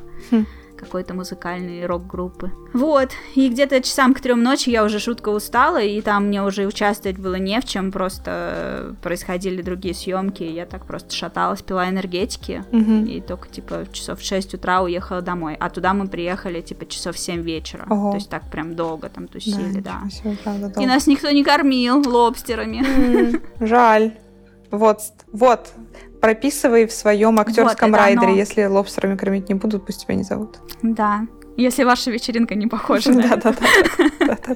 [0.79, 2.51] Какой-то музыкальной рок-группы.
[2.73, 6.65] Вот, и где-то часам к трем ночи я уже шутка устала, и там мне уже
[6.65, 11.89] участвовать было не в чем, просто происходили другие съемки, и я так просто шаталась, пила
[11.89, 13.05] энергетики, угу.
[13.05, 17.15] и только типа часов в 6 утра уехала домой, а туда мы приехали типа часов
[17.15, 18.11] в 7 вечера, Ого.
[18.11, 20.01] то есть так прям долго там тусили, да.
[20.03, 20.09] да.
[20.09, 20.81] Себе, правда, долго.
[20.81, 22.83] И нас никто не кормил лобстерами.
[23.59, 24.13] Жаль.
[24.71, 24.99] Вот,
[25.31, 25.73] вот,
[26.21, 28.27] прописывай в своем актерском вот, райдере.
[28.27, 28.35] Оно.
[28.35, 30.59] Если лобстерами кормить не будут, пусть тебя не зовут.
[30.81, 31.27] Да.
[31.57, 33.53] Если ваша вечеринка не похожа на это.
[34.19, 34.55] Да-да-да.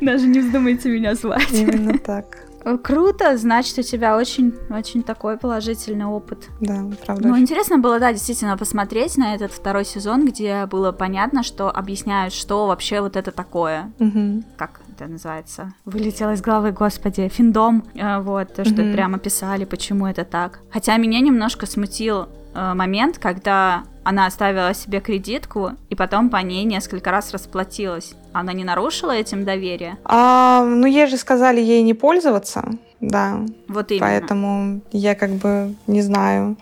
[0.00, 1.52] Даже не вздумайте меня звать.
[1.52, 2.46] Именно так.
[2.82, 6.48] Круто, значит, у тебя очень, очень такой положительный опыт.
[6.60, 7.28] Да, правда.
[7.28, 12.32] Ну, интересно было, да, действительно посмотреть на этот второй сезон, где было понятно, что объясняют,
[12.32, 13.92] что вообще вот это такое.
[13.98, 14.44] Угу.
[14.56, 15.72] Как это называется?
[15.84, 17.84] Вылетело из головы, господи, финдом.
[17.94, 18.92] Э, вот, то, что угу.
[18.92, 20.60] прямо писали, почему это так.
[20.70, 26.64] Хотя меня немножко смутил э, момент, когда она оставила себе кредитку и потом по ней
[26.64, 28.14] несколько раз расплатилась.
[28.32, 29.98] Она не нарушила этим доверие?
[30.04, 32.64] А, ну, ей же сказали ей не пользоваться,
[33.00, 33.40] да.
[33.68, 34.06] Вот именно.
[34.06, 36.56] Поэтому я как бы не знаю,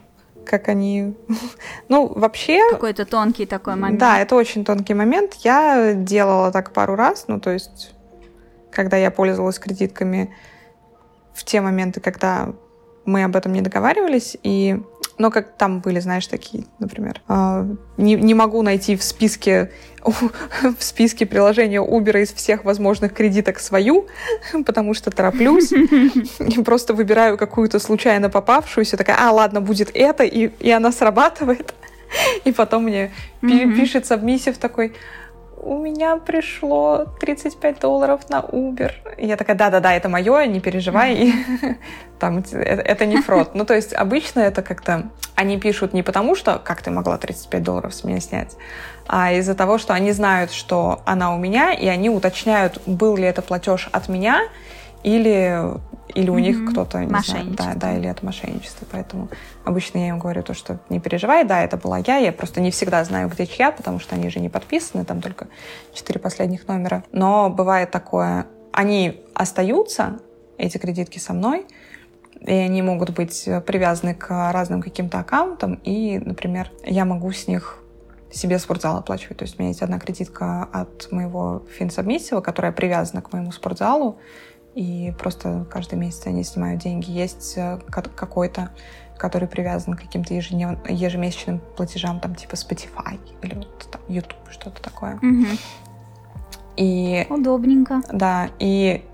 [0.45, 1.15] как они...
[1.89, 2.61] ну, вообще...
[2.71, 4.01] Какой-то тонкий такой момент.
[4.01, 5.35] Да, это очень тонкий момент.
[5.45, 7.95] Я делала так пару раз, ну, то есть,
[8.71, 10.35] когда я пользовалась кредитками
[11.35, 12.53] в те моменты, когда
[13.05, 14.81] мы об этом не договаривались, и
[15.21, 19.71] но как там были, знаешь, такие, например, э, не, не могу найти в списке
[20.03, 24.07] в списке приложения Uber из всех возможных кредиток свою,
[24.65, 25.73] потому что тороплюсь
[26.39, 31.75] и просто выбираю какую-то случайно попавшуюся, такая, а, ладно, будет это, и, и она срабатывает.
[32.45, 33.77] И потом мне mm-hmm.
[33.77, 34.95] пишет сабмиссив такой,
[35.63, 38.93] у меня пришло 35 долларов на Uber.
[39.19, 41.33] И я такая, да-да-да, это мое, не переживай.
[42.19, 43.55] Там это, это не фрод.
[43.55, 45.11] Ну, то есть обычно это как-то...
[45.35, 48.57] Они пишут не потому, что как ты могла 35 долларов с меня снять,
[49.07, 53.25] а из-за того, что они знают, что она у меня, и они уточняют, был ли
[53.25, 54.43] это платеж от меня,
[55.03, 55.63] или,
[56.15, 56.41] или у mm-hmm.
[56.41, 58.87] них кто-то, не знаю, да, да, или это мошенничество.
[58.91, 59.29] Поэтому
[59.65, 62.71] обычно я им говорю то, что не переживай, да, это была я, я просто не
[62.71, 65.49] всегда знаю, где чья, потому что они же не подписаны, там только
[65.95, 67.05] четыре последних номера.
[67.13, 70.21] Но бывает такое, они остаются,
[70.59, 71.67] эти кредитки со мной,
[72.41, 77.83] и они могут быть привязаны к разным каким-то аккаунтам, и, например, я могу с них
[78.33, 79.39] себе спортзал оплачивать.
[79.39, 84.19] То есть у меня есть одна кредитка от моего финсобмиссива, которая привязана к моему спортзалу,
[84.75, 87.11] и просто каждый месяц они снимают деньги.
[87.11, 88.71] Есть э, какой-то,
[89.17, 95.17] который привязан к каким-то ежемесячным платежам, там типа Spotify или вот там YouTube, что-то такое.
[95.17, 95.47] Угу.
[96.77, 97.27] И...
[97.29, 98.01] Удобненько.
[98.13, 99.05] Да, и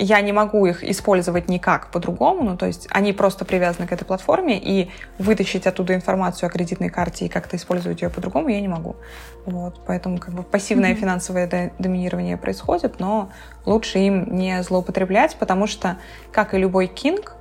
[0.00, 4.04] я не могу их использовать никак по-другому, ну, то есть они просто привязаны к этой
[4.04, 8.68] платформе, и вытащить оттуда информацию о кредитной карте и как-то использовать ее по-другому я не
[8.68, 8.96] могу.
[9.44, 11.00] Вот, поэтому как бы пассивное mm-hmm.
[11.00, 13.30] финансовое доминирование происходит, но
[13.66, 15.98] лучше им не злоупотреблять, потому что,
[16.32, 17.36] как и любой кинг,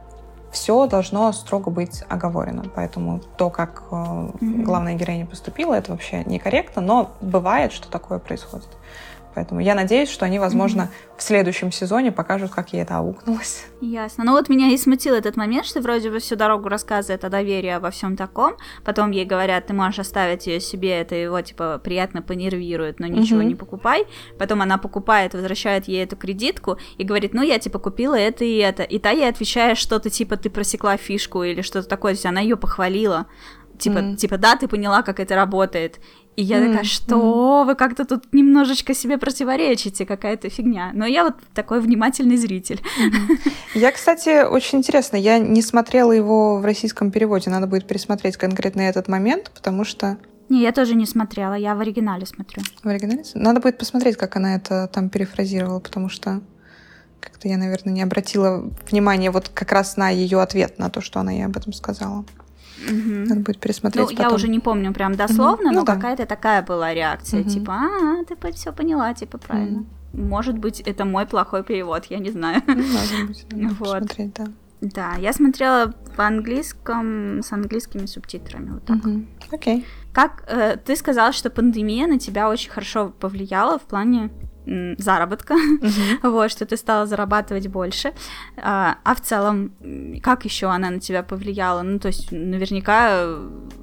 [0.51, 2.65] все должно строго быть оговорено.
[2.75, 4.63] Поэтому то, как mm-hmm.
[4.63, 8.67] главная героиня поступила, это вообще некорректно, но бывает, что такое происходит.
[9.35, 11.17] Поэтому я надеюсь, что они, возможно, mm-hmm.
[11.17, 13.65] в следующем сезоне покажут, как ей это аукнулось.
[13.81, 14.23] Ясно.
[14.23, 17.69] Ну вот меня и смутил этот момент, что вроде бы всю дорогу рассказывает о доверии
[17.69, 18.55] обо всем таком.
[18.83, 23.41] Потом ей говорят, ты можешь оставить ее себе, это его, типа, приятно понервирует, но ничего
[23.41, 23.45] mm-hmm.
[23.45, 24.05] не покупай.
[24.37, 28.57] Потом она покупает, возвращает ей эту кредитку и говорит, ну я, типа, купила это и
[28.57, 28.83] это.
[28.83, 32.13] И та ей отвечает что-то, типа, ты просекла фишку или что-то такое.
[32.13, 33.27] То есть она ее похвалила
[33.79, 34.15] типа, mm.
[34.17, 35.99] типа, да, ты поняла, как это работает.
[36.35, 40.91] И я такая, что вы как-то тут немножечко себе противоречите, какая-то фигня.
[40.93, 42.81] Но я вот такой внимательный зритель.
[43.73, 48.81] Я, кстати, очень интересно, я не смотрела его в российском переводе, надо будет пересмотреть конкретно
[48.81, 50.17] этот момент, потому что...
[50.47, 52.63] Не, я тоже не смотрела, я в оригинале смотрю.
[52.83, 53.23] В оригинале?
[53.35, 56.41] Надо будет посмотреть, как она это там перефразировала, потому что
[57.19, 61.19] как-то я, наверное, не обратила внимания вот как раз на ее ответ на то, что
[61.19, 62.25] она ей об этом сказала.
[62.87, 63.29] Угу.
[63.29, 64.09] Надо будет пересмотреть.
[64.09, 64.29] Ну, потом.
[64.29, 65.73] я уже не помню прям дословно, угу.
[65.73, 67.49] но ну, какая-то такая была реакция, угу.
[67.49, 69.79] типа, а, ты все поняла, типа, правильно.
[70.13, 70.21] Угу.
[70.21, 72.61] Может быть, это мой плохой перевод, я не знаю.
[72.67, 73.99] Ну, может быть, надо вот.
[73.99, 74.47] посмотреть, да.
[74.81, 78.97] Да, я смотрела по английском с английскими субтитрами вот так.
[79.51, 79.79] Окей.
[79.79, 79.85] Okay.
[80.13, 84.29] Как э, ты сказала, что пандемия на тебя очень хорошо повлияла в плане
[84.97, 86.19] заработка, uh-huh.
[86.29, 88.13] вот, что ты стала зарабатывать больше.
[88.57, 89.71] А, а в целом,
[90.21, 91.81] как еще она на тебя повлияла?
[91.81, 93.25] Ну, то есть, наверняка,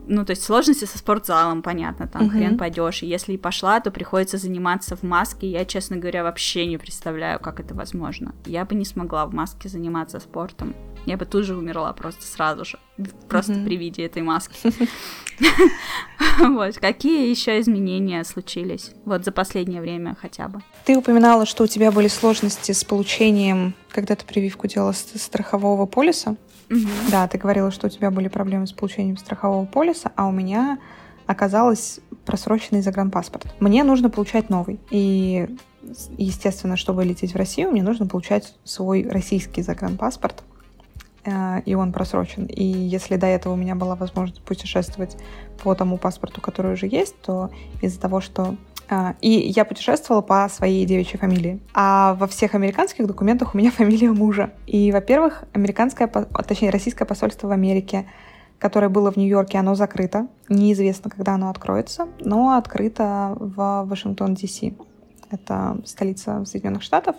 [0.06, 2.30] ну, то есть, сложности со спортзалом, понятно, там uh-huh.
[2.30, 3.02] хрен пойдешь.
[3.02, 5.50] И если и пошла, то приходится заниматься в маске.
[5.50, 8.34] Я, честно говоря, вообще не представляю, как это возможно.
[8.46, 10.74] Я бы не смогла в маске заниматься спортом.
[11.06, 12.78] Я бы тут же умерла просто сразу же,
[13.28, 13.64] просто mm-hmm.
[13.64, 14.56] при виде этой маски.
[16.38, 20.60] Вот, какие еще изменения случились вот за последнее время хотя бы?
[20.84, 26.36] Ты упоминала, что у тебя были сложности с получением, когда ты прививку делала страхового полиса.
[27.10, 30.78] Да, ты говорила, что у тебя были проблемы с получением страхового полиса, а у меня
[31.26, 33.46] оказалось просроченный загранпаспорт.
[33.60, 34.80] Мне нужно получать новый.
[34.90, 35.48] И,
[36.18, 40.42] естественно, чтобы лететь в Россию, мне нужно получать свой российский загранпаспорт.
[41.26, 42.44] Э, и он просрочен.
[42.46, 45.16] И если до этого у меня была возможность путешествовать
[45.62, 47.50] по тому паспорту, который уже есть, то
[47.82, 48.56] из-за того, что
[48.88, 51.60] э, и я путешествовала по своей девичьей фамилии.
[51.74, 54.52] А во всех американских документах у меня фамилия мужа.
[54.66, 58.06] И, во-первых, американское, точнее, российское посольство в Америке,
[58.58, 60.28] которое было в Нью-Йорке, оно закрыто.
[60.48, 64.60] Неизвестно, когда оно откроется, но открыто в Вашингтон, Д.С.
[65.30, 67.16] Это столица Соединенных Штатов.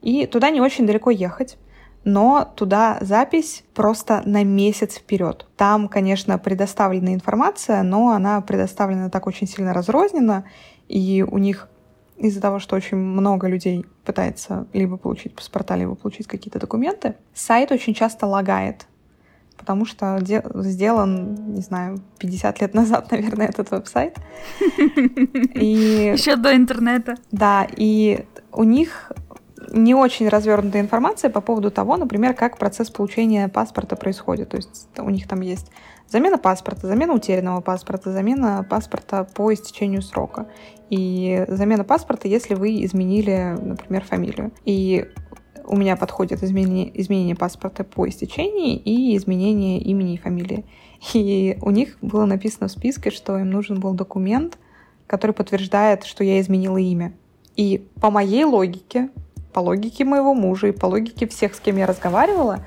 [0.00, 1.58] И туда не очень далеко ехать
[2.04, 5.46] но туда запись просто на месяц вперед.
[5.56, 10.44] Там, конечно, предоставлена информация, но она предоставлена так очень сильно разрозненно,
[10.88, 11.68] и у них
[12.16, 17.72] из-за того, что очень много людей пытается либо получить паспорта, либо получить какие-то документы, сайт
[17.72, 18.86] очень часто лагает,
[19.56, 24.18] потому что сделан, не знаю, 50 лет назад, наверное, этот веб-сайт.
[25.54, 26.12] И...
[26.14, 27.16] Еще до интернета.
[27.30, 29.12] Да, и у них
[29.72, 34.50] не очень развернутая информация по поводу того, например, как процесс получения паспорта происходит.
[34.50, 35.70] То есть у них там есть
[36.08, 40.46] замена паспорта, замена утерянного паспорта, замена паспорта по истечению срока.
[40.90, 44.52] И замена паспорта, если вы изменили, например, фамилию.
[44.64, 45.08] И
[45.64, 50.66] у меня подходит изменение, изменение паспорта по истечении и изменение имени и фамилии.
[51.14, 54.58] И у них было написано в списке, что им нужен был документ,
[55.06, 57.14] который подтверждает, что я изменила имя.
[57.56, 59.10] И по моей логике,
[59.52, 62.60] по логике моего мужа и по логике всех, с кем я разговаривала,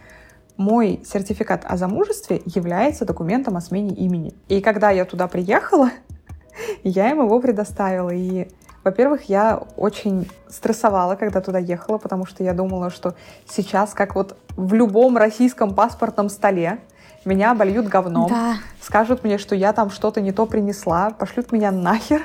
[0.58, 4.34] мой сертификат о замужестве является документом о смене имени.
[4.48, 5.90] И когда я туда приехала,
[6.84, 8.12] я им его предоставила.
[8.12, 8.48] И,
[8.84, 13.16] во-первых, я очень стрессовала, когда туда ехала, потому что я думала, что
[13.48, 16.80] сейчас, как вот в любом российском паспортном столе,
[17.26, 18.58] меня обольют говном, да.
[18.80, 22.24] скажут мне, что я там что-то не то принесла, пошлют меня нахер.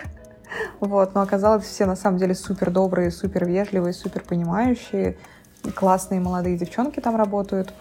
[0.80, 5.18] Вот, но оказалось, все на самом деле супер добрые, супер вежливые, супер понимающие.
[5.74, 7.72] Классные молодые девчонки там работают,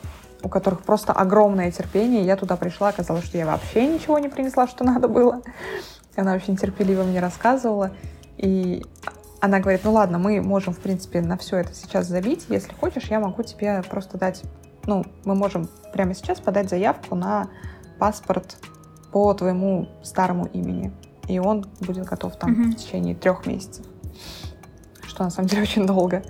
[0.44, 2.26] у которых просто огромное терпение.
[2.26, 5.42] Я туда пришла, оказалось, что я вообще ничего не принесла, что надо было.
[6.16, 7.92] Она очень терпеливо мне рассказывала.
[8.38, 8.86] И
[9.42, 12.46] она говорит, ну ладно, мы можем, в принципе, на все это сейчас забить.
[12.50, 14.44] Если хочешь, я могу тебе просто дать...
[14.86, 17.50] Ну, мы можем прямо сейчас подать заявку на
[18.00, 18.58] паспорт
[19.12, 20.92] по твоему старому имени.
[21.30, 22.72] И он будет готов там mm-hmm.
[22.72, 23.86] в течение трех месяцев.
[25.04, 26.24] Что на самом деле очень долго.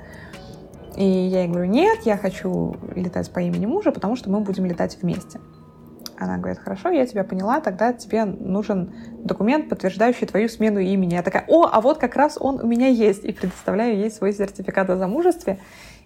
[0.98, 4.66] И я ей говорю, нет, я хочу летать по имени мужа, потому что мы будем
[4.66, 5.40] летать вместе.
[6.18, 8.94] Она говорит, хорошо, я тебя поняла, тогда тебе нужен
[9.24, 11.14] документ, подтверждающий твою смену имени.
[11.14, 13.24] Я такая, о, а вот как раз он у меня есть.
[13.24, 15.60] И предоставляю ей свой сертификат о замужестве.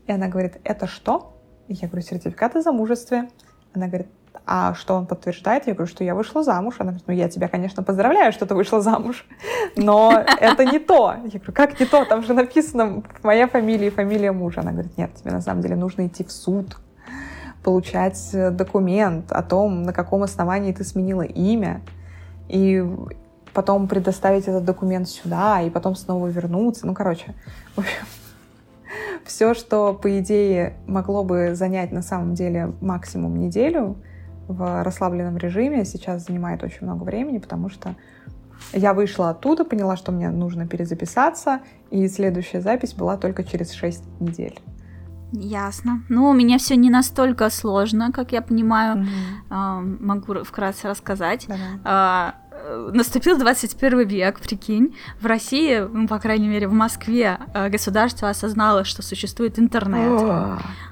[0.05, 1.41] И она говорит, это что?
[1.67, 3.29] Я говорю, сертификат о замужестве.
[3.73, 4.07] Она говорит,
[4.45, 5.67] а что он подтверждает?
[5.67, 6.75] Я говорю, что я вышла замуж.
[6.79, 9.25] Она говорит, ну я тебя, конечно, поздравляю, что ты вышла замуж,
[9.75, 11.13] но это не то.
[11.23, 12.03] Я говорю, как не то?
[12.05, 14.61] Там же написано моя фамилия и фамилия мужа.
[14.61, 16.77] Она говорит, нет, тебе на самом деле нужно идти в суд
[17.63, 21.81] получать э, документ о том, на каком основании ты сменила имя,
[22.49, 22.85] и
[23.53, 26.85] потом предоставить этот документ сюда, и потом снова вернуться.
[26.85, 27.33] Ну, короче,
[27.75, 28.05] в общем,
[29.25, 33.95] все, что, по идее, могло бы занять на самом деле максимум неделю
[34.47, 37.95] в расслабленном режиме, сейчас занимает очень много времени, потому что
[38.71, 41.59] я вышла оттуда, поняла, что мне нужно перезаписаться,
[41.91, 44.59] и следующая запись была только через 6 недель.
[45.35, 46.03] Ясно.
[46.09, 48.97] Ну, у меня все не настолько сложно, как я понимаю.
[48.97, 49.07] Mm-hmm.
[49.49, 51.47] А, могу вкратце рассказать.
[51.83, 52.35] А,
[52.93, 54.95] наступил 21 век, прикинь.
[55.19, 60.21] В России, ну, по крайней мере, в Москве, а, государство осознало, что существует интернет.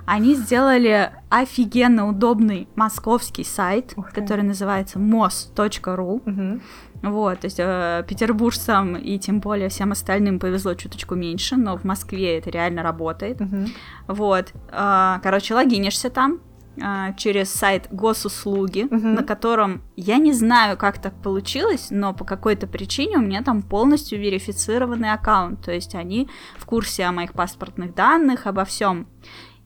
[0.06, 6.23] Они сделали офигенно удобный московский сайт, который называется mos.ru.
[6.26, 6.61] Mm-hmm.
[7.03, 11.84] Вот, то есть э, петербуржцам и тем более всем остальным повезло чуточку меньше, но в
[11.84, 13.41] Москве это реально работает.
[13.41, 13.68] Uh-huh.
[14.07, 16.51] Вот, э, короче, логинишься там э,
[17.18, 19.15] через сайт госуслуги, uh-huh.
[19.15, 23.61] на котором я не знаю, как так получилось, но по какой-то причине у меня там
[23.61, 29.07] полностью верифицированный аккаунт, то есть они в курсе о моих паспортных данных, обо всем.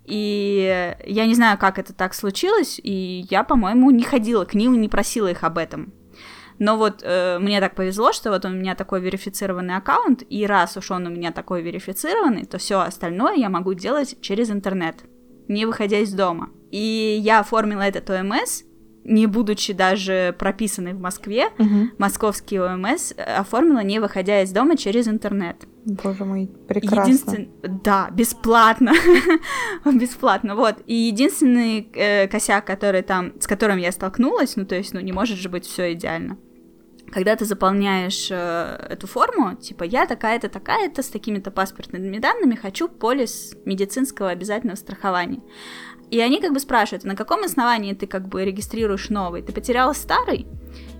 [0.03, 4.76] И я не знаю, как это так случилось, и я, по-моему, не ходила к ним
[4.76, 5.94] и не просила их об этом.
[6.57, 10.77] Но вот э, мне так повезло, что вот у меня такой верифицированный аккаунт, и раз
[10.77, 15.03] уж он у меня такой верифицированный, то все остальное я могу делать через интернет,
[15.48, 16.49] не выходя из дома.
[16.76, 18.64] И я оформила этот ОМС,
[19.06, 21.91] не будучи даже прописанной в Москве, угу.
[21.97, 25.56] московский ОМС оформила, не выходя из дома через интернет.
[25.85, 27.02] Боже мой, прекрасно.
[27.03, 27.49] Единствен...
[27.81, 28.91] Да, бесплатно.
[29.85, 30.76] бесплатно, вот.
[30.85, 35.14] И единственный э, косяк, который там, с которым я столкнулась, ну, то есть, ну, не
[35.14, 36.38] может же быть все идеально
[37.11, 42.88] когда ты заполняешь э, эту форму, типа я такая-то, такая-то, с такими-то паспортными данными, хочу
[42.88, 45.41] полис медицинского обязательного страхования.
[46.11, 49.41] И они как бы спрашивают, на каком основании ты как бы регистрируешь новый?
[49.41, 50.45] Ты потеряла старый?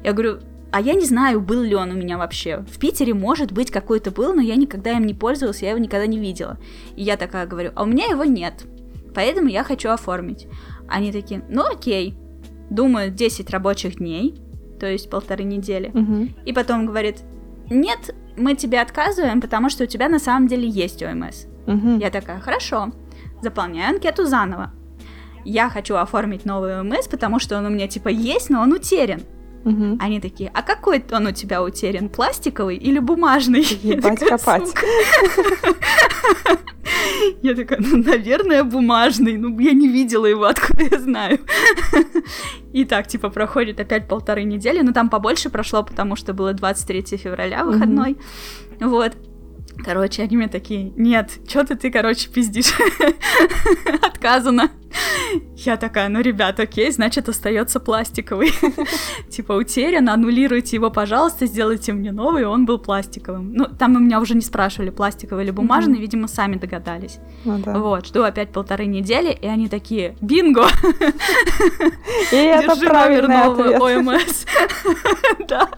[0.04, 0.40] Я говорю,
[0.72, 2.66] а я не знаю, был ли он у меня вообще.
[2.70, 6.06] В Питере, может быть, какой-то был, но я никогда им не пользовалась, я его никогда
[6.06, 6.58] не видела.
[6.96, 8.66] И я такая говорю, а у меня его нет,
[9.14, 10.48] поэтому я хочу оформить.
[10.88, 12.18] Они такие, ну окей.
[12.70, 14.36] Думаю, 10 рабочих дней,
[14.80, 15.90] то есть полторы недели.
[15.94, 16.30] Угу.
[16.46, 17.20] И потом говорит,
[17.70, 21.46] нет, мы тебе отказываем, потому что у тебя на самом деле есть ОМС.
[21.68, 22.00] Угу.
[22.00, 22.92] Я такая, хорошо,
[23.42, 24.74] заполняю анкету заново.
[25.46, 29.22] Я хочу оформить новый ОМС, потому что он у меня типа есть, но он утерян.
[29.64, 29.98] Угу.
[30.00, 33.62] Они такие, а какой он у тебя утерян, пластиковый или бумажный?
[33.84, 34.74] Ебать копать.
[37.42, 39.38] Я такая, ну, наверное, бумажный.
[39.38, 41.40] Ну, я не видела его, откуда я знаю.
[42.74, 44.82] И так, типа, проходит опять полторы недели.
[44.82, 48.18] Но там побольше прошло, потому что было 23 февраля выходной.
[48.80, 49.14] Вот.
[49.84, 52.74] Короче, они мне такие, нет, что ты, ты, короче, пиздишь.
[54.02, 54.72] Отказано.
[55.58, 58.52] Я такая, ну, ребят, окей, значит, остается пластиковый.
[59.30, 63.54] типа, утерян, аннулируйте его, пожалуйста, сделайте мне новый, он был пластиковым.
[63.54, 67.20] Ну, там у меня уже не спрашивали, пластиковый или бумажный, видимо, сами догадались.
[67.44, 67.62] Ну.
[67.66, 70.68] Вот, жду опять полторы недели, и они такие, бинго!
[72.32, 73.82] И это правильный ответ.
[73.82, 74.46] ОМС.
[75.48, 75.70] да.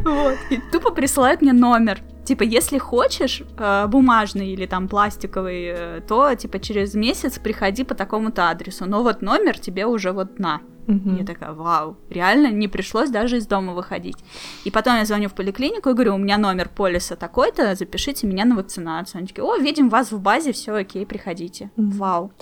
[0.00, 0.36] Вот.
[0.50, 2.00] И тупо присылают мне номер
[2.30, 7.94] типа, если хочешь э, бумажный или там пластиковый, э, то, типа, через месяц приходи по
[7.94, 8.86] такому-то адресу.
[8.86, 10.60] Но вот номер тебе уже вот на.
[10.86, 11.16] Угу.
[11.18, 14.16] Я такая, вау, реально не пришлось даже из дома выходить.
[14.64, 18.44] И потом я звоню в поликлинику и говорю, у меня номер полиса такой-то, запишите меня
[18.44, 19.18] на вакцинацию.
[19.18, 21.72] Они такие, о, видим вас в базе, все окей, приходите.
[21.76, 21.90] Угу.
[21.96, 22.32] Вау.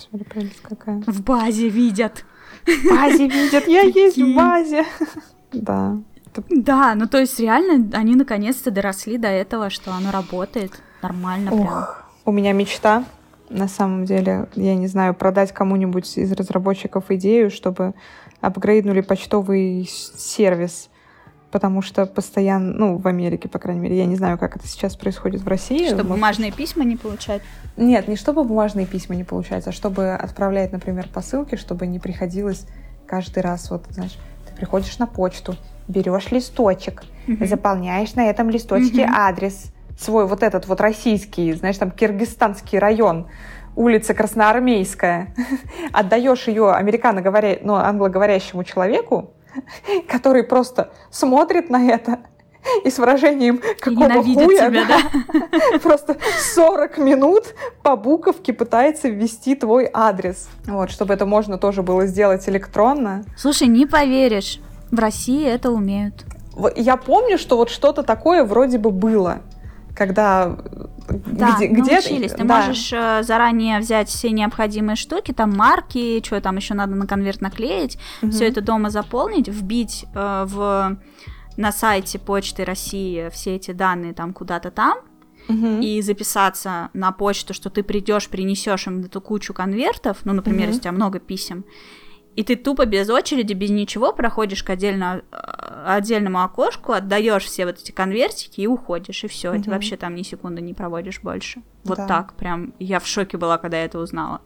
[0.63, 1.03] какая.
[1.07, 2.27] В базе видят.
[2.67, 4.85] В базе видят, я есть в базе.
[5.51, 5.97] Да.
[6.49, 11.61] Да, ну то есть реально они наконец-то доросли до этого, что оно работает нормально Ох,
[11.61, 11.87] прям.
[12.25, 13.05] У меня мечта,
[13.51, 17.95] на самом деле, я не знаю, продать кому-нибудь из разработчиков идею, чтобы
[18.41, 20.91] апгрейднули почтовый сервис
[21.51, 24.97] потому что постоянно, ну, в Америке, по крайней мере, я не знаю, как это сейчас
[24.97, 25.87] происходит в России.
[25.87, 26.17] Чтобы Может...
[26.17, 27.43] бумажные письма не получать?
[27.77, 32.67] Нет, не чтобы бумажные письма не получать, а чтобы отправлять, например, посылки, чтобы не приходилось
[33.07, 35.57] каждый раз, вот, знаешь, ты приходишь на почту,
[35.89, 37.47] берешь листочек, угу.
[37.47, 39.13] заполняешь на этом листочке угу.
[39.15, 43.29] адрес свой, вот этот вот российский, знаешь, там киргизстанский район,
[43.75, 45.35] улица Красноармейская,
[45.93, 47.59] отдаешь ее американо-говоря...
[47.63, 49.33] ну, англоговорящему человеку,
[50.09, 52.21] который просто смотрит на это
[52.85, 55.79] и с выражением какого хуя тебя, да?
[55.79, 56.17] просто
[56.55, 60.49] 40 минут по буковке пытается ввести твой адрес.
[60.67, 63.25] Вот, чтобы это можно тоже было сделать электронно.
[63.37, 64.61] Слушай, не поверишь,
[64.91, 66.25] в России это умеют.
[66.77, 69.43] Я помню, что вот что-то такое вроде бы было
[69.99, 70.57] когда
[71.09, 72.33] да, где, научились.
[72.33, 72.59] Ты да.
[72.59, 77.41] можешь э, заранее взять все необходимые штуки, там марки, что там еще надо на конверт
[77.41, 78.31] наклеить, угу.
[78.31, 80.99] все это дома заполнить, вбить э, в
[81.57, 84.99] на сайте Почты России все эти данные там куда-то там,
[85.49, 85.81] угу.
[85.81, 90.69] и записаться на почту, что ты придешь, принесешь им эту кучу конвертов, ну, например, угу.
[90.69, 91.65] если у тебя много писем,
[92.39, 97.67] и ты тупо без очереди, без ничего проходишь к отдельно, э, отдельному окошку, отдаешь все
[97.67, 99.51] вот эти конвертики и уходишь, и все.
[99.51, 99.59] Угу.
[99.59, 101.63] Это вообще там ни секунды не проводишь больше.
[101.83, 102.07] Вот да.
[102.07, 102.75] так прям.
[102.79, 104.41] Я в шоке была, когда я это узнала.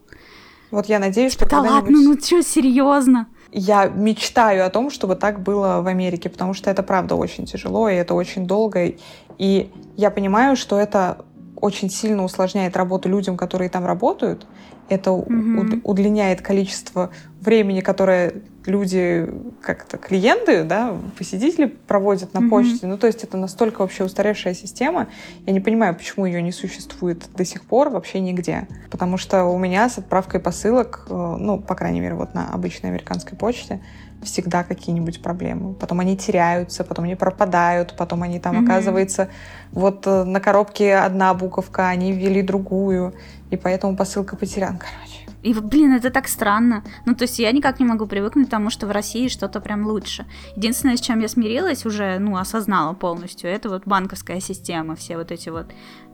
[0.71, 3.27] Вот я надеюсь, что Да ладно, ну что, серьезно?
[3.51, 7.89] Я мечтаю о том, чтобы так было в Америке, потому что это правда очень тяжело,
[7.89, 8.91] и это очень долго.
[9.37, 11.23] И я понимаю, что это
[11.61, 14.47] очень сильно усложняет работу людям, которые там работают.
[14.89, 15.81] Это mm-hmm.
[15.83, 17.11] удлиняет количество
[17.41, 18.33] времени, которое
[18.65, 19.29] люди,
[19.61, 22.49] как-то клиенты, да, посетители проводят на mm-hmm.
[22.49, 22.87] почте.
[22.87, 25.07] Ну, то есть это настолько вообще устаревшая система.
[25.45, 28.67] Я не понимаю, почему ее не существует до сих пор вообще нигде.
[28.91, 32.89] Потому что у меня с отправкой посылок, э, ну, по крайней мере, вот на обычной
[32.89, 33.81] американской почте,
[34.23, 35.73] всегда какие-нибудь проблемы.
[35.73, 38.63] Потом они теряются, потом они пропадают, потом они там, mm-hmm.
[38.65, 39.29] оказывается,
[39.71, 43.13] вот э, на коробке одна буковка, они ввели другую,
[43.53, 45.19] и поэтому посылка потеряна, короче.
[45.43, 46.83] И, блин, это так странно.
[47.05, 49.85] Ну, то есть я никак не могу привыкнуть к тому, что в России что-то прям
[49.85, 50.25] лучше.
[50.55, 55.31] Единственное, с чем я смирилась, уже, ну, осознала полностью, это вот банковская система, все вот
[55.31, 55.67] эти вот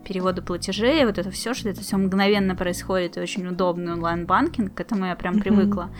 [0.04, 4.80] переводы платежей, вот это все, что это все мгновенно происходит, и очень удобный онлайн-банкинг, к
[4.80, 5.42] этому я прям mm-hmm.
[5.42, 5.90] привыкла.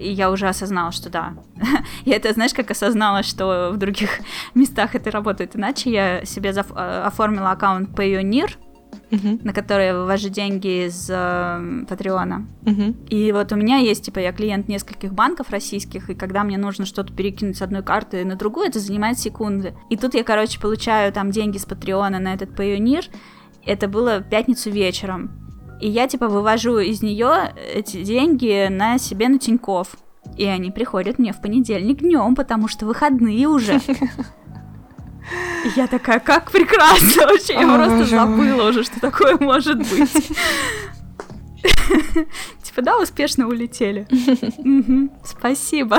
[0.00, 1.34] И я уже осознала, что да.
[2.04, 4.20] я это, знаешь, как осознала, что в других
[4.54, 5.92] местах это работает иначе.
[5.92, 8.56] Я себе э, оформила аккаунт Payoneer,
[9.42, 12.46] на который я вывожу деньги из э, Патреона.
[12.62, 13.08] Uh-huh.
[13.08, 16.86] И вот у меня есть, типа, я клиент нескольких банков российских, и когда мне нужно
[16.86, 19.74] что-то перекинуть с одной карты на другую, это занимает секунды.
[19.90, 23.04] И тут я, короче, получаю там деньги с Патреона на этот Payoneer.
[23.64, 25.30] Это было в пятницу вечером.
[25.80, 29.96] И я, типа, вывожу из нее эти деньги на себе на Тиньков.
[30.36, 33.80] И они приходят мне в понедельник днем, потому что выходные уже.
[35.64, 40.32] И я такая, как прекрасно вообще, я просто забыла уже, что такое может быть.
[42.62, 44.06] Типа, да, успешно улетели.
[45.24, 45.98] Спасибо.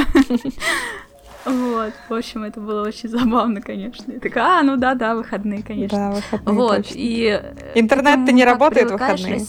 [1.45, 4.11] Вот, в общем, это было очень забавно, конечно.
[4.11, 5.97] Я такая, а, ну да, да, выходные, конечно.
[5.97, 6.93] Да, выходные Вот, точно.
[6.95, 7.41] и...
[7.75, 9.39] Интернет-то не работает в выходные.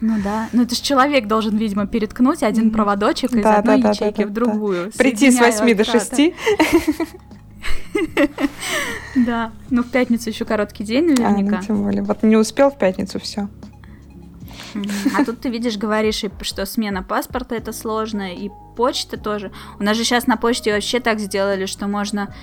[0.00, 3.90] Ну да, ну это же человек должен, видимо, переткнуть один проводочек из да, одной да,
[3.90, 4.92] ячейки да, в другую.
[4.92, 6.20] Прийти с 8 до 6.
[9.16, 11.56] Да, ну в пятницу еще короткий день наверняка.
[11.56, 12.02] А, ну, тем более.
[12.02, 13.48] Вот не успел в пятницу, все.
[15.16, 19.50] А тут ты видишь, говоришь, что смена паспорта это сложно, и почта тоже.
[19.78, 22.34] У нас же сейчас на почте вообще так сделали, что можно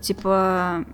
[0.00, 0.84] типа,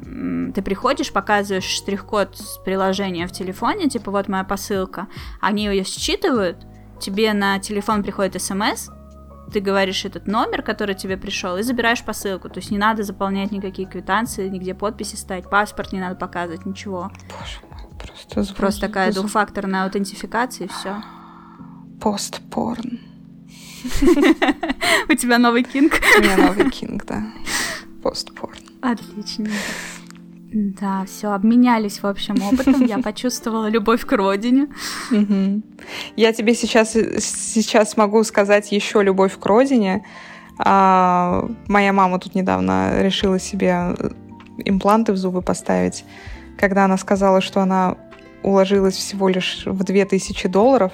[0.54, 5.06] ты приходишь, показываешь штрих-код с приложения в телефоне, типа, вот моя посылка,
[5.40, 6.58] они ее считывают,
[7.00, 8.90] тебе на телефон приходит смс,
[9.52, 12.48] ты говоришь этот номер, который тебе пришел, и забираешь посылку.
[12.48, 17.10] То есть не надо заполнять никакие квитанции, нигде подписи ставить, паспорт не надо показывать, ничего.
[17.28, 18.56] Боже мой, просто звук.
[18.56, 21.02] Просто такая двухфакторная аутентификация, и все.
[22.00, 23.00] Постпорн.
[25.08, 26.00] У тебя новый кинг?
[26.18, 27.24] У меня новый кинг, да.
[28.02, 28.58] Постпорн.
[28.82, 29.48] Отлично.
[30.52, 32.84] Да, все, обменялись, в общем, опытом.
[32.84, 34.66] Я почувствовала любовь к родине.
[36.16, 40.04] Я тебе сейчас, сейчас могу сказать еще любовь к родине.
[40.58, 43.94] А, моя мама тут недавно решила себе
[44.58, 46.04] импланты в зубы поставить.
[46.58, 47.96] Когда она сказала, что она
[48.42, 50.92] уложилась всего лишь в 2000 долларов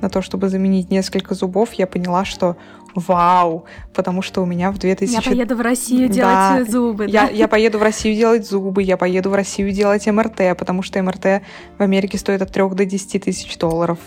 [0.00, 2.56] на то, чтобы заменить несколько зубов, я поняла, что
[2.94, 5.14] вау, потому что у меня в 2000...
[5.14, 7.30] Я поеду в Россию делать да, зубы, я, да?
[7.30, 11.42] Я поеду в Россию делать зубы, я поеду в Россию делать МРТ, потому что МРТ
[11.78, 13.98] в Америке стоит от 3 до 10 тысяч долларов.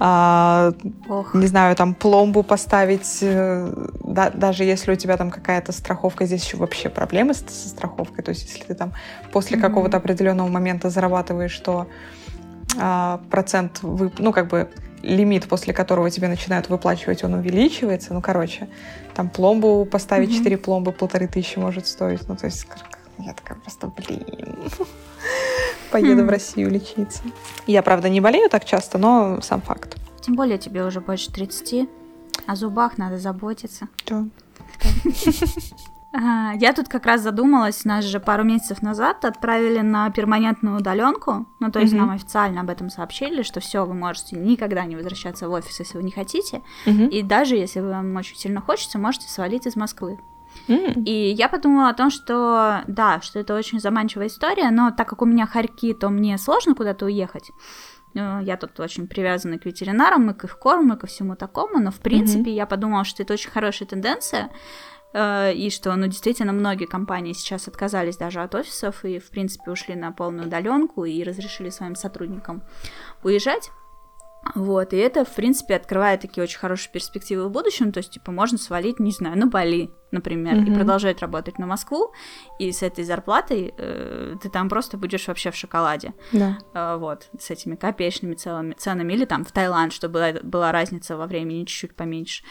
[0.00, 0.72] а,
[1.34, 3.72] не знаю, там пломбу поставить, э,
[4.04, 8.28] да, даже если у тебя там какая-то страховка, здесь еще вообще проблемы со, страховкой, то
[8.28, 8.92] есть если ты там
[9.32, 9.60] после mm-hmm.
[9.60, 11.88] какого-то определенного момента зарабатываешь, что
[12.78, 14.68] а, процент, вы, ну как бы
[15.02, 18.14] лимит, после которого тебе начинают выплачивать, он увеличивается.
[18.14, 18.68] Ну, короче,
[19.14, 20.44] там пломбу поставить, mm-hmm.
[20.44, 22.28] 4 пломбы, полторы тысячи может стоить.
[22.28, 22.66] Ну, то есть
[23.18, 24.24] я такая просто, блин,
[25.90, 27.22] поеду в Россию лечиться.
[27.66, 29.96] Я, правда, не болею так часто, но сам факт.
[30.20, 31.88] Тем более тебе уже больше 30,
[32.46, 33.88] о зубах надо заботиться.
[34.06, 34.26] Да.
[36.12, 41.70] Я тут как раз задумалась, нас же пару месяцев назад отправили на перманентную удаленку, ну
[41.70, 41.98] то есть mm-hmm.
[41.98, 45.98] нам официально об этом сообщили, что все, вы можете никогда не возвращаться в офис, если
[45.98, 47.08] вы не хотите, mm-hmm.
[47.10, 50.18] и даже если вам очень сильно хочется, можете свалить из Москвы.
[50.66, 51.04] Mm.
[51.04, 55.22] И я подумала о том, что да, что это очень заманчивая история, но так как
[55.22, 57.52] у меня хорьки, то мне сложно куда-то уехать.
[58.14, 61.78] Ну, я тут очень привязана к ветеринарам, и к их корму, и ко всему такому,
[61.78, 62.54] но в принципе mm-hmm.
[62.54, 64.48] я подумала, что это очень хорошая тенденция, э,
[65.14, 69.94] и что, ну, действительно, многие компании сейчас отказались даже от офисов и, в принципе, ушли
[69.94, 72.62] на полную удаленку и разрешили своим сотрудникам
[73.22, 73.70] уезжать.
[74.54, 78.32] Вот, и это, в принципе, открывает такие очень хорошие перспективы в будущем, то есть, типа,
[78.32, 80.72] можно свалить, не знаю, на Бали, например, mm-hmm.
[80.72, 82.12] и продолжать работать на Москву,
[82.58, 86.14] и с этой зарплатой э, ты там просто будешь вообще в шоколаде.
[86.32, 86.58] Да.
[86.72, 91.16] Э, вот, с этими копеечными целыми, ценами, или там в Таиланд, чтобы была, была разница
[91.16, 92.42] во времени чуть-чуть поменьше.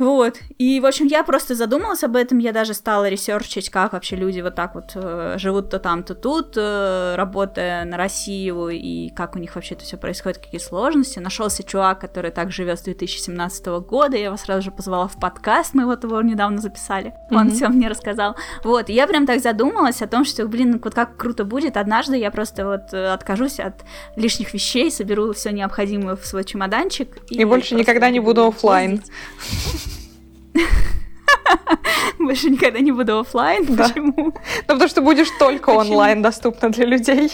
[0.00, 0.38] Вот.
[0.56, 4.40] И, в общем, я просто задумалась об этом, я даже стала ресерчить, как вообще люди
[4.40, 9.36] вот так вот э, живут то там, то тут, э, работая на Россию, и как
[9.36, 11.18] у них вообще это все происходит, какие сложности.
[11.18, 15.74] Нашелся чувак, который так живет с 2017 года, я его сразу же позвала в подкаст,
[15.74, 17.54] мы вот его недавно записали, он mm-hmm.
[17.54, 18.36] все мне рассказал.
[18.64, 22.16] Вот, и я прям так задумалась о том, что, блин, вот как круто будет, однажды
[22.16, 23.74] я просто вот э, откажусь от
[24.16, 27.18] лишних вещей, соберу все необходимое в свой чемоданчик.
[27.28, 29.02] И, и больше никогда не буду офлайн.
[32.18, 33.64] Больше никогда не буду офлайн.
[33.66, 33.88] Да.
[33.88, 34.14] Почему?
[34.16, 34.34] Ну,
[34.66, 37.32] потому что будешь только онлайн доступна для людей.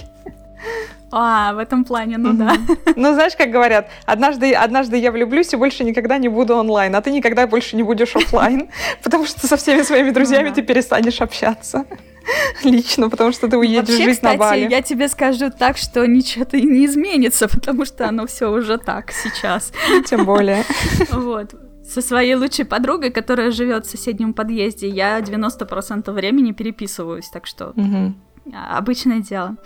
[1.12, 2.56] А, в этом плане, ну да.
[2.96, 7.00] Ну, знаешь, как говорят, однажды, однажды я влюблюсь и больше никогда не буду онлайн, а
[7.00, 8.68] ты никогда больше не будешь офлайн,
[9.02, 10.54] потому что со всеми своими друзьями ну, да.
[10.56, 11.86] ты перестанешь общаться
[12.64, 14.68] лично, потому что ты уедешь Вообще, жить кстати, на Бали.
[14.68, 19.72] я тебе скажу так, что ничего-то не изменится, потому что оно все уже так сейчас.
[20.06, 20.64] Тем более.
[21.10, 21.54] Вот
[21.88, 27.70] со своей лучшей подругой, которая живет в соседнем подъезде, я 90% времени переписываюсь, так что
[27.70, 28.14] угу.
[28.52, 29.56] обычное дело.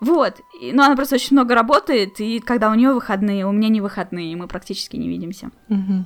[0.00, 3.68] Вот, и, ну она просто очень много работает, и когда у нее выходные, у меня
[3.68, 5.50] не выходные, мы практически не видимся.
[5.68, 6.04] Угу.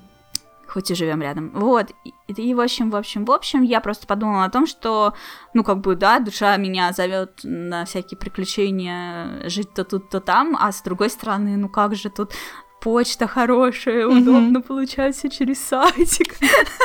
[0.69, 1.51] Хоть и живем рядом.
[1.55, 1.91] Вот.
[2.05, 5.15] И, и в общем, в общем, в общем, я просто подумала о том, что,
[5.55, 10.57] ну, как бы, да, душа меня зовет на всякие приключения жить то тут, то там,
[10.61, 12.33] а с другой стороны, ну как же тут
[12.81, 14.19] почта хорошая, mm-hmm.
[14.19, 16.37] удобно получается через сайтик.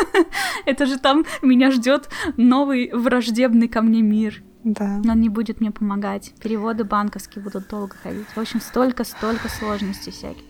[0.65, 4.43] Это же там меня ждет новый враждебный ко мне мир.
[4.63, 5.01] Да.
[5.07, 6.33] Он не будет мне помогать.
[6.41, 8.27] Переводы банковские будут долго ходить.
[8.33, 10.43] В общем, столько-столько сложностей всяких.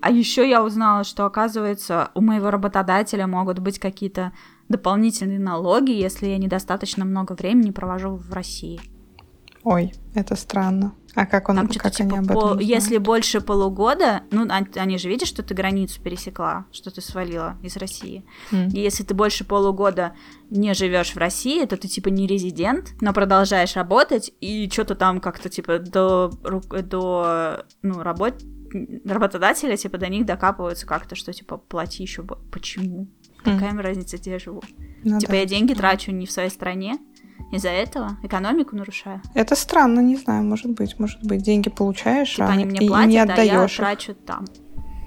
[0.00, 4.32] А еще я узнала, что, оказывается, у моего работодателя могут быть какие-то
[4.68, 8.80] дополнительные налоги, если я недостаточно много времени провожу в России.
[9.64, 10.94] Ой, это странно.
[11.14, 14.96] А как он, Там как типа, они об этом по, Если больше полугода, ну, они
[14.96, 18.24] же видят, что ты границу пересекла, что ты свалила из России.
[18.50, 18.70] Mm.
[18.70, 20.14] И если ты больше полугода
[20.48, 25.20] не живешь в России, то ты типа не резидент, но продолжаешь работать, и что-то там
[25.20, 26.30] как-то типа до,
[26.82, 28.42] до ну, работ,
[29.04, 32.22] работодателя, типа до них докапываются как-то, что типа плати еще.
[32.22, 33.08] Почему?
[33.44, 33.54] Mm.
[33.54, 34.62] Какая разница, где я живу?
[35.04, 36.96] Ну, типа да, я деньги трачу не в своей стране,
[37.52, 39.20] из-за этого экономику нарушаю.
[39.34, 43.10] Это странно, не знаю, может быть, может быть, деньги получаешь, типа а они мне платят,
[43.10, 43.78] не отдаешь.
[43.78, 44.46] А я трачу там.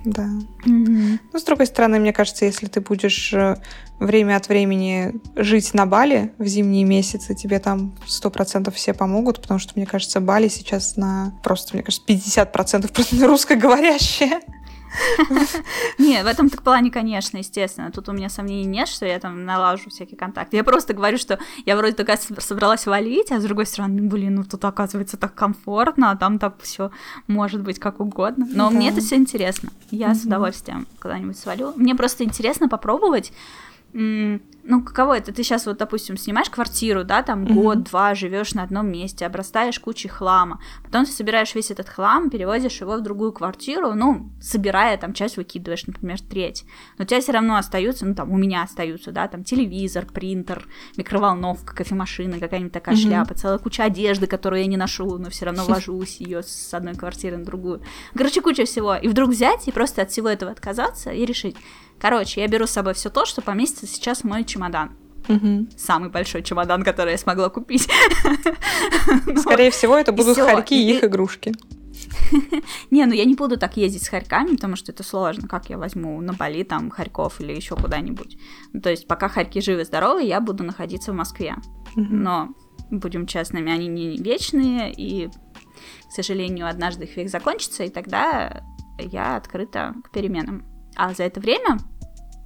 [0.06, 0.30] Да.
[0.68, 1.20] Mm-hmm.
[1.34, 3.58] Ну, с другой стороны, мне кажется, если ты будешь э,
[4.00, 9.42] время от времени жить на Бали в зимние месяцы, тебе там сто процентов все помогут,
[9.42, 14.42] потому что, мне кажется, Бали сейчас на просто, мне кажется, 50% просто русскоговорящие.
[15.98, 17.92] Не, в этом плане, конечно, естественно.
[17.92, 20.58] Тут у меня сомнений нет, что я там налажу всякие контакты.
[20.58, 24.44] Я просто говорю, что я вроде такая собралась валить, а с другой стороны, блин, ну
[24.44, 26.92] тут оказывается так комфортно, а там так все
[27.28, 28.48] может быть как угодно.
[28.50, 29.70] Но мне это все интересно.
[29.92, 31.74] Я с удовольствием когда-нибудь свалю.
[31.76, 33.32] Мне просто интересно попробовать
[33.98, 35.32] ну, каково это?
[35.32, 37.54] Ты сейчас вот, допустим, снимаешь квартиру, да, там mm-hmm.
[37.54, 42.82] год-два живешь на одном месте, обрастаешь кучей хлама, потом ты собираешь весь этот хлам, перевозишь
[42.82, 46.66] его в другую квартиру, ну, собирая, там, часть выкидываешь, например, треть,
[46.98, 50.68] но у тебя все равно остаются, ну, там, у меня остаются, да, там, телевизор, принтер,
[50.98, 53.08] микроволновка, кофемашина, какая-нибудь такая mm-hmm.
[53.08, 56.96] шляпа, целая куча одежды, которую я не ношу, но все равно вожусь ее с одной
[56.96, 57.82] квартиры на другую.
[58.14, 58.96] Короче, куча всего.
[58.96, 61.56] И вдруг взять и просто от всего этого отказаться и решить,
[62.00, 64.92] Короче, я беру с собой все то, что поместится сейчас в мой чемодан.
[65.28, 65.68] Угу.
[65.78, 67.90] Самый большой чемодан, который я смогла купить.
[69.38, 71.54] Скорее всего, это будут хорьки и их игрушки.
[72.92, 75.48] Не, ну я не буду так ездить с хорьками, потому что это сложно.
[75.48, 78.38] Как я возьму на Бали там хорьков или еще куда-нибудь?
[78.74, 81.56] Ну, то есть пока хорьки живы-здоровы, я буду находиться в Москве.
[81.96, 82.50] Но,
[82.92, 88.64] будем честными, они не вечные, и, к сожалению, однажды их век закончится, и тогда
[89.00, 90.66] я открыта к переменам.
[90.96, 91.80] А за это время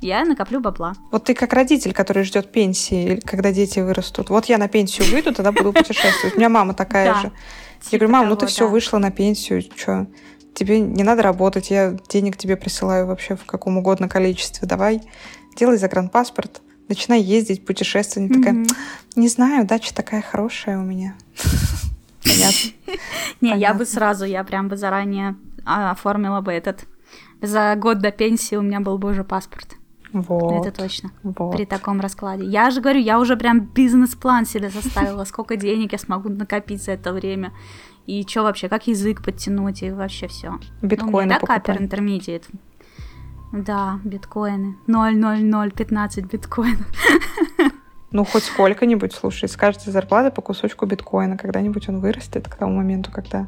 [0.02, 0.94] я накоплю бабла.
[1.12, 4.30] Вот ты как родитель, который ждет пенсии, когда дети вырастут.
[4.30, 6.36] Вот я на пенсию выйду, тогда буду путешествовать.
[6.36, 7.32] У меня мама такая же.
[7.92, 10.08] Я говорю, мам, ну ты все вышла на пенсию, что?
[10.54, 14.68] Тебе не надо работать, я денег тебе присылаю вообще в каком угодно количестве.
[14.68, 15.02] Давай,
[15.56, 18.34] делай загранпаспорт, начинай ездить, путешествовать.
[18.34, 18.66] Такая,
[19.16, 21.16] не знаю, дача такая хорошая у меня.
[22.24, 22.98] Понятно.
[23.42, 26.86] Не, я бы сразу, я прям бы заранее а, оформила бы этот
[27.42, 29.76] за год до пенсии у меня был бы уже паспорт.
[30.12, 30.66] Вот.
[30.66, 31.12] Это точно.
[31.24, 31.56] Вот.
[31.56, 32.44] При таком раскладе.
[32.44, 36.94] Я же говорю, я уже прям бизнес-план себе составила, сколько денег я смогу накопить за
[36.94, 37.54] это время.
[38.08, 40.60] И что вообще, как язык подтянуть, и вообще все.
[40.82, 42.44] Биткоины ну, да, капер интермедиат.
[43.52, 44.78] Да, биткоины.
[44.88, 46.88] 0,0015 биткоинов.
[48.12, 51.38] Ну, хоть сколько-нибудь, слушай, с каждой зарплаты по кусочку биткоина.
[51.38, 53.48] Когда-нибудь он вырастет к тому моменту, когда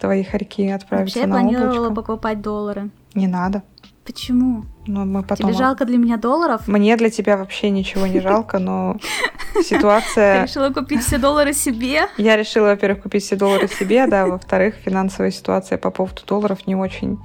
[0.00, 1.94] твои хорьки отправятся Вообще, на я планировала облачко.
[1.94, 2.90] покупать доллары.
[3.14, 3.62] Не надо.
[4.04, 4.66] Почему?
[4.86, 5.48] Ну, мы потом...
[5.48, 6.68] Тебе жалко для меня долларов?
[6.68, 8.98] Мне для тебя вообще ничего не жалко, но
[9.64, 10.42] ситуация...
[10.42, 12.08] Ты решила купить все доллары себе?
[12.18, 16.76] Я решила, во-первых, купить все доллары себе, да, во-вторых, финансовая ситуация по поводу долларов не
[16.76, 17.18] очень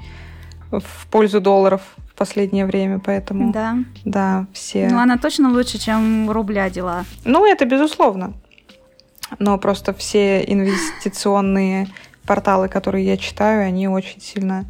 [0.72, 1.82] в пользу долларов
[2.12, 3.52] в последнее время, поэтому...
[3.52, 3.78] Да.
[4.06, 4.88] Да, все...
[4.90, 7.04] Ну, она точно лучше, чем рубля дела.
[7.26, 8.34] Ну, это безусловно.
[9.38, 11.88] Но просто все инвестиционные
[12.30, 14.66] порталы, которые я читаю, они очень сильно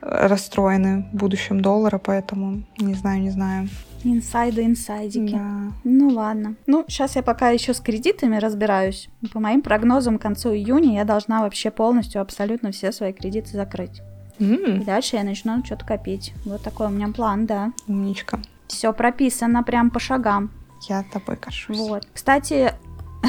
[0.00, 3.68] расстроены будущим доллара, поэтому не знаю, не знаю.
[4.02, 5.32] Инсайды, инсайдики.
[5.32, 5.72] Да.
[5.84, 6.56] Ну ладно.
[6.66, 9.08] Ну, сейчас я пока еще с кредитами разбираюсь.
[9.32, 14.02] По моим прогнозам, к концу июня я должна вообще полностью, абсолютно все свои кредиты закрыть.
[14.40, 14.82] Mm.
[14.82, 16.34] И дальше я начну что-то копить.
[16.44, 17.72] Вот такой у меня план, да.
[17.86, 18.40] Умничка.
[18.66, 20.50] Все прописано прям по шагам.
[20.88, 21.78] Я тобой кашусь.
[21.78, 22.08] Вот.
[22.12, 22.74] Кстати,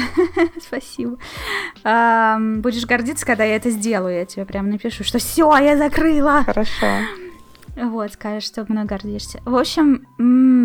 [0.60, 1.18] Спасибо.
[2.60, 4.16] Будешь гордиться, когда я это сделаю.
[4.16, 6.44] Я тебе прям напишу, что все, я закрыла.
[6.44, 6.86] Хорошо.
[7.76, 9.40] Вот, скажешь, что мной гордишься.
[9.44, 10.06] В общем,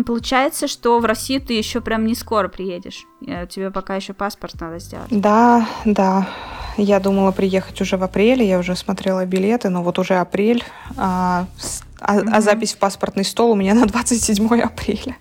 [0.04, 3.06] получается, что в Россию ты еще прям не скоро приедешь.
[3.20, 5.06] Тебе пока еще паспорт надо сделать.
[5.10, 6.28] Да, да.
[6.76, 10.64] Я думала приехать уже в апреле, я уже смотрела билеты, но вот уже апрель,
[10.96, 11.46] а,
[12.00, 12.30] а, mm-hmm.
[12.32, 15.16] а запись в паспортный стол у меня на 27 апреля.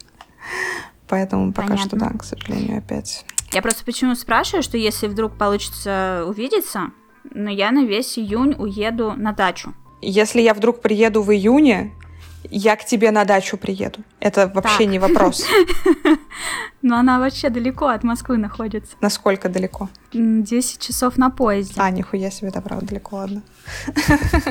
[1.07, 1.87] Поэтому пока Понятно.
[1.87, 3.23] что да, к сожалению, опять
[3.53, 6.91] я просто почему спрашиваю, что если вдруг получится увидеться,
[7.23, 9.73] но я на весь июнь уеду на дачу.
[10.01, 11.93] Если я вдруг приеду в июне,
[12.49, 14.01] я к тебе на дачу приеду.
[14.19, 14.87] Это вообще так.
[14.87, 15.45] не вопрос.
[16.81, 18.95] Но она вообще далеко от Москвы находится.
[18.99, 19.89] Насколько далеко?
[20.11, 21.75] 10 часов на поезде.
[21.77, 23.43] А, нихуя себе, да, правда, далеко, ладно.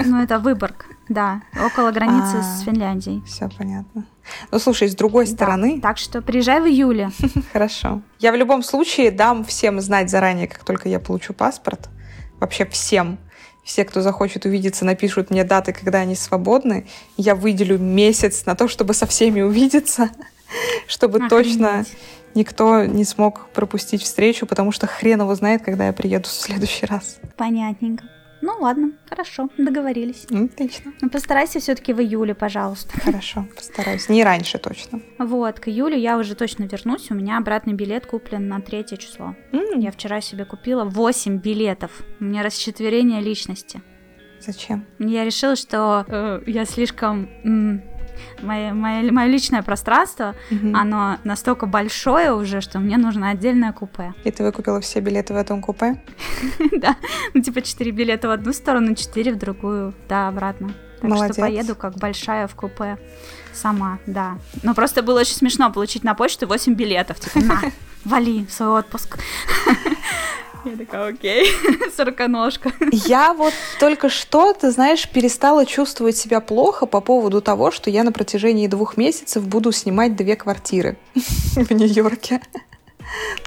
[0.06, 3.22] Ну, это Выборг, да, около границы а, с Финляндией.
[3.26, 4.06] Все понятно.
[4.50, 5.80] Ну, слушай, с другой стороны...
[5.80, 7.10] Так что приезжай в июле.
[7.52, 8.02] Хорошо.
[8.18, 11.88] Я в любом случае дам всем знать заранее, как только я получу паспорт.
[12.40, 13.18] Вообще всем
[13.62, 16.86] все, кто захочет увидеться, напишут мне даты, когда они свободны.
[17.16, 20.10] Я выделю месяц на то, чтобы со всеми увидеться,
[20.88, 21.30] чтобы Охренеть.
[21.30, 21.84] точно
[22.34, 26.86] никто не смог пропустить встречу, потому что хрен его знает, когда я приеду в следующий
[26.86, 27.18] раз.
[27.36, 28.04] Понятненько.
[28.42, 30.24] Ну ладно, хорошо, договорились.
[30.24, 30.92] Отлично.
[31.00, 33.00] Ну постарайся все-таки в июле, пожалуйста.
[33.00, 34.08] Хорошо, постараюсь.
[34.08, 35.00] Не раньше точно.
[35.18, 37.10] Вот, к июлю я уже точно вернусь.
[37.10, 39.36] У меня обратный билет куплен на третье число.
[39.52, 39.80] Mm.
[39.80, 42.02] Я вчера себе купила 8 билетов.
[42.18, 43.80] У меня расчетверение личности.
[44.40, 44.86] Зачем?
[44.98, 47.28] Я решила, что э, я слишком
[48.40, 50.74] мое, мое, мое личное пространство, угу.
[50.74, 54.14] оно настолько большое уже, что мне нужно отдельное купе.
[54.24, 56.00] И ты выкупила все билеты в этом купе?
[56.82, 56.96] Да,
[57.34, 60.74] ну типа 4 билета в одну сторону, 4 в другую, да, обратно.
[61.00, 61.34] Так Молодец.
[61.34, 62.98] что поеду как большая в купе
[63.52, 64.38] сама, да.
[64.62, 67.20] Но просто было очень смешно получить на почту 8 билетов.
[67.20, 67.60] Типа, на,
[68.04, 69.18] вали в свой отпуск.
[70.64, 71.46] Я такая, окей,
[71.96, 72.72] сороконожка.
[72.92, 78.04] Я вот только что, ты знаешь, перестала чувствовать себя плохо по поводу того, что я
[78.04, 82.40] на протяжении двух месяцев буду снимать две квартиры в Нью-Йорке.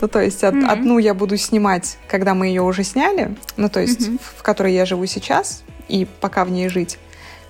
[0.01, 0.65] Ну, то есть mm-hmm.
[0.65, 4.19] одну я буду снимать, когда мы ее уже сняли, ну, то есть mm-hmm.
[4.37, 6.99] в которой я живу сейчас, и пока в ней жить.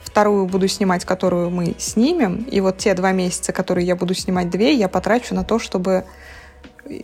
[0.04, 2.46] Вторую буду снимать, которую мы снимем.
[2.50, 6.06] И вот те два месяца, которые я буду снимать две, я потрачу на то, чтобы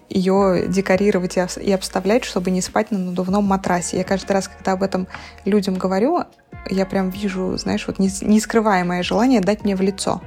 [0.10, 3.98] ее декорировать и обставлять, чтобы не спать на надувном матрасе.
[3.98, 5.08] Я каждый раз, когда об этом
[5.45, 6.24] людям говорю,
[6.70, 10.22] я прям вижу, знаешь, вот нескрываемое желание дать мне в лицо.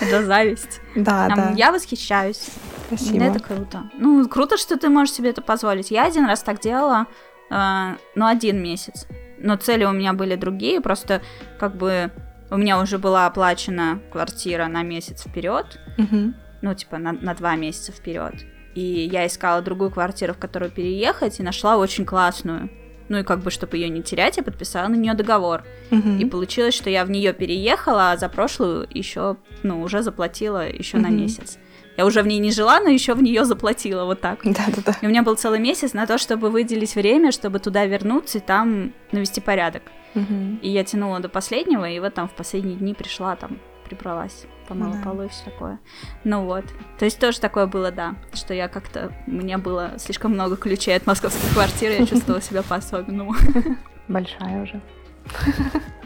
[0.00, 0.80] Это зависть.
[0.94, 1.52] Да, да.
[1.56, 2.50] Я восхищаюсь.
[2.86, 3.24] Спасибо.
[3.24, 3.90] Это круто.
[3.94, 5.90] Ну, круто, что ты можешь себе это позволить.
[5.90, 7.06] Я один раз так делала,
[7.50, 9.06] э, ну, один месяц.
[9.38, 11.22] Но цели у меня были другие, просто
[11.58, 12.10] как бы
[12.50, 16.34] у меня уже была оплачена квартира на месяц вперед, угу.
[16.62, 18.34] Ну, типа на, на два месяца вперед.
[18.74, 22.70] И я искала другую квартиру, в которую переехать, и нашла очень классную.
[23.08, 25.64] Ну и как бы, чтобы ее не терять, я подписала на нее договор.
[25.90, 26.10] Угу.
[26.20, 30.98] И получилось, что я в нее переехала, а за прошлую еще, ну, уже заплатила еще
[30.98, 31.06] угу.
[31.06, 31.58] на месяц.
[31.96, 34.40] Я уже в ней не жила, но еще в нее заплатила вот так.
[34.44, 34.96] Да, да, да.
[35.02, 38.40] И у меня был целый месяц на то, чтобы выделить время, чтобы туда вернуться и
[38.40, 39.82] там навести порядок.
[40.14, 40.60] Угу.
[40.62, 44.94] И я тянула до последнего, и вот там в последние дни пришла, там прибралась, помыла
[44.94, 45.02] да.
[45.02, 45.80] полы и все такое.
[46.22, 46.64] Ну вот.
[46.98, 49.12] То есть тоже такое было, да, что я как-то...
[49.26, 53.34] У меня было слишком много ключей от московской квартиры, я чувствовала себя по-особенному.
[54.08, 54.80] Большая уже.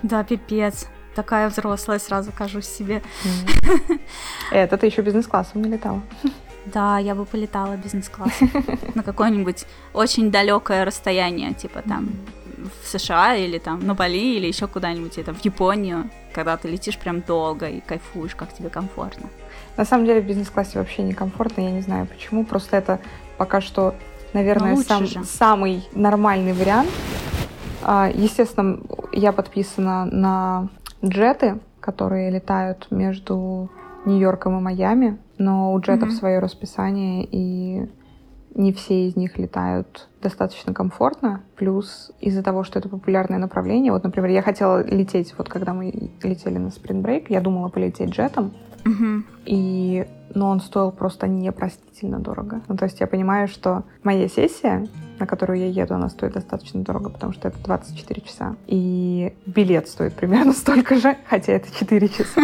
[0.03, 0.89] Да, пипец.
[1.15, 3.03] Такая взрослая, сразу кажусь себе.
[4.51, 6.03] Это ты еще бизнес-классом не летала?
[6.67, 8.51] Да, я бы полетала бизнес-классом
[8.95, 12.09] на какое-нибудь очень далекое расстояние, типа там
[12.65, 16.99] в США или там на Бали или еще куда-нибудь, это в Японию, когда ты летишь
[16.99, 19.29] прям долго и кайфуешь, как тебе комфортно.
[19.77, 23.01] На самом деле в бизнес-классе вообще некомфортно, я не знаю почему, просто это
[23.37, 23.95] пока что,
[24.33, 26.91] наверное, сам, самый нормальный вариант.
[27.83, 28.81] А, естественно,
[29.13, 30.69] я подписана на
[31.05, 33.71] джеты, которые летают между
[34.07, 36.19] Нью-Йорком и Майами, но у джетов mm-hmm.
[36.19, 37.89] свое расписание, и
[38.55, 41.43] не все из них летают достаточно комфортно.
[41.57, 46.11] Плюс из-за того, что это популярное направление, вот, например, я хотела лететь, вот когда мы
[46.23, 48.53] летели на спринт-брейк, я думала полететь джетом,
[48.85, 49.25] угу.
[49.45, 52.61] и но он стоил просто непростительно дорого.
[52.67, 54.87] Ну, то есть я понимаю, что моя сессия,
[55.21, 58.57] на которую я еду, она стоит достаточно дорого, потому что это 24 часа.
[58.67, 62.41] И билет стоит примерно столько же, хотя это 4 часа.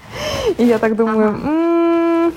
[0.58, 2.32] И я так думаю,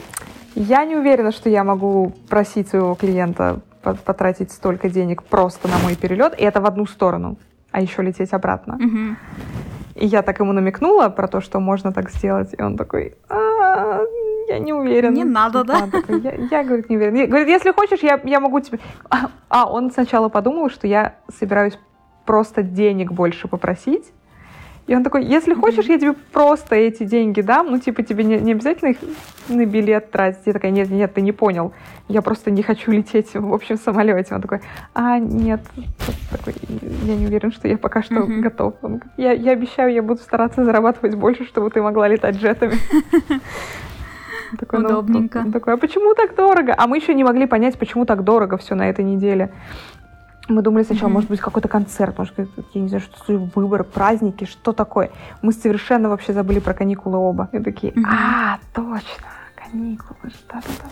[0.56, 5.96] я не уверена, что я могу просить своего клиента потратить столько денег просто на мой
[5.96, 7.38] перелет, и это в одну сторону,
[7.72, 8.76] а еще лететь обратно.
[8.76, 9.16] Угу.
[9.96, 14.02] И я так ему намекнула про то, что можно так сделать, и он такой, а,
[14.48, 15.14] я не уверен.
[15.14, 15.88] Не надо, да?
[15.88, 17.28] такой, я, я, говорит, не уверен.
[17.28, 18.80] Говорит, если хочешь, я, я могу тебе...
[19.10, 21.78] А, а, он сначала подумал, что я собираюсь
[22.26, 24.12] просто денег больше попросить,
[24.88, 28.40] и он такой, если хочешь, я тебе просто эти деньги дам, ну, типа, тебе не,
[28.40, 28.98] не обязательно их
[29.48, 30.42] на билет тратить.
[30.46, 31.74] Я такая, нет, нет, ты не понял.
[32.08, 34.36] Я просто не хочу лететь в общем самолете.
[34.36, 34.62] Он такой,
[34.94, 35.62] а, нет.
[36.32, 36.56] Такой,
[37.04, 38.40] я не уверен, что я пока что uh-huh.
[38.40, 38.74] готов.
[38.82, 42.74] Он, я, я обещаю, я буду стараться зарабатывать больше, чтобы ты могла летать джетами.
[44.60, 45.44] Такой, ну, Удобненько.
[45.46, 46.76] Ну, такой, а почему так дорого?
[46.78, 49.54] А мы еще не могли понять, почему так дорого все на этой неделе.
[50.48, 51.14] Мы думали сначала, mm-hmm.
[51.14, 52.34] может быть, какой-то концерт, может,
[52.74, 55.12] я не знаю, что выбор, праздники, что такое.
[55.42, 57.50] Мы совершенно вообще забыли про каникулы оба.
[57.52, 58.06] И такие, mm-hmm.
[58.08, 60.90] а, точно, каникулы, да-да-да.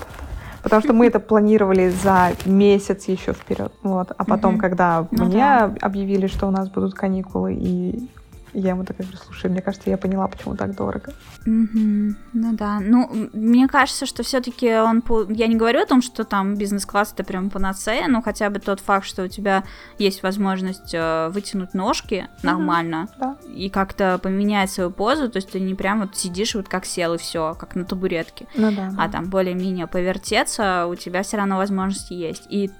[0.61, 3.73] Потому что мы это планировали за месяц еще вперед.
[3.81, 4.11] Вот.
[4.17, 4.59] А потом, mm-hmm.
[4.59, 5.73] когда ну, мне да.
[5.81, 8.09] объявили, что у нас будут каникулы, и
[8.53, 11.13] я ему такая говорю, слушай, мне кажется, я поняла, почему так дорого.
[11.45, 12.15] Mm-hmm.
[12.33, 15.03] Ну да, ну, мне кажется, что все-таки он...
[15.29, 18.79] Я не говорю о том, что там бизнес-класс это прям панацея, но хотя бы тот
[18.79, 19.63] факт, что у тебя
[19.97, 22.45] есть возможность э, вытянуть ножки mm-hmm.
[22.45, 23.37] нормально да.
[23.53, 27.13] и как-то поменять свою позу, то есть ты не прям вот сидишь вот как сел
[27.13, 31.57] и все, как на табуретке, ну, да, а там более-менее повертеться, у тебя все равно
[31.57, 32.47] возможности есть.
[32.49, 32.71] И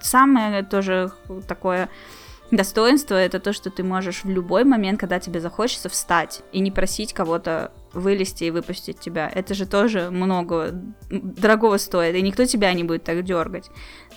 [0.00, 1.10] самое тоже
[1.46, 1.88] такое
[2.50, 6.70] Достоинство это то, что ты можешь в любой момент, когда тебе захочется, встать и не
[6.70, 9.30] просить кого-то вылезти и выпустить тебя.
[9.34, 10.72] Это же тоже много
[11.10, 13.70] дорогого стоит, и никто тебя не будет так дергать.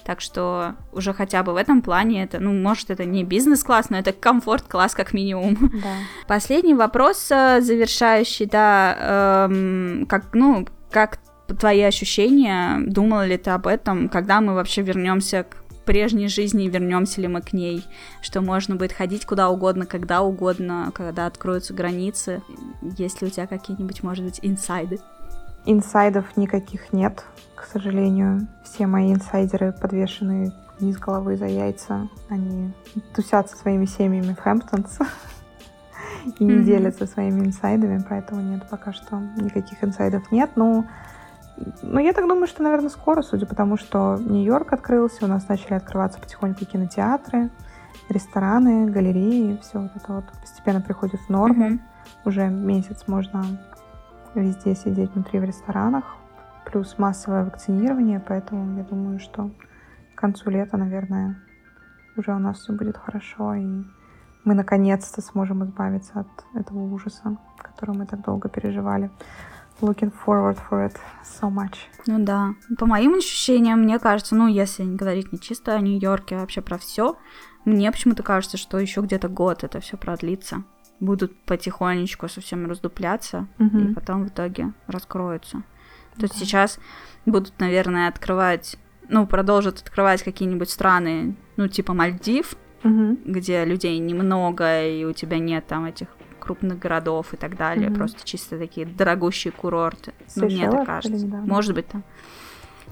[0.05, 3.97] Так что уже хотя бы в этом плане это, ну, может, это не бизнес-класс, но
[3.97, 5.57] это комфорт-класс как минимум.
[5.81, 5.93] Да.
[6.27, 11.19] Последний вопрос э, завершающий, да, эм, как, ну, как
[11.59, 17.21] твои ощущения, думала ли ты об этом, когда мы вообще вернемся к прежней жизни, вернемся
[17.21, 17.85] ли мы к ней,
[18.21, 22.41] что можно будет ходить куда угодно, когда угодно, когда откроются границы.
[22.97, 24.99] Есть ли у тебя какие-нибудь, может быть, инсайды?
[25.65, 27.23] инсайдов никаких нет,
[27.55, 28.47] к сожалению.
[28.63, 32.09] Все мои инсайдеры подвешены вниз головы за яйца.
[32.29, 32.71] Они
[33.15, 34.99] тусят со своими семьями в Хэмптонс
[36.39, 40.51] и не делятся своими инсайдами, поэтому нет, пока что никаких инсайдов нет.
[40.55, 40.87] Ну,
[41.81, 45.47] ну, я так думаю, что, наверное, скоро, судя по тому, что Нью-Йорк открылся, у нас
[45.47, 47.49] начали открываться потихоньку кинотеатры,
[48.09, 51.69] рестораны, галереи, все вот это вот постепенно приходит в норму.
[51.69, 51.79] Mm-hmm.
[52.25, 53.43] Уже месяц можно
[54.35, 56.15] везде сидеть внутри в ресторанах,
[56.65, 59.51] плюс массовое вакцинирование, поэтому я думаю, что
[60.15, 61.37] к концу лета, наверное,
[62.17, 63.83] уже у нас все будет хорошо, и
[64.43, 69.11] мы наконец-то сможем избавиться от этого ужаса, который мы так долго переживали.
[69.81, 71.75] Looking forward for it so much.
[72.07, 72.53] Ну да.
[72.77, 76.61] По моим ощущениям, мне кажется, ну, если не говорить не чисто о Нью-Йорке, а вообще
[76.61, 77.17] про все,
[77.65, 80.63] мне почему-то кажется, что еще где-то год это все продлится.
[80.99, 83.91] Будут потихонечку совсем раздупляться, mm-hmm.
[83.91, 85.63] и потом в итоге раскроются.
[86.15, 86.79] То есть сейчас
[87.25, 88.77] будут, наверное, открывать,
[89.09, 93.17] ну, продолжат открывать какие-нибудь страны, ну, типа Мальдив, угу.
[93.25, 96.07] где людей немного, и у тебя нет там этих
[96.41, 97.97] крупных городов и так далее, угу.
[97.97, 100.13] просто чисто такие дорогущие курорты.
[100.35, 101.25] ну, мне так кажется.
[101.25, 102.03] Может быть, там.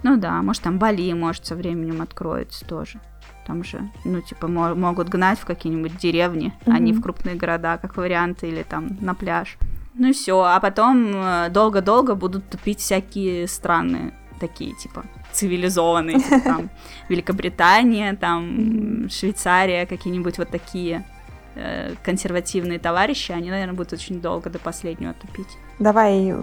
[0.04, 3.02] Ну да, может, там Бали, может, со временем откроется тоже.
[3.46, 7.78] Там же, ну, типа, могут гнать в какие-нибудь деревни, mm а не в крупные города,
[7.78, 9.58] как варианты, или там на пляж.
[9.96, 16.40] Ну и все, а потом э, долго-долго будут тупить всякие страны такие, типа, цивилизованные, типа,
[16.40, 16.70] там,
[17.10, 21.06] Великобритания, там, Швейцария, какие-нибудь вот такие
[21.56, 25.58] э, консервативные товарищи, они, наверное, будут очень долго до последнего тупить.
[25.80, 26.34] Давай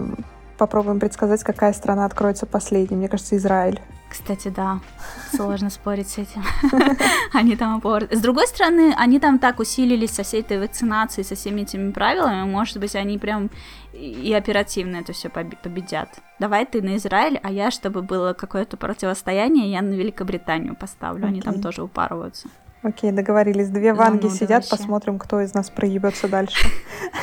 [0.57, 2.97] попробуем предсказать, какая страна откроется последней.
[2.97, 3.79] Мне кажется, Израиль.
[4.09, 4.79] Кстати, да,
[5.35, 6.43] сложно спорить с этим.
[7.33, 8.03] Они там опор...
[8.09, 12.49] С другой стороны, они там так усилились со всей этой вакцинацией, со всеми этими правилами,
[12.49, 13.49] может быть, они прям
[13.93, 16.09] и оперативно это все победят.
[16.39, 21.41] Давай ты на Израиль, а я, чтобы было какое-то противостояние, я на Великобританию поставлю, они
[21.41, 22.47] там тоже упарываются.
[22.87, 23.67] Окей, договорились.
[23.67, 24.69] Две ванги сидят, вообще.
[24.69, 26.69] посмотрим, кто из нас проебется дальше.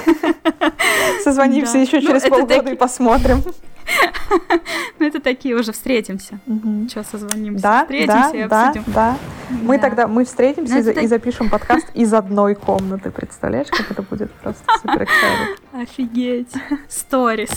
[1.24, 3.42] Созвонимся еще ну, через полгода и посмотрим.
[4.98, 6.38] Ну, это такие уже встретимся.
[6.88, 7.62] Что, созвонимся?
[7.62, 9.16] Да, встретимся и да, да.
[9.50, 13.10] Мы тогда, мы встретимся ну, и запишем подкаст из одной комнаты.
[13.10, 15.06] Представляешь, как это будет просто супер
[15.72, 16.52] Офигеть.
[16.88, 17.50] Сторис.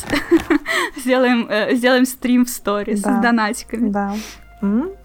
[0.98, 3.90] Сделаем, э, сделаем стрим в сторис с донатиками.
[3.90, 4.16] Да.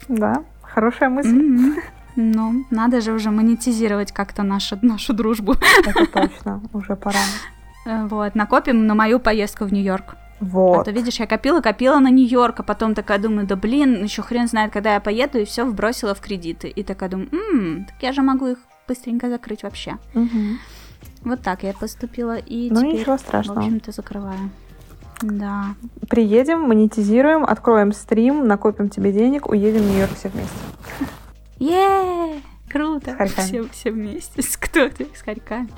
[0.09, 1.79] Да, хорошая мысль.
[2.15, 5.55] Ну, надо же уже монетизировать как-то нашу, нашу дружбу.
[5.85, 7.19] Это точно, уже пора.
[7.85, 10.15] Э, вот, накопим на мою поездку в Нью-Йорк.
[10.39, 10.79] Вот.
[10.79, 14.21] А то, видишь, я копила, копила на Нью-Йорк, а потом такая думаю, да блин, еще
[14.21, 16.69] хрен знает, когда я поеду, и все вбросила в кредиты.
[16.69, 18.57] И такая думаю, м-м, так я же могу их
[18.87, 19.97] быстренько закрыть вообще.
[20.15, 20.39] Угу.
[21.25, 23.59] Вот так я поступила, и ну, теперь, ничего страшного.
[23.59, 24.49] в общем-то, закрываю.
[25.21, 25.75] Да.
[26.09, 30.53] Приедем, монетизируем, откроем стрим, накопим тебе денег, уедем в Нью-Йорк все вместе.
[31.59, 33.15] Е, круто.
[33.37, 34.41] Все, все вместе.
[34.41, 35.69] С кто-то с хорьками.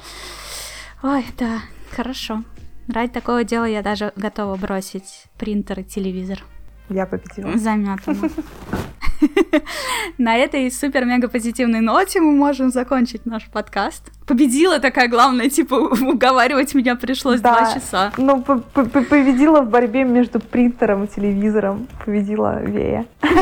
[1.03, 1.59] Ой, да,
[1.95, 2.43] хорошо.
[2.87, 6.43] Ради такого дела я даже готова бросить принтер и телевизор.
[6.89, 7.57] Я победила.
[7.57, 8.29] Заметано.
[10.17, 14.11] На этой супер-мега позитивной ноте мы можем закончить наш подкаст.
[14.27, 17.53] Победила такая главная, типа, уговаривать меня пришлось да.
[17.53, 18.11] два часа.
[18.17, 21.87] Ну, победила в борьбе между принтером и телевизором.
[22.05, 23.05] Победила Вея.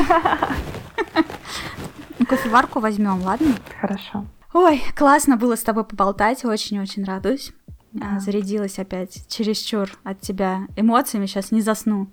[2.28, 3.56] Кофеварку возьмем, ладно?
[3.80, 4.26] Хорошо.
[4.54, 7.54] Ой, классно было с тобой поболтать, очень-очень радуюсь.
[7.92, 8.20] Да.
[8.20, 12.08] Зарядилась опять чересчур от тебя эмоциями, сейчас не засну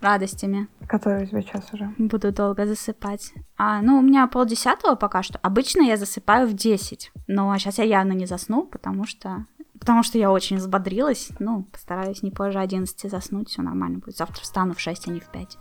[0.00, 0.68] радостями.
[0.88, 1.92] Которые у тебя сейчас уже?
[1.98, 3.32] Буду долго засыпать.
[3.56, 5.38] А, ну, у меня полдесятого пока что.
[5.42, 9.46] Обычно я засыпаю в 10, но сейчас я явно не засну, потому что
[9.78, 11.28] потому что я очень взбодрилась.
[11.38, 14.16] Ну, постараюсь не позже 11 заснуть, все нормально будет.
[14.16, 15.58] Завтра встану в 6, а не в 5.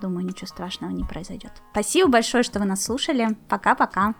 [0.00, 1.52] Думаю, ничего страшного не произойдет.
[1.72, 3.36] Спасибо большое, что вы нас слушали.
[3.48, 4.14] Пока-пока.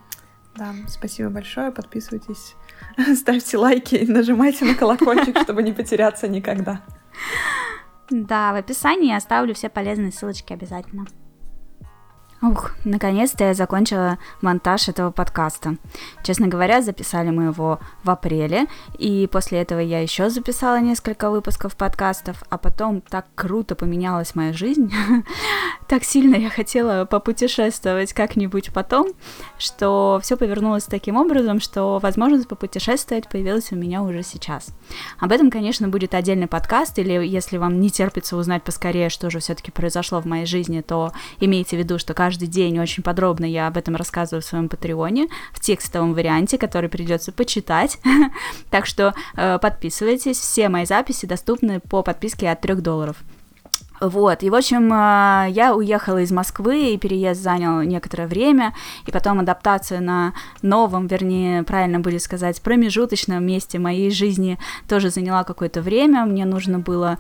[0.57, 1.71] Да, спасибо большое.
[1.71, 2.57] Подписывайтесь,
[3.17, 6.83] ставьте лайки и нажимайте на колокольчик, чтобы не потеряться никогда.
[8.11, 11.07] Да, в описании оставлю все полезные ссылочки обязательно.
[12.41, 15.75] Ух, наконец-то я закончила монтаж этого подкаста.
[16.23, 18.67] Честно говоря, записали мы его в апреле,
[18.97, 24.53] и после этого я еще записала несколько выпусков подкастов, а потом так круто поменялась моя
[24.53, 24.95] жизнь,
[25.89, 29.09] так сильно я хотела попутешествовать как-нибудь потом,
[29.59, 34.69] что все повернулось таким образом, что возможность попутешествовать появилась у меня уже сейчас.
[35.19, 39.41] Об этом, конечно, будет отдельный подкаст, или если вам не терпится узнать поскорее, что же
[39.41, 43.47] все-таки произошло в моей жизни, то имейте в виду, что каждый каждый день очень подробно
[43.47, 47.99] я об этом рассказываю в своем патреоне в текстовом варианте, который придется почитать.
[48.71, 53.17] так что э, подписывайтесь, все мои записи доступны по подписке от 3 долларов.
[54.01, 58.75] Вот, и, в общем, э, я уехала из Москвы, и переезд занял некоторое время,
[59.07, 65.45] и потом адаптация на новом, вернее, правильно будет сказать, промежуточном месте моей жизни тоже заняла
[65.45, 67.17] какое-то время, мне нужно было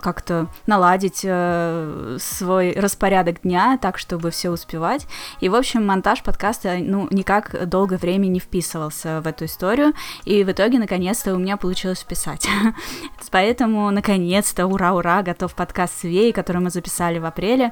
[0.00, 5.06] как-то наладить э, свой распорядок дня так, чтобы все успевать,
[5.40, 9.92] и, в общем, монтаж подкаста, ну, никак долгое время не вписывался в эту историю,
[10.24, 12.48] и в итоге, наконец-то, у меня получилось вписать.
[13.30, 17.70] Поэтому, наконец-то, ура-ура, готов подкаст Свей, который мы записали в апреле.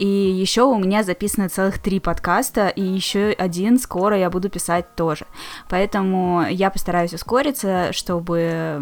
[0.00, 4.96] И еще у меня записано целых три подкаста, и еще один скоро я буду писать
[4.96, 5.26] тоже.
[5.68, 8.78] Поэтому я постараюсь ускориться, чтобы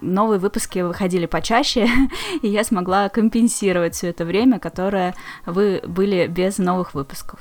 [0.00, 1.86] новые выпуски выходили почаще,
[2.42, 5.14] и я смогла компенсировать все это время, которое
[5.44, 7.40] вы были без новых выпусков.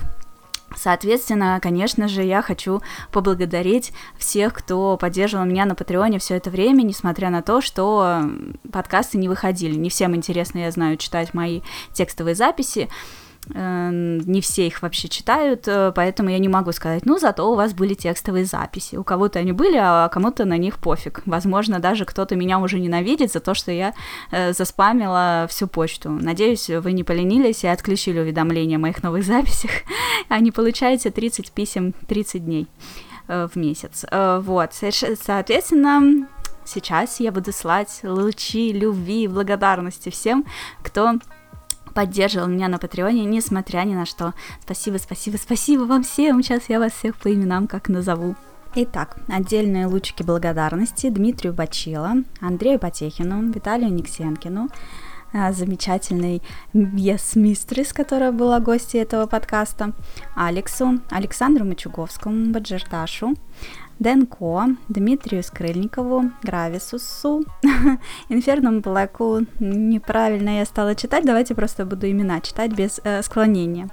[0.75, 2.81] Соответственно, конечно же, я хочу
[3.11, 8.23] поблагодарить всех, кто поддерживал меня на Патреоне все это время, несмотря на то, что
[8.71, 9.75] подкасты не выходили.
[9.75, 11.61] Не всем интересно, я знаю, читать мои
[11.93, 12.89] текстовые записи.
[13.53, 17.55] Эм, не все их вообще читают, э, поэтому я не могу сказать, ну, зато у
[17.55, 18.95] вас были текстовые записи.
[18.95, 21.21] У кого-то они были, а кому-то на них пофиг.
[21.25, 23.93] Возможно, даже кто-то меня уже ненавидит за то, что я
[24.31, 26.09] э, заспамила всю почту.
[26.09, 29.71] Надеюсь, вы не поленились и отключили уведомления о моих новых записях,
[30.29, 32.67] а не получаете 30 писем 30 дней
[33.27, 34.05] э, в месяц.
[34.09, 36.27] Вот, соответственно,
[36.63, 40.45] сейчас я буду слать лучи любви и благодарности всем,
[40.81, 41.15] кто
[41.93, 44.33] поддерживал меня на Патреоне, несмотря ни на что.
[44.61, 46.41] Спасибо, спасибо, спасибо вам всем.
[46.41, 48.35] Сейчас я вас всех по именам как назову.
[48.75, 54.69] Итак, отдельные лучики благодарности Дмитрию Бачило, Андрею Потехину, Виталию Никсенкину,
[55.31, 56.41] а, замечательной
[56.73, 59.93] Yes Mistress, которая была гостьей этого подкаста,
[60.35, 63.35] Алексу, Александру Мачуговскому, Баджерташу,
[64.03, 67.45] Денко, Дмитрию Скрыльникову, Грависусу,
[68.29, 69.45] Инфернум Блэку.
[69.59, 73.87] Неправильно я стала читать, давайте просто буду имена читать без э, склонения.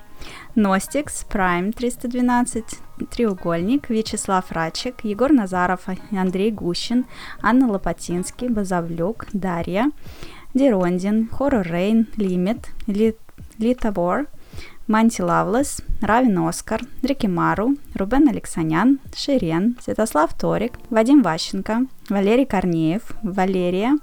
[0.57, 2.65] Ностикс, Прайм 312,
[3.09, 7.07] Треугольник, Вячеслав Рачек, Егор Назаров, Андрей Гущин,
[7.41, 9.93] Анна Лопатинский, Базавлюк, Дарья,
[10.55, 12.67] Дерондин, Хоррор Рейн, Лимит,
[13.59, 14.27] Литабор,
[14.91, 23.97] Манти Лавлес, Равин Оскар, Дрикимару, Рубен Алексанян, Ширен, Святослав Торик, Вадим Ващенко, Валерий Корнеев, Валерия,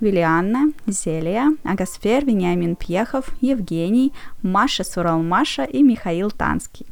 [0.00, 6.86] Виллианна, Зелия, Агасфер, Вениамин Пьехов, Евгений, Маша Суралмаша и Михаил Танский.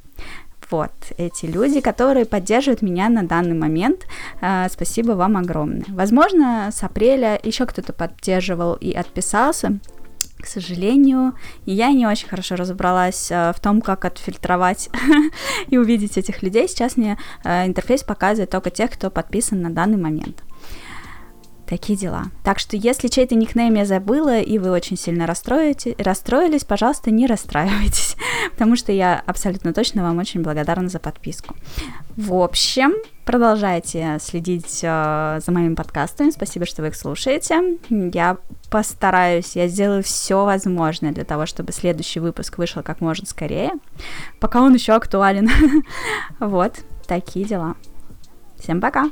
[0.70, 4.06] Вот эти люди, которые поддерживают меня на данный момент.
[4.42, 5.84] Э, спасибо вам огромное.
[5.88, 9.78] Возможно, с апреля еще кто-то поддерживал и отписался.
[10.40, 11.34] К сожалению,
[11.66, 14.88] я не очень хорошо разобралась э, в том, как отфильтровать
[15.68, 16.66] и увидеть этих людей.
[16.68, 20.42] Сейчас мне э, интерфейс показывает только тех, кто подписан на данный момент.
[21.70, 22.24] Такие дела.
[22.42, 27.28] Так что, если чей-то никнейм я забыла, и вы очень сильно расстроите, расстроились, пожалуйста, не
[27.28, 28.16] расстраивайтесь,
[28.50, 31.54] потому что я абсолютно точно вам очень благодарна за подписку.
[32.16, 32.94] В общем,
[33.24, 36.30] продолжайте следить э, за моими подкастами.
[36.30, 37.78] Спасибо, что вы их слушаете.
[37.88, 38.38] Я
[38.68, 43.70] постараюсь, я сделаю все возможное для того, чтобы следующий выпуск вышел как можно скорее,
[44.40, 45.48] пока он еще актуален.
[46.40, 47.76] Вот, такие дела.
[48.58, 49.10] Всем пока!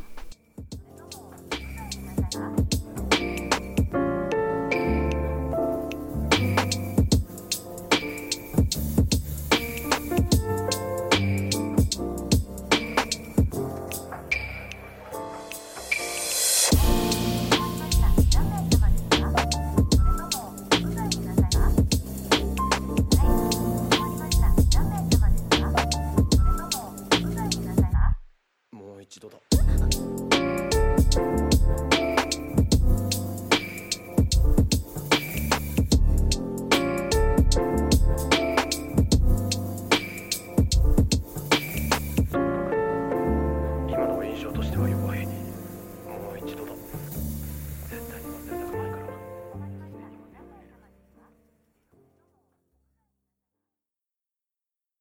[29.09, 29.48] 一度だ。